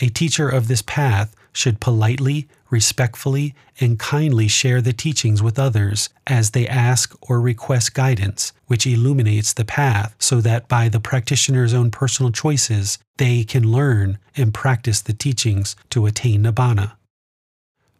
A 0.00 0.08
teacher 0.08 0.48
of 0.48 0.68
this 0.68 0.82
path 0.82 1.34
should 1.52 1.80
politely, 1.80 2.48
respectfully, 2.70 3.54
and 3.78 3.98
kindly 3.98 4.48
share 4.48 4.80
the 4.80 4.92
teachings 4.92 5.42
with 5.42 5.58
others 5.58 6.08
as 6.26 6.50
they 6.50 6.66
ask 6.66 7.14
or 7.22 7.40
request 7.40 7.94
guidance, 7.94 8.52
which 8.66 8.86
illuminates 8.86 9.52
the 9.52 9.64
path 9.64 10.14
so 10.18 10.40
that 10.40 10.68
by 10.68 10.88
the 10.88 11.00
practitioner's 11.00 11.74
own 11.74 11.90
personal 11.90 12.32
choices, 12.32 12.98
they 13.18 13.44
can 13.44 13.70
learn 13.70 14.18
and 14.34 14.54
practice 14.54 15.02
the 15.02 15.14
teachings 15.14 15.76
to 15.90 16.06
attain 16.06 16.42
Nibbana. 16.42 16.95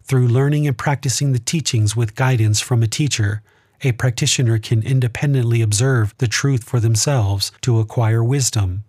Through 0.06 0.28
learning 0.28 0.68
and 0.68 0.78
practicing 0.78 1.32
the 1.32 1.40
teachings 1.40 1.96
with 1.96 2.14
guidance 2.14 2.60
from 2.60 2.80
a 2.80 2.86
teacher, 2.86 3.42
a 3.82 3.90
practitioner 3.90 4.56
can 4.60 4.84
independently 4.84 5.62
observe 5.62 6.14
the 6.18 6.28
truth 6.28 6.62
for 6.62 6.78
themselves 6.78 7.50
to 7.62 7.80
acquire 7.80 8.22
wisdom. 8.22 8.84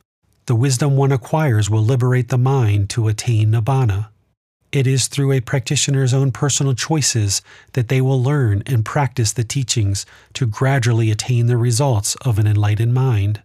The 0.45 0.53
wisdom 0.53 0.95
one 0.95 1.11
acquires 1.11 1.71
will 1.71 1.81
liberate 1.83 2.29
the 2.29 2.37
mind 2.37 2.91
to 2.91 3.07
attain 3.07 3.51
Nibbana. 3.51 4.09
It 4.71 4.85
is 4.85 5.07
through 5.07 5.31
a 5.31 5.41
practitioner's 5.41 6.13
own 6.13 6.31
personal 6.31 6.75
choices 6.75 7.41
that 7.73 7.87
they 7.87 7.99
will 7.99 8.21
learn 8.21 8.61
and 8.67 8.85
practice 8.85 9.33
the 9.33 9.43
teachings 9.43 10.05
to 10.33 10.45
gradually 10.45 11.09
attain 11.09 11.47
the 11.47 11.57
results 11.57 12.15
of 12.17 12.37
an 12.37 12.45
enlightened 12.45 12.93
mind. 12.93 13.41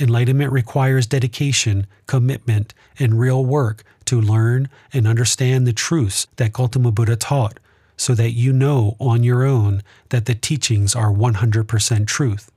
Enlightenment 0.00 0.50
requires 0.50 1.06
dedication, 1.06 1.86
commitment, 2.06 2.72
and 2.98 3.20
real 3.20 3.44
work 3.44 3.84
to 4.06 4.20
learn 4.20 4.68
and 4.92 5.06
understand 5.06 5.66
the 5.66 5.72
truths 5.72 6.26
that 6.36 6.52
Gautama 6.52 6.90
Buddha 6.90 7.16
taught 7.16 7.58
so 7.96 8.14
that 8.14 8.32
you 8.32 8.52
know 8.52 8.96
on 8.98 9.22
your 9.22 9.44
own 9.44 9.82
that 10.08 10.26
the 10.26 10.34
teachings 10.34 10.94
are 10.94 11.12
100% 11.12 12.06
truth. 12.06 12.50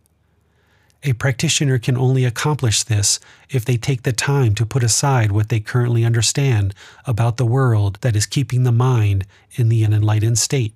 A 1.03 1.13
practitioner 1.13 1.77
can 1.77 1.95
only 1.95 2.25
accomplish 2.25 2.83
this 2.83 3.19
if 3.49 3.63
they 3.63 3.77
take 3.77 4.01
the 4.01 4.11
time 4.11 4.55
to 4.55 4.65
put 4.65 4.83
aside 4.83 5.31
what 5.31 5.49
they 5.49 5.59
currently 5.59 6.03
understand 6.03 6.73
about 7.05 7.37
the 7.37 7.45
world 7.45 7.99
that 8.01 8.15
is 8.15 8.25
keeping 8.25 8.63
the 8.63 8.71
mind 8.71 9.25
in 9.53 9.69
the 9.69 9.83
unenlightened 9.83 10.39
state. 10.39 10.73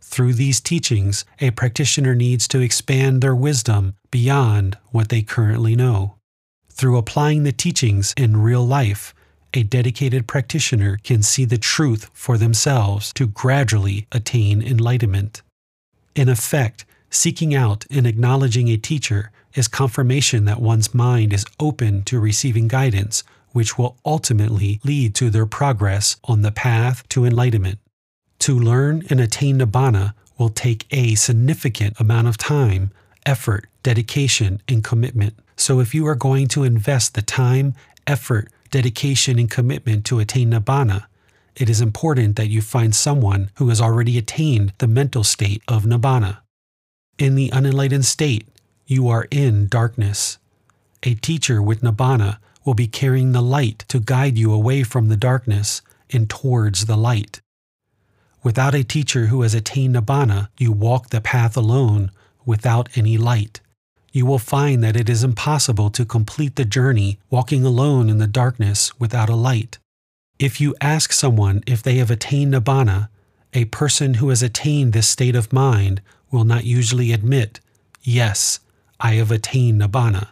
Through 0.00 0.34
these 0.34 0.60
teachings, 0.60 1.24
a 1.38 1.50
practitioner 1.50 2.14
needs 2.14 2.48
to 2.48 2.60
expand 2.60 3.22
their 3.22 3.36
wisdom 3.36 3.94
beyond 4.10 4.78
what 4.90 5.10
they 5.10 5.22
currently 5.22 5.76
know. 5.76 6.16
Through 6.70 6.96
applying 6.96 7.42
the 7.42 7.52
teachings 7.52 8.14
in 8.16 8.38
real 8.38 8.66
life, 8.66 9.14
a 9.54 9.62
dedicated 9.62 10.26
practitioner 10.26 10.98
can 11.02 11.22
see 11.22 11.44
the 11.44 11.58
truth 11.58 12.10
for 12.12 12.38
themselves 12.38 13.12
to 13.14 13.26
gradually 13.26 14.06
attain 14.12 14.62
enlightenment. 14.62 15.42
In 16.14 16.28
effect, 16.28 16.84
Seeking 17.10 17.56
out 17.56 17.86
and 17.90 18.06
acknowledging 18.06 18.68
a 18.68 18.76
teacher 18.76 19.32
is 19.54 19.66
confirmation 19.66 20.44
that 20.44 20.60
one's 20.60 20.94
mind 20.94 21.32
is 21.32 21.44
open 21.58 22.04
to 22.04 22.20
receiving 22.20 22.68
guidance, 22.68 23.24
which 23.50 23.76
will 23.76 23.96
ultimately 24.06 24.80
lead 24.84 25.16
to 25.16 25.28
their 25.28 25.44
progress 25.44 26.16
on 26.24 26.42
the 26.42 26.52
path 26.52 27.06
to 27.08 27.24
enlightenment. 27.24 27.80
To 28.40 28.56
learn 28.56 29.02
and 29.10 29.20
attain 29.20 29.58
Nibbana 29.58 30.14
will 30.38 30.50
take 30.50 30.86
a 30.92 31.16
significant 31.16 31.98
amount 31.98 32.28
of 32.28 32.38
time, 32.38 32.92
effort, 33.26 33.66
dedication, 33.82 34.62
and 34.68 34.84
commitment. 34.84 35.34
So, 35.56 35.80
if 35.80 35.92
you 35.94 36.06
are 36.06 36.14
going 36.14 36.46
to 36.48 36.62
invest 36.62 37.14
the 37.14 37.22
time, 37.22 37.74
effort, 38.06 38.48
dedication, 38.70 39.38
and 39.38 39.50
commitment 39.50 40.04
to 40.06 40.18
attain 40.18 40.50
Nibbana, 40.50 41.06
it 41.56 41.68
is 41.68 41.80
important 41.80 42.36
that 42.36 42.48
you 42.48 42.62
find 42.62 42.94
someone 42.94 43.50
who 43.56 43.68
has 43.68 43.80
already 43.80 44.16
attained 44.16 44.72
the 44.78 44.86
mental 44.86 45.24
state 45.24 45.62
of 45.68 45.84
Nibbana. 45.84 46.38
In 47.18 47.34
the 47.34 47.52
unenlightened 47.52 48.06
state, 48.06 48.48
you 48.86 49.08
are 49.08 49.28
in 49.30 49.66
darkness. 49.66 50.38
A 51.02 51.14
teacher 51.14 51.60
with 51.60 51.82
Nibbana 51.82 52.38
will 52.64 52.74
be 52.74 52.86
carrying 52.86 53.32
the 53.32 53.42
light 53.42 53.84
to 53.88 54.00
guide 54.00 54.38
you 54.38 54.52
away 54.52 54.82
from 54.82 55.08
the 55.08 55.16
darkness 55.16 55.82
and 56.10 56.28
towards 56.28 56.86
the 56.86 56.96
light. 56.96 57.40
Without 58.42 58.74
a 58.74 58.84
teacher 58.84 59.26
who 59.26 59.42
has 59.42 59.54
attained 59.54 59.94
Nibbana, 59.94 60.48
you 60.58 60.72
walk 60.72 61.10
the 61.10 61.20
path 61.20 61.56
alone 61.56 62.10
without 62.46 62.88
any 62.96 63.18
light. 63.18 63.60
You 64.12 64.26
will 64.26 64.38
find 64.38 64.82
that 64.82 64.96
it 64.96 65.08
is 65.08 65.22
impossible 65.22 65.90
to 65.90 66.04
complete 66.04 66.56
the 66.56 66.64
journey 66.64 67.18
walking 67.30 67.64
alone 67.64 68.10
in 68.10 68.18
the 68.18 68.26
darkness 68.26 68.98
without 68.98 69.28
a 69.28 69.36
light. 69.36 69.78
If 70.38 70.60
you 70.60 70.74
ask 70.80 71.12
someone 71.12 71.62
if 71.66 71.82
they 71.82 71.96
have 71.96 72.10
attained 72.10 72.54
Nibbana, 72.54 73.08
a 73.52 73.66
person 73.66 74.14
who 74.14 74.28
has 74.30 74.42
attained 74.42 74.92
this 74.92 75.08
state 75.08 75.36
of 75.36 75.52
mind 75.52 76.00
will 76.30 76.44
not 76.44 76.64
usually 76.64 77.12
admit, 77.12 77.60
Yes, 78.02 78.60
I 78.98 79.14
have 79.14 79.30
attained 79.30 79.80
Nibbana. 79.80 80.28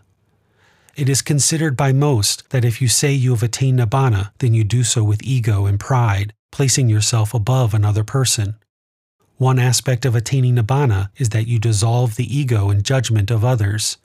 It 0.97 1.09
is 1.09 1.23
considered 1.23 1.77
by 1.77 1.93
most 1.93 2.49
that 2.51 2.65
if 2.65 2.83
you 2.83 2.89
say 2.89 3.13
you 3.13 3.31
have 3.31 3.43
attained 3.43 3.79
Nibbana, 3.79 4.33
then 4.39 4.55
you 4.55 4.65
do 4.65 4.83
so 4.83 5.05
with 5.05 5.23
ego 5.23 5.67
and 5.67 5.79
pride, 5.79 6.33
placing 6.51 6.89
yourself 6.89 7.35
above 7.35 7.73
another 7.73 8.03
person. 8.03 8.57
One 9.39 9.61
aspect 9.61 10.05
of 10.05 10.17
attaining 10.17 10.57
Nibbana 10.57 11.11
is 11.17 11.29
that 11.29 11.47
you 11.47 11.61
dissolve 11.61 12.17
the 12.17 12.37
ego 12.37 12.71
and 12.71 12.85
judgment 12.85 13.31
of 13.31 13.45
others. 13.45 13.97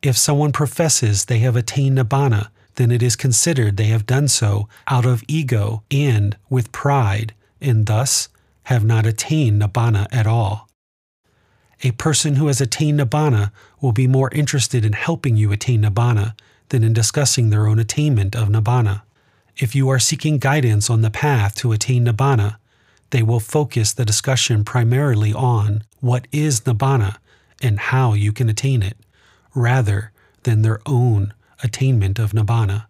If 0.00 0.16
someone 0.16 0.52
professes 0.52 1.24
they 1.24 1.40
have 1.40 1.56
attained 1.56 1.98
Nibbana, 1.98 2.50
then 2.76 2.92
it 2.92 3.02
is 3.02 3.16
considered 3.16 3.76
they 3.76 3.86
have 3.86 4.06
done 4.06 4.28
so 4.28 4.68
out 4.86 5.04
of 5.04 5.24
ego 5.26 5.82
and 5.90 6.36
with 6.48 6.70
pride, 6.70 7.34
and 7.60 7.86
thus 7.86 8.28
have 8.64 8.84
not 8.84 9.06
attained 9.06 9.60
Nibbana 9.60 10.06
at 10.12 10.28
all. 10.28 10.68
A 11.82 11.90
person 11.92 12.36
who 12.36 12.46
has 12.46 12.60
attained 12.60 13.00
Nibbana 13.00 13.50
will 13.80 13.92
be 13.92 14.06
more 14.06 14.30
interested 14.30 14.84
in 14.84 14.92
helping 14.92 15.36
you 15.36 15.50
attain 15.50 15.82
Nibbana 15.82 16.34
than 16.68 16.84
in 16.84 16.92
discussing 16.92 17.50
their 17.50 17.66
own 17.66 17.80
attainment 17.80 18.36
of 18.36 18.48
Nibbana. 18.48 19.02
If 19.56 19.74
you 19.74 19.88
are 19.88 19.98
seeking 19.98 20.38
guidance 20.38 20.88
on 20.88 21.02
the 21.02 21.10
path 21.10 21.56
to 21.56 21.72
attain 21.72 22.04
Nibbana, 22.04 22.58
they 23.10 23.22
will 23.22 23.40
focus 23.40 23.92
the 23.92 24.04
discussion 24.04 24.64
primarily 24.64 25.32
on 25.32 25.84
what 26.00 26.26
is 26.32 26.62
Nibbana 26.62 27.16
and 27.62 27.78
how 27.78 28.12
you 28.12 28.32
can 28.32 28.48
attain 28.48 28.82
it, 28.82 28.96
rather 29.54 30.12
than 30.42 30.62
their 30.62 30.80
own 30.86 31.32
attainment 31.62 32.18
of 32.18 32.32
Nibbana. 32.32 32.86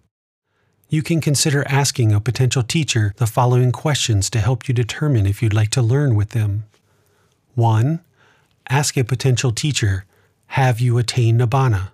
You 0.88 1.02
can 1.02 1.20
consider 1.20 1.66
asking 1.68 2.12
a 2.12 2.20
potential 2.20 2.62
teacher 2.62 3.12
the 3.16 3.26
following 3.26 3.72
questions 3.72 4.30
to 4.30 4.38
help 4.38 4.68
you 4.68 4.74
determine 4.74 5.26
if 5.26 5.42
you'd 5.42 5.54
like 5.54 5.70
to 5.70 5.82
learn 5.82 6.14
with 6.14 6.30
them. 6.30 6.64
1 7.54 8.00
ask 8.68 8.96
a 8.96 9.04
potential 9.04 9.52
teacher, 9.52 10.04
Have 10.48 10.80
you 10.80 10.98
attained 10.98 11.40
Nibbana? 11.40 11.90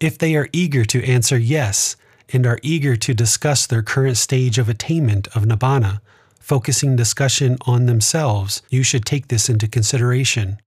If 0.00 0.18
they 0.18 0.36
are 0.36 0.48
eager 0.52 0.84
to 0.84 1.04
answer 1.04 1.38
yes 1.38 1.96
and 2.32 2.46
are 2.46 2.58
eager 2.62 2.96
to 2.96 3.14
discuss 3.14 3.66
their 3.66 3.82
current 3.82 4.16
stage 4.16 4.58
of 4.58 4.68
attainment 4.68 5.28
of 5.28 5.44
Nibbana, 5.44 6.00
focusing 6.48 6.96
discussion 6.96 7.58
on 7.66 7.84
themselves, 7.84 8.62
you 8.70 8.82
should 8.82 9.04
take 9.04 9.28
this 9.28 9.50
into 9.50 9.68
consideration. 9.68 10.58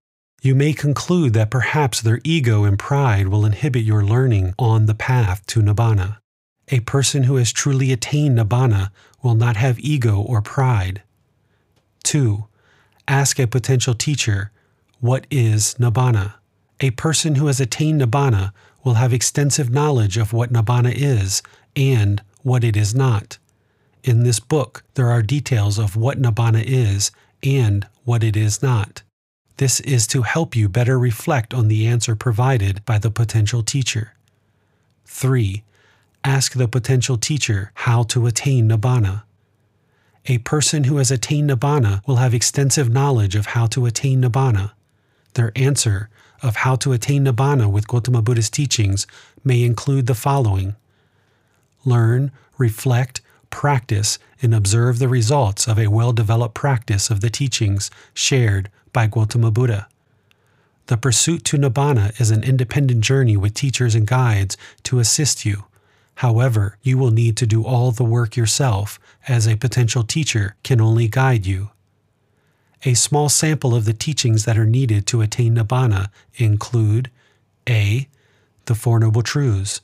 You 0.44 0.54
may 0.54 0.74
conclude 0.74 1.34
that 1.34 1.50
perhaps 1.50 2.02
their 2.02 2.22
ego 2.24 2.64
and 2.64 2.78
pride 2.78 3.30
will 3.30 3.46
inhibit 3.46 3.84
your 3.84 4.04
learning 4.04 4.54
on 4.60 4.86
the 4.86 4.94
path 4.94 5.44
to 5.48 5.60
Nibbana. 5.60 6.18
A 6.68 6.82
person 6.82 7.24
who 7.24 7.38
has 7.38 7.52
truly 7.52 7.92
attained 7.92 8.38
Nibbana 8.38 8.92
will 9.24 9.34
not 9.34 9.56
have 9.56 9.80
ego 9.80 10.22
or 10.22 10.44
pride. 10.44 11.02
2. 12.04 12.46
Ask 13.08 13.40
a 13.40 13.48
potential 13.48 13.96
teacher, 13.96 14.52
What 15.00 15.26
is 15.32 15.76
Nibbana? 15.80 16.36
A 16.80 16.92
person 16.92 17.36
who 17.36 17.48
has 17.48 17.60
attained 17.60 18.02
Nibbana 18.02 18.54
will 18.84 18.96
have 18.96 19.14
extensive 19.14 19.72
knowledge 19.72 20.18
of 20.18 20.32
what 20.32 20.54
Nibbana 20.54 20.94
is 20.96 21.42
and 21.76 22.22
what 22.44 22.64
it 22.64 22.78
is 22.78 22.94
not. 22.94 23.40
In 24.04 24.24
this 24.24 24.40
book, 24.40 24.84
there 24.96 25.10
are 25.10 25.22
details 25.22 25.78
of 25.78 25.96
what 25.96 26.20
Nibbana 26.20 26.64
is 26.66 27.12
and 27.44 27.88
what 28.04 28.24
it 28.24 28.36
is 28.36 28.64
not. 28.64 29.04
This 29.58 29.80
is 29.82 30.08
to 30.08 30.24
help 30.24 30.56
you 30.56 30.68
better 30.68 30.98
reflect 30.98 31.54
on 31.54 31.68
the 31.68 31.86
answer 31.86 32.16
provided 32.16 32.84
by 32.84 32.98
the 32.98 33.12
potential 33.12 33.62
teacher. 33.62 34.16
3. 35.06 35.64
Ask 36.24 36.54
the 36.54 36.68
potential 36.68 37.18
teacher 37.18 37.72
how 37.76 38.04
to 38.04 38.26
attain 38.26 38.70
Nibbana. 38.70 39.24
A 40.26 40.40
person 40.40 40.86
who 40.86 40.98
has 40.98 41.12
attained 41.12 41.50
Nibbana 41.50 42.06
will 42.08 42.18
have 42.18 42.34
extensive 42.34 42.90
knowledge 42.90 43.36
of 43.36 43.48
how 43.48 43.68
to 43.68 43.86
attain 43.86 44.22
Nibbana. 44.22 44.72
Their 45.34 45.52
answer 45.56 46.10
of 46.42 46.58
how 46.58 46.76
to 46.78 46.94
attain 46.94 47.26
Nibbana 47.26 47.72
with 47.72 47.88
Gautama 47.88 48.22
Buddha's 48.22 48.50
teachings 48.50 49.06
may 49.44 49.64
include 49.64 50.08
the 50.08 50.16
following 50.16 50.76
Learn, 51.86 52.32
reflect, 52.58 53.21
practice, 53.52 54.18
and 54.42 54.56
observe 54.56 54.98
the 54.98 55.08
results 55.08 55.68
of 55.68 55.78
a 55.78 55.88
well 55.88 56.14
developed 56.14 56.56
practice 56.56 57.10
of 57.10 57.22
the 57.22 57.30
teachings 57.30 57.92
shared 58.14 58.70
by 58.92 59.06
Gautama 59.06 59.52
Buddha. 59.52 59.88
The 60.88 60.98
pursuit 60.98 61.46
to 61.46 61.58
Nibbana 61.58 62.20
is 62.20 62.32
an 62.32 62.44
independent 62.44 63.02
journey 63.02 63.38
with 63.38 63.54
teachers 63.54 63.94
and 63.94 64.08
guides 64.08 64.58
to 64.84 65.00
assist 65.00 65.46
you. 65.46 65.66
However, 66.16 66.78
you 66.82 66.98
will 66.98 67.12
need 67.12 67.38
to 67.38 67.48
do 67.48 67.64
all 67.64 67.92
the 67.92 68.04
work 68.04 68.36
yourself, 68.36 69.00
as 69.28 69.48
a 69.48 69.56
potential 69.56 70.04
teacher 70.04 70.56
can 70.64 70.82
only 70.82 71.08
guide 71.08 71.46
you. 71.46 71.70
A 72.84 72.96
small 72.96 73.30
sample 73.30 73.76
of 73.76 73.86
the 73.86 73.94
teachings 73.94 74.46
that 74.46 74.58
are 74.58 74.66
needed 74.66 75.06
to 75.08 75.22
attain 75.22 75.56
Nibbana 75.56 76.10
include 76.36 77.12
A. 77.70 78.08
The 78.66 78.76
Four 78.76 79.00
Noble 79.00 79.24
Truths, 79.24 79.82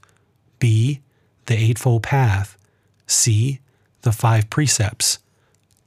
B. 0.60 1.02
The 1.46 1.56
Eightfold 1.56 2.04
Path, 2.04 2.58
C. 3.08 3.60
The 4.02 4.12
Five 4.12 4.50
Precepts, 4.50 5.20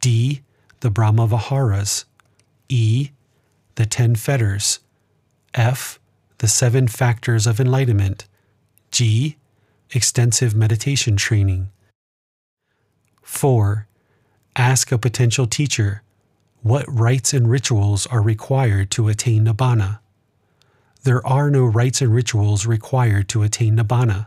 D. 0.01 0.43
The 0.81 0.91
Brahma 0.91 1.27
Viharas, 1.27 2.07
E. 2.68 3.11
The 3.77 3.87
Ten 3.87 4.14
Fetters, 4.14 4.81
F. 5.55 6.01
The 6.39 6.49
Seven 6.49 6.89
Factors 6.89 7.47
of 7.47 7.61
Enlightenment, 7.61 8.27
G. 8.91 9.37
Extensive 9.93 10.55
meditation 10.55 11.16
training. 11.16 11.71
4. 13.23 13.87
Ask 14.57 14.91
a 14.91 14.99
potential 14.99 15.47
teacher 15.47 16.03
what 16.62 16.85
rites 16.89 17.33
and 17.33 17.51
rituals 17.51 18.07
are 18.07 18.21
required 18.21 18.91
to 18.93 19.09
attain 19.09 19.47
Nibbana? 19.47 20.01
There 21.05 21.27
are 21.27 21.51
no 21.51 21.64
rites 21.64 22.03
and 22.03 22.14
rituals 22.14 22.66
required 22.66 23.29
to 23.31 23.43
attain 23.43 23.77
Nibbana. 23.77 24.27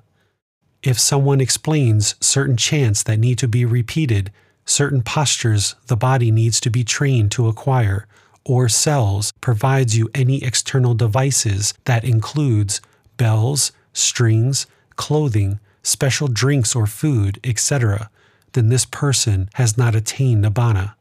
If 0.84 1.00
someone 1.00 1.40
explains 1.40 2.16
certain 2.20 2.58
chants 2.58 3.04
that 3.04 3.18
need 3.18 3.38
to 3.38 3.48
be 3.48 3.64
repeated, 3.64 4.32
certain 4.66 5.02
postures 5.02 5.76
the 5.88 5.96
body 5.96 6.30
needs 6.30 6.60
to 6.60 6.70
be 6.70 6.84
trained 6.84 7.32
to 7.32 7.48
acquire, 7.48 8.06
or 8.44 8.68
sells 8.68 9.32
provides 9.40 9.98
you 9.98 10.10
any 10.14 10.44
external 10.44 10.94
devices 10.94 11.74
that 11.86 12.04
includes 12.04 12.82
bells, 13.16 13.72
strings, 13.94 14.68
clothing, 14.98 15.62
special 15.84 16.28
drinks 16.28 16.76
or 16.76 16.86
food, 16.86 17.40
etc., 17.46 18.10
then 18.52 18.68
this 18.68 18.86
person 18.86 19.50
has 19.54 19.78
not 19.78 19.96
attained 19.96 20.44
Nibbana. 20.44 20.96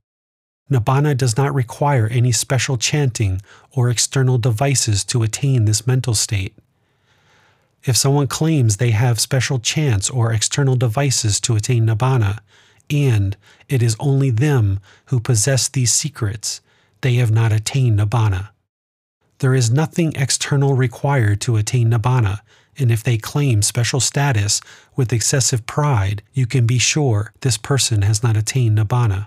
Nibbana 0.71 1.17
does 1.17 1.37
not 1.37 1.53
require 1.53 2.07
any 2.07 2.33
special 2.33 2.79
chanting 2.79 3.43
or 3.73 3.91
external 3.91 4.39
devices 4.39 5.05
to 5.05 5.23
attain 5.23 5.65
this 5.65 5.87
mental 5.87 6.15
state. 6.15 6.57
If 7.85 7.97
someone 7.97 8.29
claims 8.29 8.77
they 8.77 8.93
have 8.93 9.19
special 9.19 9.59
chants 9.59 10.09
or 10.09 10.33
external 10.33 10.77
devices 10.77 11.41
to 11.41 11.57
attain 11.57 11.87
Nibbana, 11.87 12.39
and 12.91 13.37
it 13.69 13.83
is 13.83 13.97
only 13.99 14.31
them 14.31 14.81
who 15.07 15.19
possess 15.19 15.69
these 15.69 15.93
secrets, 15.93 16.61
they 17.01 17.15
have 17.15 17.31
not 17.31 17.53
attained 17.53 17.99
Nibbana. 17.99 18.51
There 19.39 19.55
is 19.55 19.71
nothing 19.71 20.13
external 20.15 20.75
required 20.75 21.41
to 21.43 21.57
attain 21.57 21.91
Nibbana, 21.91 22.41
and 22.79 22.93
if 22.93 23.03
they 23.03 23.19
claim 23.19 23.63
special 23.63 23.99
status 23.99 24.61
with 24.95 25.13
excessive 25.13 25.67
pride, 25.67 26.23
you 26.33 26.47
can 26.47 26.67
be 26.67 26.79
sure 26.79 27.33
this 27.41 27.59
person 27.59 28.03
has 28.03 28.23
not 28.23 28.37
attained 28.37 28.79
Nibbana. 28.79 29.27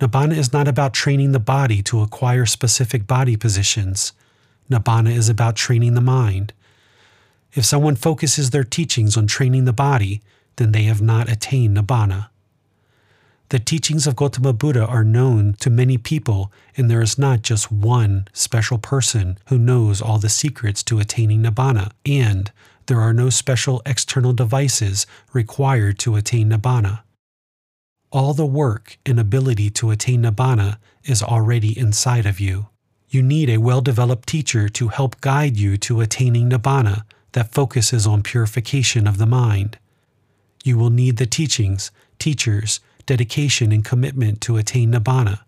Nibbana 0.00 0.36
is 0.36 0.52
not 0.52 0.68
about 0.68 0.94
training 0.94 1.32
the 1.32 1.38
body 1.38 1.82
to 1.82 2.00
acquire 2.00 2.46
specific 2.46 3.06
body 3.06 3.36
positions. 3.36 4.12
Nibbana 4.70 5.14
is 5.14 5.28
about 5.28 5.56
training 5.56 5.94
the 5.94 6.00
mind. 6.00 6.52
If 7.56 7.64
someone 7.64 7.96
focuses 7.96 8.50
their 8.50 8.64
teachings 8.64 9.16
on 9.16 9.26
training 9.26 9.64
the 9.64 9.72
body, 9.72 10.20
then 10.56 10.72
they 10.72 10.82
have 10.82 11.00
not 11.00 11.30
attained 11.30 11.74
Nibbana. 11.74 12.28
The 13.48 13.58
teachings 13.58 14.06
of 14.06 14.14
Gautama 14.14 14.52
Buddha 14.52 14.84
are 14.84 15.04
known 15.04 15.54
to 15.60 15.70
many 15.70 15.96
people, 15.96 16.52
and 16.76 16.90
there 16.90 17.00
is 17.00 17.18
not 17.18 17.40
just 17.40 17.72
one 17.72 18.28
special 18.34 18.76
person 18.76 19.38
who 19.48 19.56
knows 19.56 20.02
all 20.02 20.18
the 20.18 20.28
secrets 20.28 20.82
to 20.82 20.98
attaining 20.98 21.42
Nibbana, 21.42 21.92
and 22.04 22.52
there 22.86 23.00
are 23.00 23.14
no 23.14 23.30
special 23.30 23.80
external 23.86 24.34
devices 24.34 25.06
required 25.32 25.98
to 26.00 26.16
attain 26.16 26.50
Nibbana. 26.50 27.04
All 28.12 28.34
the 28.34 28.44
work 28.44 28.98
and 29.06 29.18
ability 29.18 29.70
to 29.70 29.90
attain 29.90 30.24
Nibbana 30.24 30.76
is 31.04 31.22
already 31.22 31.78
inside 31.78 32.26
of 32.26 32.38
you. 32.38 32.66
You 33.08 33.22
need 33.22 33.48
a 33.48 33.58
well 33.58 33.80
developed 33.80 34.28
teacher 34.28 34.68
to 34.68 34.88
help 34.88 35.22
guide 35.22 35.56
you 35.56 35.78
to 35.78 36.02
attaining 36.02 36.50
Nibbana 36.50 37.04
that 37.36 37.52
focuses 37.52 38.06
on 38.06 38.22
purification 38.22 39.06
of 39.06 39.18
the 39.18 39.26
mind. 39.26 39.78
You 40.64 40.78
will 40.78 40.88
need 40.88 41.18
the 41.18 41.26
teachings, 41.26 41.90
teachers, 42.18 42.80
dedication, 43.04 43.72
and 43.72 43.84
commitment 43.84 44.40
to 44.40 44.56
attain 44.56 44.92
Nibbana. 44.92 45.40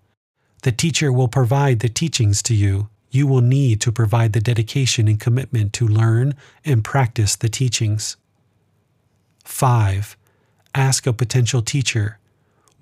The 0.64 0.70
teacher 0.70 1.10
will 1.10 1.28
provide 1.28 1.80
the 1.80 1.88
teachings 1.88 2.42
to 2.42 2.54
you. 2.54 2.90
You 3.10 3.26
will 3.26 3.40
need 3.40 3.80
to 3.80 3.90
provide 3.90 4.34
the 4.34 4.40
dedication 4.40 5.08
and 5.08 5.18
commitment 5.18 5.72
to 5.72 5.88
learn 5.88 6.34
and 6.62 6.84
practice 6.84 7.36
the 7.36 7.48
teachings. 7.48 8.18
5. 9.46 10.14
Ask 10.74 11.06
a 11.06 11.14
potential 11.14 11.62
teacher 11.62 12.18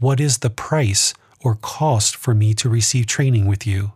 what 0.01 0.19
is 0.19 0.39
the 0.39 0.51
price 0.51 1.15
or 1.39 1.55
cost 1.55 2.17
for 2.17 2.35
me 2.35 2.55
to 2.55 2.69
receive 2.69 3.07
training 3.07 3.47
with 3.47 3.69
you? 3.69 3.93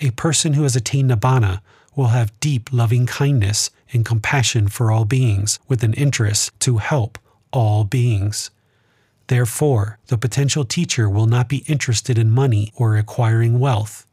A 0.00 0.10
person 0.12 0.54
who 0.54 0.62
has 0.62 0.74
attained 0.74 1.10
Nibbana 1.10 1.60
will 1.94 2.08
have 2.08 2.40
deep 2.40 2.72
loving 2.72 3.04
kindness 3.04 3.70
and 3.92 4.04
compassion 4.04 4.68
for 4.68 4.90
all 4.90 5.04
beings, 5.04 5.58
with 5.68 5.82
an 5.82 5.94
interest 5.94 6.58
to 6.60 6.78
help 6.78 7.18
all 7.52 7.84
beings. 7.84 8.50
Therefore, 9.28 9.98
the 10.08 10.18
potential 10.18 10.64
teacher 10.64 11.08
will 11.08 11.26
not 11.26 11.48
be 11.48 11.64
interested 11.66 12.18
in 12.18 12.30
money 12.30 12.72
or 12.76 12.96
acquiring 12.96 13.58
wealth. 13.58 14.06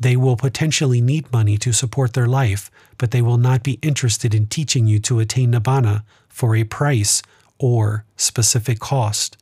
They 0.00 0.16
will 0.16 0.36
potentially 0.36 1.00
need 1.00 1.32
money 1.32 1.58
to 1.58 1.72
support 1.72 2.12
their 2.12 2.28
life, 2.28 2.70
but 2.98 3.10
they 3.10 3.20
will 3.20 3.38
not 3.38 3.62
be 3.62 3.78
interested 3.82 4.34
in 4.34 4.46
teaching 4.46 4.86
you 4.86 5.00
to 5.00 5.18
attain 5.18 5.52
Nibbana 5.52 6.02
for 6.28 6.54
a 6.54 6.64
price 6.64 7.22
or 7.58 8.04
specific 8.16 8.78
cost. 8.78 9.36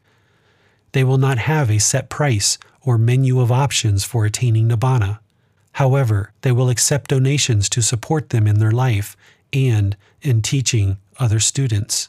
They 0.93 1.05
will 1.05 1.19
not 1.19 1.39
have 1.39 1.71
a 1.71 1.79
set 1.79 2.09
price 2.09 2.57
or 2.81 2.97
menu 2.97 3.41
of 3.41 3.53
options 3.53 4.05
for 4.05 4.25
attaining 4.25 4.69
Nibbana. 4.69 5.19
However, 5.73 6.33
they 6.41 6.53
will 6.53 6.71
accept 6.71 7.11
donations 7.11 7.69
to 7.69 7.83
support 7.83 8.31
them 8.31 8.47
in 8.47 8.59
their 8.59 8.71
life 8.71 9.15
and 9.57 9.97
in 10.23 10.43
teaching 10.43 10.99
other 11.19 11.41
students. 11.41 12.09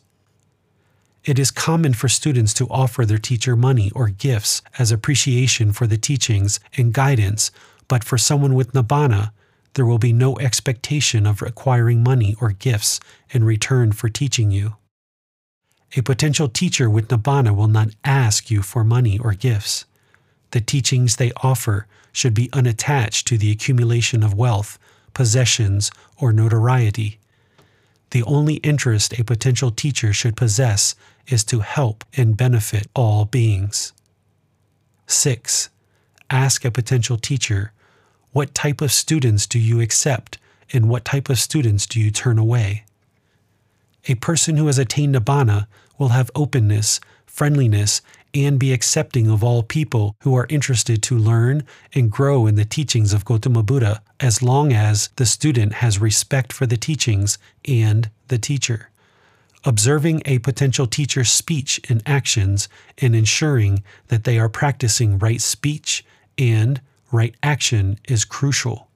It 1.24 1.40
is 1.40 1.52
common 1.52 1.94
for 1.94 2.08
students 2.08 2.54
to 2.56 2.68
offer 2.70 3.06
their 3.06 3.18
teacher 3.18 3.56
money 3.56 3.92
or 3.94 4.10
gifts 4.10 4.62
as 4.80 4.92
appreciation 4.92 5.74
for 5.74 5.86
the 5.86 5.98
teachings 5.98 6.60
and 6.78 6.94
guidance, 6.94 7.52
but 7.88 8.04
for 8.04 8.18
someone 8.18 8.54
with 8.54 8.74
Nibbana, 8.74 9.32
there 9.74 9.86
will 9.86 10.00
be 10.00 10.14
no 10.14 10.38
expectation 10.40 11.28
of 11.28 11.42
acquiring 11.42 12.02
money 12.02 12.36
or 12.42 12.52
gifts 12.52 13.00
in 13.30 13.44
return 13.44 13.92
for 13.92 14.10
teaching 14.10 14.52
you. 14.52 14.76
A 15.96 16.02
potential 16.02 16.50
teacher 16.50 16.90
with 16.90 17.10
Nibbana 17.10 17.56
will 17.56 17.68
not 17.68 17.90
ask 18.04 18.50
you 18.50 18.62
for 18.62 18.84
money 18.84 19.20
or 19.20 19.34
gifts. 19.34 19.86
The 20.52 20.62
teachings 20.62 21.16
they 21.16 21.32
offer 21.44 21.88
should 22.12 22.34
be 22.34 22.50
unattached 22.54 23.28
to 23.28 23.38
the 23.38 23.52
accumulation 23.52 24.24
of 24.24 24.34
wealth, 24.34 24.80
possessions, 25.14 25.92
or 26.18 26.34
notoriety. 26.34 27.20
The 28.12 28.24
only 28.24 28.56
interest 28.56 29.20
a 29.20 29.24
potential 29.24 29.72
teacher 29.72 30.14
should 30.14 30.38
possess 30.38 30.96
is 31.28 31.44
to 31.46 31.60
help 31.60 32.06
and 32.16 32.38
benefit 32.38 32.88
all 32.96 33.26
beings. 33.26 33.94
6. 35.08 35.70
Ask 36.30 36.66
a 36.66 36.72
potential 36.72 37.18
teacher, 37.18 37.72
What 38.32 38.54
type 38.54 38.82
of 38.82 38.92
students 38.92 39.48
do 39.48 39.60
you 39.60 39.82
accept 39.82 40.38
and 40.72 40.90
what 40.90 41.06
type 41.06 41.30
of 41.30 41.40
students 41.40 41.86
do 41.86 42.00
you 42.00 42.12
turn 42.12 42.38
away? 42.38 42.84
A 44.08 44.16
person 44.16 44.58
who 44.58 44.68
has 44.68 44.78
attained 44.78 45.16
Nibbana 45.16 45.68
will 45.98 46.10
have 46.10 46.32
openness, 46.36 47.00
friendliness, 47.26 48.02
and 48.34 48.60
be 48.60 48.74
accepting 48.74 49.30
of 49.30 49.44
all 49.44 49.64
people 49.64 50.16
who 50.22 50.36
are 50.36 50.48
interested 50.50 51.02
to 51.04 51.18
learn 51.18 51.64
and 51.94 52.12
grow 52.12 52.46
in 52.46 52.56
the 52.56 52.66
teachings 52.66 53.14
of 53.14 53.26
Gautama 53.26 53.64
Buddha 53.64 54.02
as 54.20 54.42
long 54.42 54.74
as 54.74 55.10
the 55.16 55.26
student 55.26 55.74
has 55.74 56.00
respect 56.00 56.52
for 56.52 56.66
the 56.66 56.78
teachings 56.78 57.38
and 57.68 58.10
the 58.28 58.38
teacher. 58.38 58.90
Observing 59.64 60.22
a 60.26 60.40
potential 60.40 60.88
teacher's 60.88 61.32
speech 61.32 61.80
and 61.90 62.02
actions 62.06 62.70
and 63.00 63.16
ensuring 63.16 63.84
that 64.08 64.24
they 64.24 64.40
are 64.40 64.50
practicing 64.50 65.20
right 65.20 65.42
speech 65.42 66.06
and 66.38 66.80
right 67.12 67.36
action 67.44 68.00
is 68.08 68.26
crucial. 68.26 68.88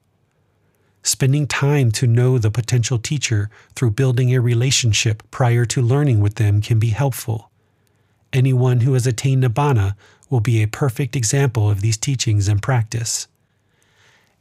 Spending 1.02 1.46
time 1.46 1.90
to 1.90 2.06
know 2.06 2.38
the 2.38 2.50
potential 2.50 2.98
teacher 2.98 3.50
through 3.74 3.90
building 3.90 4.32
a 4.34 4.40
relationship 4.40 5.22
prior 5.30 5.64
to 5.64 5.82
learning 5.82 6.20
with 6.20 6.36
them 6.36 6.60
can 6.62 6.78
be 6.78 6.90
helpful. 6.90 7.50
Anyone 8.32 8.80
who 8.80 8.94
has 8.94 9.06
attained 9.06 9.42
Nibbana 9.42 9.94
will 10.30 10.40
be 10.40 10.62
a 10.62 10.68
perfect 10.68 11.16
example 11.16 11.68
of 11.68 11.80
these 11.80 11.98
teachings 11.98 12.48
in 12.48 12.60
practice. 12.60 13.26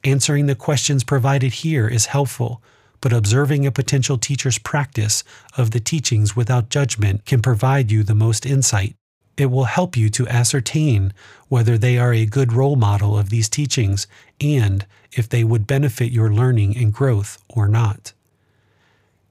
Answering 0.03 0.47
the 0.47 0.55
questions 0.55 1.03
provided 1.03 1.53
here 1.53 1.87
is 1.87 2.07
helpful, 2.07 2.61
but 3.01 3.13
observing 3.13 3.65
a 3.65 3.71
potential 3.71 4.17
teacher's 4.17 4.57
practice 4.57 5.23
of 5.57 5.71
the 5.71 5.79
teachings 5.79 6.35
without 6.35 6.69
judgment 6.69 7.25
can 7.25 7.41
provide 7.41 7.91
you 7.91 8.03
the 8.03 8.15
most 8.15 8.45
insight. 8.45 8.95
It 9.37 9.47
will 9.47 9.65
help 9.65 9.95
you 9.95 10.09
to 10.09 10.27
ascertain 10.27 11.13
whether 11.47 11.77
they 11.77 11.97
are 11.97 12.13
a 12.13 12.25
good 12.25 12.53
role 12.53 12.75
model 12.75 13.17
of 13.17 13.29
these 13.29 13.49
teachings 13.49 14.07
and 14.39 14.85
if 15.11 15.29
they 15.29 15.43
would 15.43 15.67
benefit 15.67 16.11
your 16.11 16.31
learning 16.31 16.77
and 16.77 16.93
growth 16.93 17.41
or 17.49 17.67
not. 17.67 18.13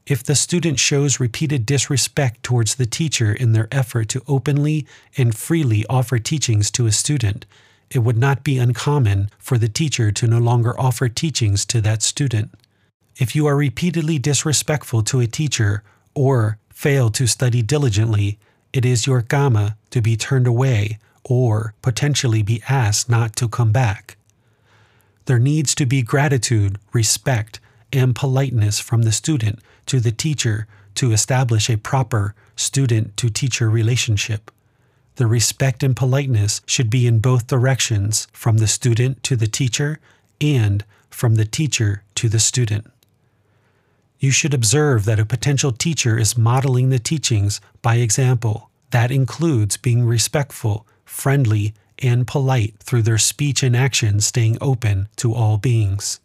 If 0.07 0.25
the 0.25 0.35
student 0.35 0.81
shows 0.81 1.21
repeated 1.21 1.67
disrespect 1.67 2.43
towards 2.43 2.75
the 2.75 2.87
teacher 2.87 3.33
in 3.33 3.53
their 3.53 3.69
effort 3.71 4.09
to 4.11 4.23
openly 4.27 4.87
and 5.17 5.37
freely 5.37 5.85
offer 5.89 6.19
teachings 6.19 6.71
to 6.73 6.87
a 6.87 6.93
student, 6.93 7.47
it 7.91 8.01
would 8.01 8.17
not 8.17 8.45
be 8.45 8.59
uncommon 8.59 9.31
for 9.39 9.59
the 9.59 9.69
teacher 9.69 10.13
to 10.13 10.27
no 10.27 10.39
longer 10.39 10.79
offer 10.79 11.09
teachings 11.09 11.65
to 11.67 11.81
that 11.81 12.03
student. 12.03 12.51
If 13.17 13.35
you 13.35 13.47
are 13.47 13.57
repeatedly 13.57 14.19
disrespectful 14.19 15.03
to 15.05 15.21
a 15.21 15.27
teacher 15.27 15.83
or 16.15 16.59
fail 16.73 17.11
to 17.11 17.27
study 17.27 17.63
diligently, 17.63 18.39
it 18.73 18.85
is 18.85 19.07
your 19.07 19.23
karma 19.23 19.77
to 19.91 20.01
be 20.01 20.17
turned 20.17 20.47
away 20.47 20.99
or 21.25 21.75
potentially 21.83 22.43
be 22.43 22.63
asked 22.69 23.11
not 23.11 23.37
to 23.37 23.49
come 23.49 23.73
back. 23.73 24.17
There 25.27 25.39
needs 25.39 25.75
to 25.75 25.87
be 25.87 26.03
gratitude, 26.03 26.79
respect, 26.93 27.61
and 27.93 28.15
politeness 28.15 28.81
from 28.81 29.03
the 29.03 29.13
student 29.13 29.59
to 29.87 30.01
the 30.01 30.13
teacher 30.13 30.67
to 30.95 31.13
establish 31.13 31.69
a 31.69 31.77
proper 31.77 32.35
student 32.57 33.17
to 33.17 33.29
teacher 33.29 33.69
relationship. 33.69 34.51
The 35.21 35.27
respect 35.27 35.83
and 35.83 35.95
politeness 35.95 36.63
should 36.65 36.89
be 36.89 37.07
in 37.07 37.19
both 37.19 37.47
directions 37.47 38.27
from 38.33 38.57
the 38.57 38.67
student 38.67 39.23
to 39.25 39.37
the 39.37 39.47
teacher 39.47 40.01
and 40.41 40.83
from 41.11 41.35
the 41.35 41.45
teacher 41.45 42.05
to 42.15 42.31
the 42.31 42.41
student. 42.41 42.91
You 44.19 44.31
should 44.31 44.55
observe 44.55 45.05
that 45.05 45.21
a 45.21 45.27
potential 45.27 45.73
teacher 45.73 46.17
is 46.19 46.39
modeling 46.39 46.89
the 46.89 46.99
teachings 46.99 47.61
by 47.83 47.97
example. 47.97 48.71
That 48.93 49.11
includes 49.11 49.77
being 49.77 50.07
respectful, 50.07 50.87
friendly, 51.05 51.75
and 51.99 52.27
polite 52.27 52.77
through 52.79 53.03
their 53.03 53.19
speech 53.19 53.63
and 53.63 53.77
action, 53.77 54.23
staying 54.23 54.57
open 54.63 55.07
to 55.17 55.35
all 55.35 55.59
beings. 55.59 56.19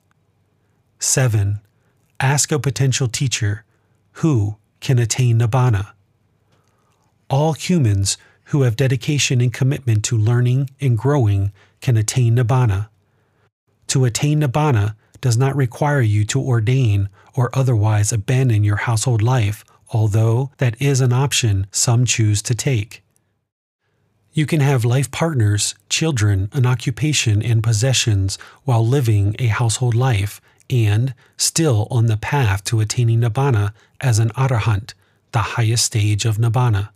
7. 0.99 1.59
Ask 2.21 2.49
a 2.53 2.59
potential 2.59 3.09
teacher 3.09 3.65
who 4.23 4.55
can 4.79 4.99
attain 4.99 5.39
Nibbana. 5.39 5.91
All 7.29 7.51
humans 7.51 8.17
who 8.45 8.61
have 8.61 8.75
dedication 8.75 9.41
and 9.41 9.53
commitment 9.53 10.03
to 10.05 10.17
learning 10.17 10.69
and 10.79 10.97
growing 10.97 11.51
can 11.81 11.97
attain 11.97 12.35
Nibbana. 12.35 12.89
To 13.87 14.05
attain 14.05 14.41
Nibbana 14.41 14.95
does 15.21 15.37
not 15.37 15.55
require 15.55 16.01
you 16.01 16.25
to 16.25 16.41
ordain 16.41 17.09
or 17.33 17.49
otherwise 17.53 18.11
abandon 18.11 18.63
your 18.63 18.77
household 18.77 19.21
life, 19.21 19.63
although 19.89 20.51
that 20.57 20.79
is 20.81 21.01
an 21.01 21.13
option 21.13 21.67
some 21.71 22.05
choose 22.05 22.41
to 22.43 22.55
take. 22.55 23.03
You 24.33 24.45
can 24.45 24.59
have 24.59 24.83
life 24.83 25.09
partners, 25.11 25.75
children, 25.89 26.49
an 26.51 26.65
occupation, 26.65 27.41
and 27.41 27.63
possessions 27.63 28.37
while 28.65 28.85
living 28.85 29.35
a 29.39 29.47
household 29.47 29.95
life 29.95 30.41
and 30.69 31.13
still 31.37 31.87
on 31.89 32.07
the 32.07 32.17
path 32.17 32.63
to 32.65 32.81
attaining 32.81 33.21
Nibbana 33.21 33.73
as 34.01 34.19
an 34.19 34.29
Arahant, 34.31 34.93
the 35.31 35.55
highest 35.55 35.85
stage 35.85 36.25
of 36.25 36.37
Nibbana. 36.37 36.89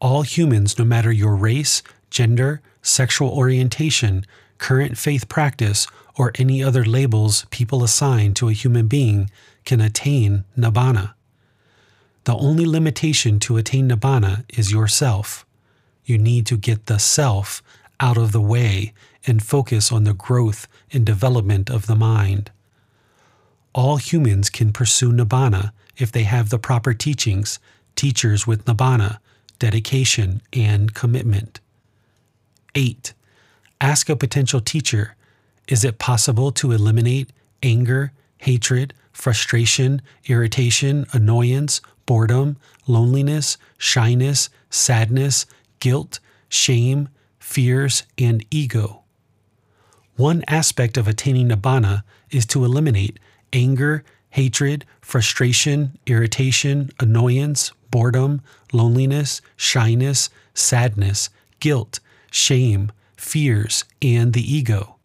All 0.00 0.22
humans, 0.22 0.78
no 0.78 0.84
matter 0.84 1.10
your 1.10 1.34
race, 1.34 1.82
gender, 2.10 2.60
sexual 2.82 3.30
orientation, 3.30 4.24
current 4.58 4.96
faith 4.96 5.28
practice, 5.28 5.86
or 6.16 6.32
any 6.36 6.62
other 6.62 6.84
labels 6.84 7.46
people 7.50 7.82
assign 7.82 8.34
to 8.34 8.48
a 8.48 8.52
human 8.52 8.86
being, 8.86 9.30
can 9.64 9.80
attain 9.80 10.44
Nibbana. 10.56 11.14
The 12.24 12.36
only 12.36 12.66
limitation 12.66 13.40
to 13.40 13.56
attain 13.56 13.88
Nibbana 13.88 14.44
is 14.56 14.72
yourself. 14.72 15.44
You 16.04 16.18
need 16.18 16.46
to 16.46 16.56
get 16.56 16.86
the 16.86 16.98
self 16.98 17.62
out 18.00 18.16
of 18.16 18.32
the 18.32 18.40
way 18.40 18.92
and 19.26 19.42
focus 19.42 19.90
on 19.90 20.04
the 20.04 20.14
growth 20.14 20.68
and 20.92 21.04
development 21.04 21.70
of 21.70 21.86
the 21.86 21.96
mind. 21.96 22.50
All 23.74 23.96
humans 23.96 24.48
can 24.50 24.72
pursue 24.72 25.12
Nibbana 25.12 25.72
if 25.96 26.12
they 26.12 26.22
have 26.22 26.50
the 26.50 26.58
proper 26.58 26.94
teachings, 26.94 27.58
teachers 27.96 28.46
with 28.46 28.64
Nibbana, 28.64 29.18
dedication, 29.58 30.42
and 30.52 30.94
commitment. 30.94 31.60
8. 32.74 33.12
Ask 33.80 34.08
a 34.08 34.16
potential 34.16 34.60
teacher 34.60 35.16
Is 35.68 35.84
it 35.84 35.98
possible 35.98 36.52
to 36.52 36.72
eliminate 36.72 37.30
anger, 37.62 38.12
hatred, 38.38 38.94
frustration, 39.12 40.00
irritation, 40.26 41.06
annoyance, 41.12 41.80
boredom, 42.06 42.56
loneliness, 42.86 43.58
shyness, 43.76 44.48
sadness, 44.70 45.46
guilt, 45.80 46.20
shame, 46.48 47.08
fears, 47.38 48.04
and 48.16 48.44
ego? 48.50 49.02
One 50.16 50.42
aspect 50.48 50.96
of 50.96 51.06
attaining 51.06 51.48
Nibbana 51.48 52.02
is 52.30 52.44
to 52.46 52.64
eliminate 52.64 53.18
anger, 53.52 54.04
hatred, 54.30 54.84
frustration, 55.00 55.98
irritation, 56.06 56.90
annoyance, 56.98 57.72
boredom, 57.90 58.42
loneliness, 58.72 59.40
shyness, 59.56 60.30
sadness, 60.54 61.30
guilt, 61.60 62.00
shame, 62.30 62.92
fears, 63.16 63.84
and 64.02 64.32
the 64.32 64.54
ego. 64.54 64.96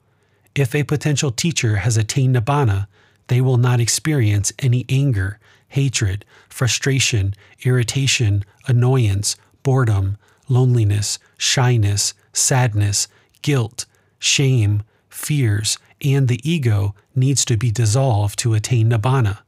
If 0.56 0.76
a 0.76 0.84
potential 0.84 1.32
teacher 1.32 1.78
has 1.78 1.98
attained 1.98 2.36
Nibbana, 2.36 2.88
they 3.28 3.42
will 3.42 3.58
not 3.58 3.80
experience 3.80 4.54
any 4.60 4.86
anger, 4.90 5.40
hatred, 5.70 6.26
frustration, 6.50 7.34
irritation, 7.64 8.46
annoyance, 8.68 9.36
boredom, 9.64 10.18
loneliness, 10.48 11.18
shyness, 11.38 12.14
sadness, 12.34 13.08
guilt, 13.42 13.86
shame, 14.20 14.84
fears, 15.10 15.78
and 16.04 16.28
the 16.28 16.40
ego 16.48 16.94
needs 17.16 17.46
to 17.46 17.58
be 17.58 17.72
dissolved 17.72 18.38
to 18.40 18.54
attain 18.54 18.90
nibbana. 18.90 19.40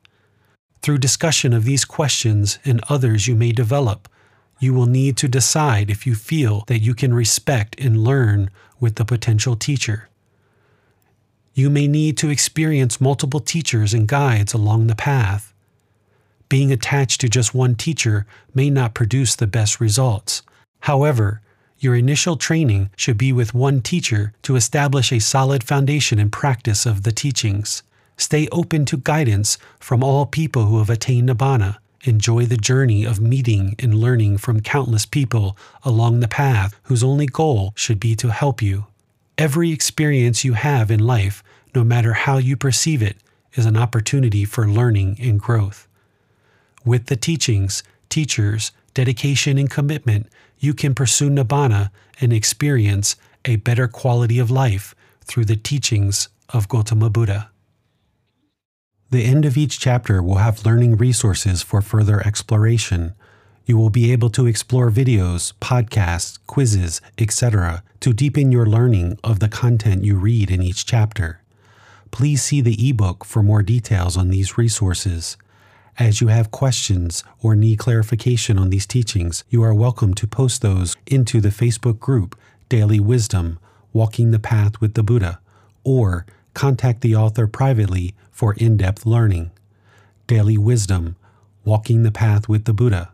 Through 0.86 1.00
discussion 1.00 1.52
of 1.52 1.64
these 1.64 1.84
questions 1.84 2.60
and 2.64 2.80
others 2.90 3.28
you 3.28 3.34
may 3.34 3.52
develop, 3.52 4.08
you 4.60 4.72
will 4.72 4.86
need 4.86 5.18
to 5.18 5.28
decide 5.28 5.90
if 5.90 6.06
you 6.06 6.14
feel 6.14 6.64
that 6.68 6.78
you 6.78 6.94
can 6.94 7.12
respect 7.12 7.76
and 7.80 8.04
learn 8.04 8.52
with 8.80 8.98
the 8.98 9.04
potential 9.04 9.56
teacher. 9.56 10.10
You 11.56 11.72
may 11.72 11.88
need 11.88 12.18
to 12.18 12.30
experience 12.30 13.02
multiple 13.02 13.40
teachers 13.40 13.96
and 13.96 14.08
guides 14.08 14.54
along 14.54 14.86
the 14.86 14.96
path. 14.96 15.56
Being 16.50 16.72
attached 16.72 17.20
to 17.22 17.30
just 17.30 17.56
one 17.56 17.74
teacher 17.74 18.28
may 18.54 18.70
not 18.70 18.94
produce 18.94 19.36
the 19.36 19.48
best 19.48 19.80
results. 19.82 20.44
However, 20.82 21.42
your 21.80 21.96
initial 21.96 22.38
training 22.38 22.92
should 22.96 23.18
be 23.18 23.34
with 23.34 23.56
one 23.56 23.82
teacher 23.82 24.34
to 24.44 24.56
establish 24.56 25.12
a 25.12 25.18
solid 25.18 25.64
foundation 25.64 26.20
and 26.20 26.32
practice 26.32 26.86
of 26.86 27.02
the 27.02 27.12
teachings. 27.12 27.82
Stay 28.18 28.48
open 28.52 28.86
to 28.86 28.98
guidance 28.98 29.58
from 29.80 30.04
all 30.04 30.26
people 30.26 30.66
who 30.66 30.80
have 30.80 30.90
attained 30.90 31.30
Nibbana. 31.30 31.78
Enjoy 32.04 32.46
the 32.46 32.58
journey 32.58 33.04
of 33.04 33.20
meeting 33.20 33.76
and 33.80 33.96
learning 33.96 34.38
from 34.38 34.62
countless 34.62 35.06
people 35.06 35.58
along 35.84 36.20
the 36.20 36.28
path 36.28 36.80
whose 36.84 37.04
only 37.04 37.26
goal 37.26 37.74
should 37.76 38.00
be 38.00 38.16
to 38.16 38.32
help 38.32 38.62
you. 38.62 38.86
Every 39.38 39.72
experience 39.72 40.46
you 40.46 40.54
have 40.54 40.90
in 40.92 41.00
life, 41.00 41.44
no 41.74 41.84
matter 41.84 42.14
how 42.14 42.38
you 42.38 42.56
perceive 42.56 43.02
it, 43.02 43.18
is 43.56 43.66
an 43.66 43.76
opportunity 43.76 44.46
for 44.46 44.68
learning 44.68 45.18
and 45.20 45.40
growth. 45.40 45.88
With 46.86 47.08
the 47.08 47.16
teachings, 47.16 47.84
teachers, 48.10 48.72
dedication, 48.94 49.58
and 49.58 49.70
commitment, 49.70 50.28
you 50.60 50.74
can 50.74 50.96
pursue 50.96 51.30
Nibbana 51.30 51.90
and 52.22 52.32
experience 52.32 53.16
a 53.44 53.58
better 53.58 53.88
quality 53.88 54.40
of 54.40 54.52
life 54.52 54.96
through 55.26 55.46
the 55.46 55.58
teachings 55.58 56.30
of 56.50 56.70
Gautama 56.70 57.10
Buddha. 57.10 57.50
The 59.16 59.24
end 59.24 59.46
of 59.46 59.56
each 59.56 59.80
chapter 59.80 60.22
will 60.22 60.40
have 60.40 60.66
learning 60.66 60.98
resources 60.98 61.64
for 61.64 61.82
further 61.82 62.20
exploration. 62.28 63.14
You 63.66 63.78
will 63.78 63.90
be 63.90 64.12
able 64.12 64.30
to 64.32 64.46
explore 64.46 64.92
videos, 64.92 65.54
podcasts, 65.62 66.38
quizzes, 66.48 67.00
etc. 67.18 67.82
to 68.02 68.12
deepen 68.12 68.52
your 68.52 68.66
learning 68.66 69.18
of 69.24 69.40
the 69.40 69.48
content 69.48 70.04
you 70.04 70.18
read 70.18 70.52
in 70.52 70.62
each 70.62 70.86
chapter. 70.86 71.40
Please 72.12 72.44
see 72.44 72.60
the 72.60 72.90
ebook 72.90 73.24
for 73.24 73.42
more 73.42 73.64
details 73.64 74.18
on 74.18 74.32
these 74.32 74.58
resources. 74.58 75.38
As 75.98 76.20
you 76.20 76.28
have 76.28 76.52
questions 76.52 77.24
or 77.42 77.56
need 77.56 77.80
clarification 77.80 78.60
on 78.60 78.70
these 78.70 78.86
teachings, 78.86 79.46
you 79.50 79.64
are 79.64 79.74
welcome 79.74 80.14
to 80.16 80.28
post 80.28 80.62
those 80.62 80.98
into 81.08 81.40
the 81.40 81.56
Facebook 81.62 82.02
group 82.02 82.38
Daily 82.68 83.00
Wisdom 83.00 83.60
Walking 83.94 84.32
the 84.32 84.40
Path 84.40 84.82
with 84.82 84.94
the 84.94 85.04
Buddha, 85.04 85.40
or 85.86 86.26
contact 86.54 87.00
the 87.00 87.16
author 87.16 87.48
privately 87.48 88.14
for 88.36 88.54
in 88.56 88.76
depth 88.76 89.06
learning. 89.06 89.50
Daily 90.28 90.58
Wisdom 90.58 91.16
Walking 91.64 92.04
the 92.04 92.12
Path 92.12 92.50
with 92.50 92.66
the 92.66 92.74
Buddha. 92.74 93.14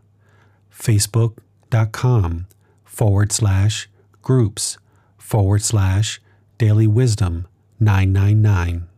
Facebook.com 0.70 2.46
forward 2.84 3.30
slash 3.30 3.88
groups 4.20 4.78
forward 5.16 5.62
slash 5.62 6.20
Daily 6.58 6.88
Wisdom 6.88 7.46
999. 7.78 8.88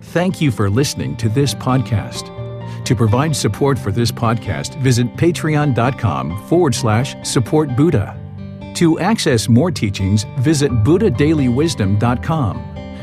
Thank 0.00 0.40
you 0.40 0.50
for 0.50 0.68
listening 0.68 1.16
to 1.18 1.28
this 1.28 1.54
podcast. 1.54 2.26
To 2.84 2.96
provide 2.96 3.36
support 3.36 3.78
for 3.78 3.92
this 3.92 4.10
podcast, 4.10 4.82
visit 4.82 5.06
patreon.com 5.14 6.48
forward 6.48 6.74
slash 6.74 7.14
support 7.22 7.76
Buddha. 7.76 8.18
To 8.74 8.98
access 8.98 9.48
more 9.48 9.70
teachings, 9.70 10.26
visit 10.40 10.72
buddhadailywisdom.com. 10.72 12.71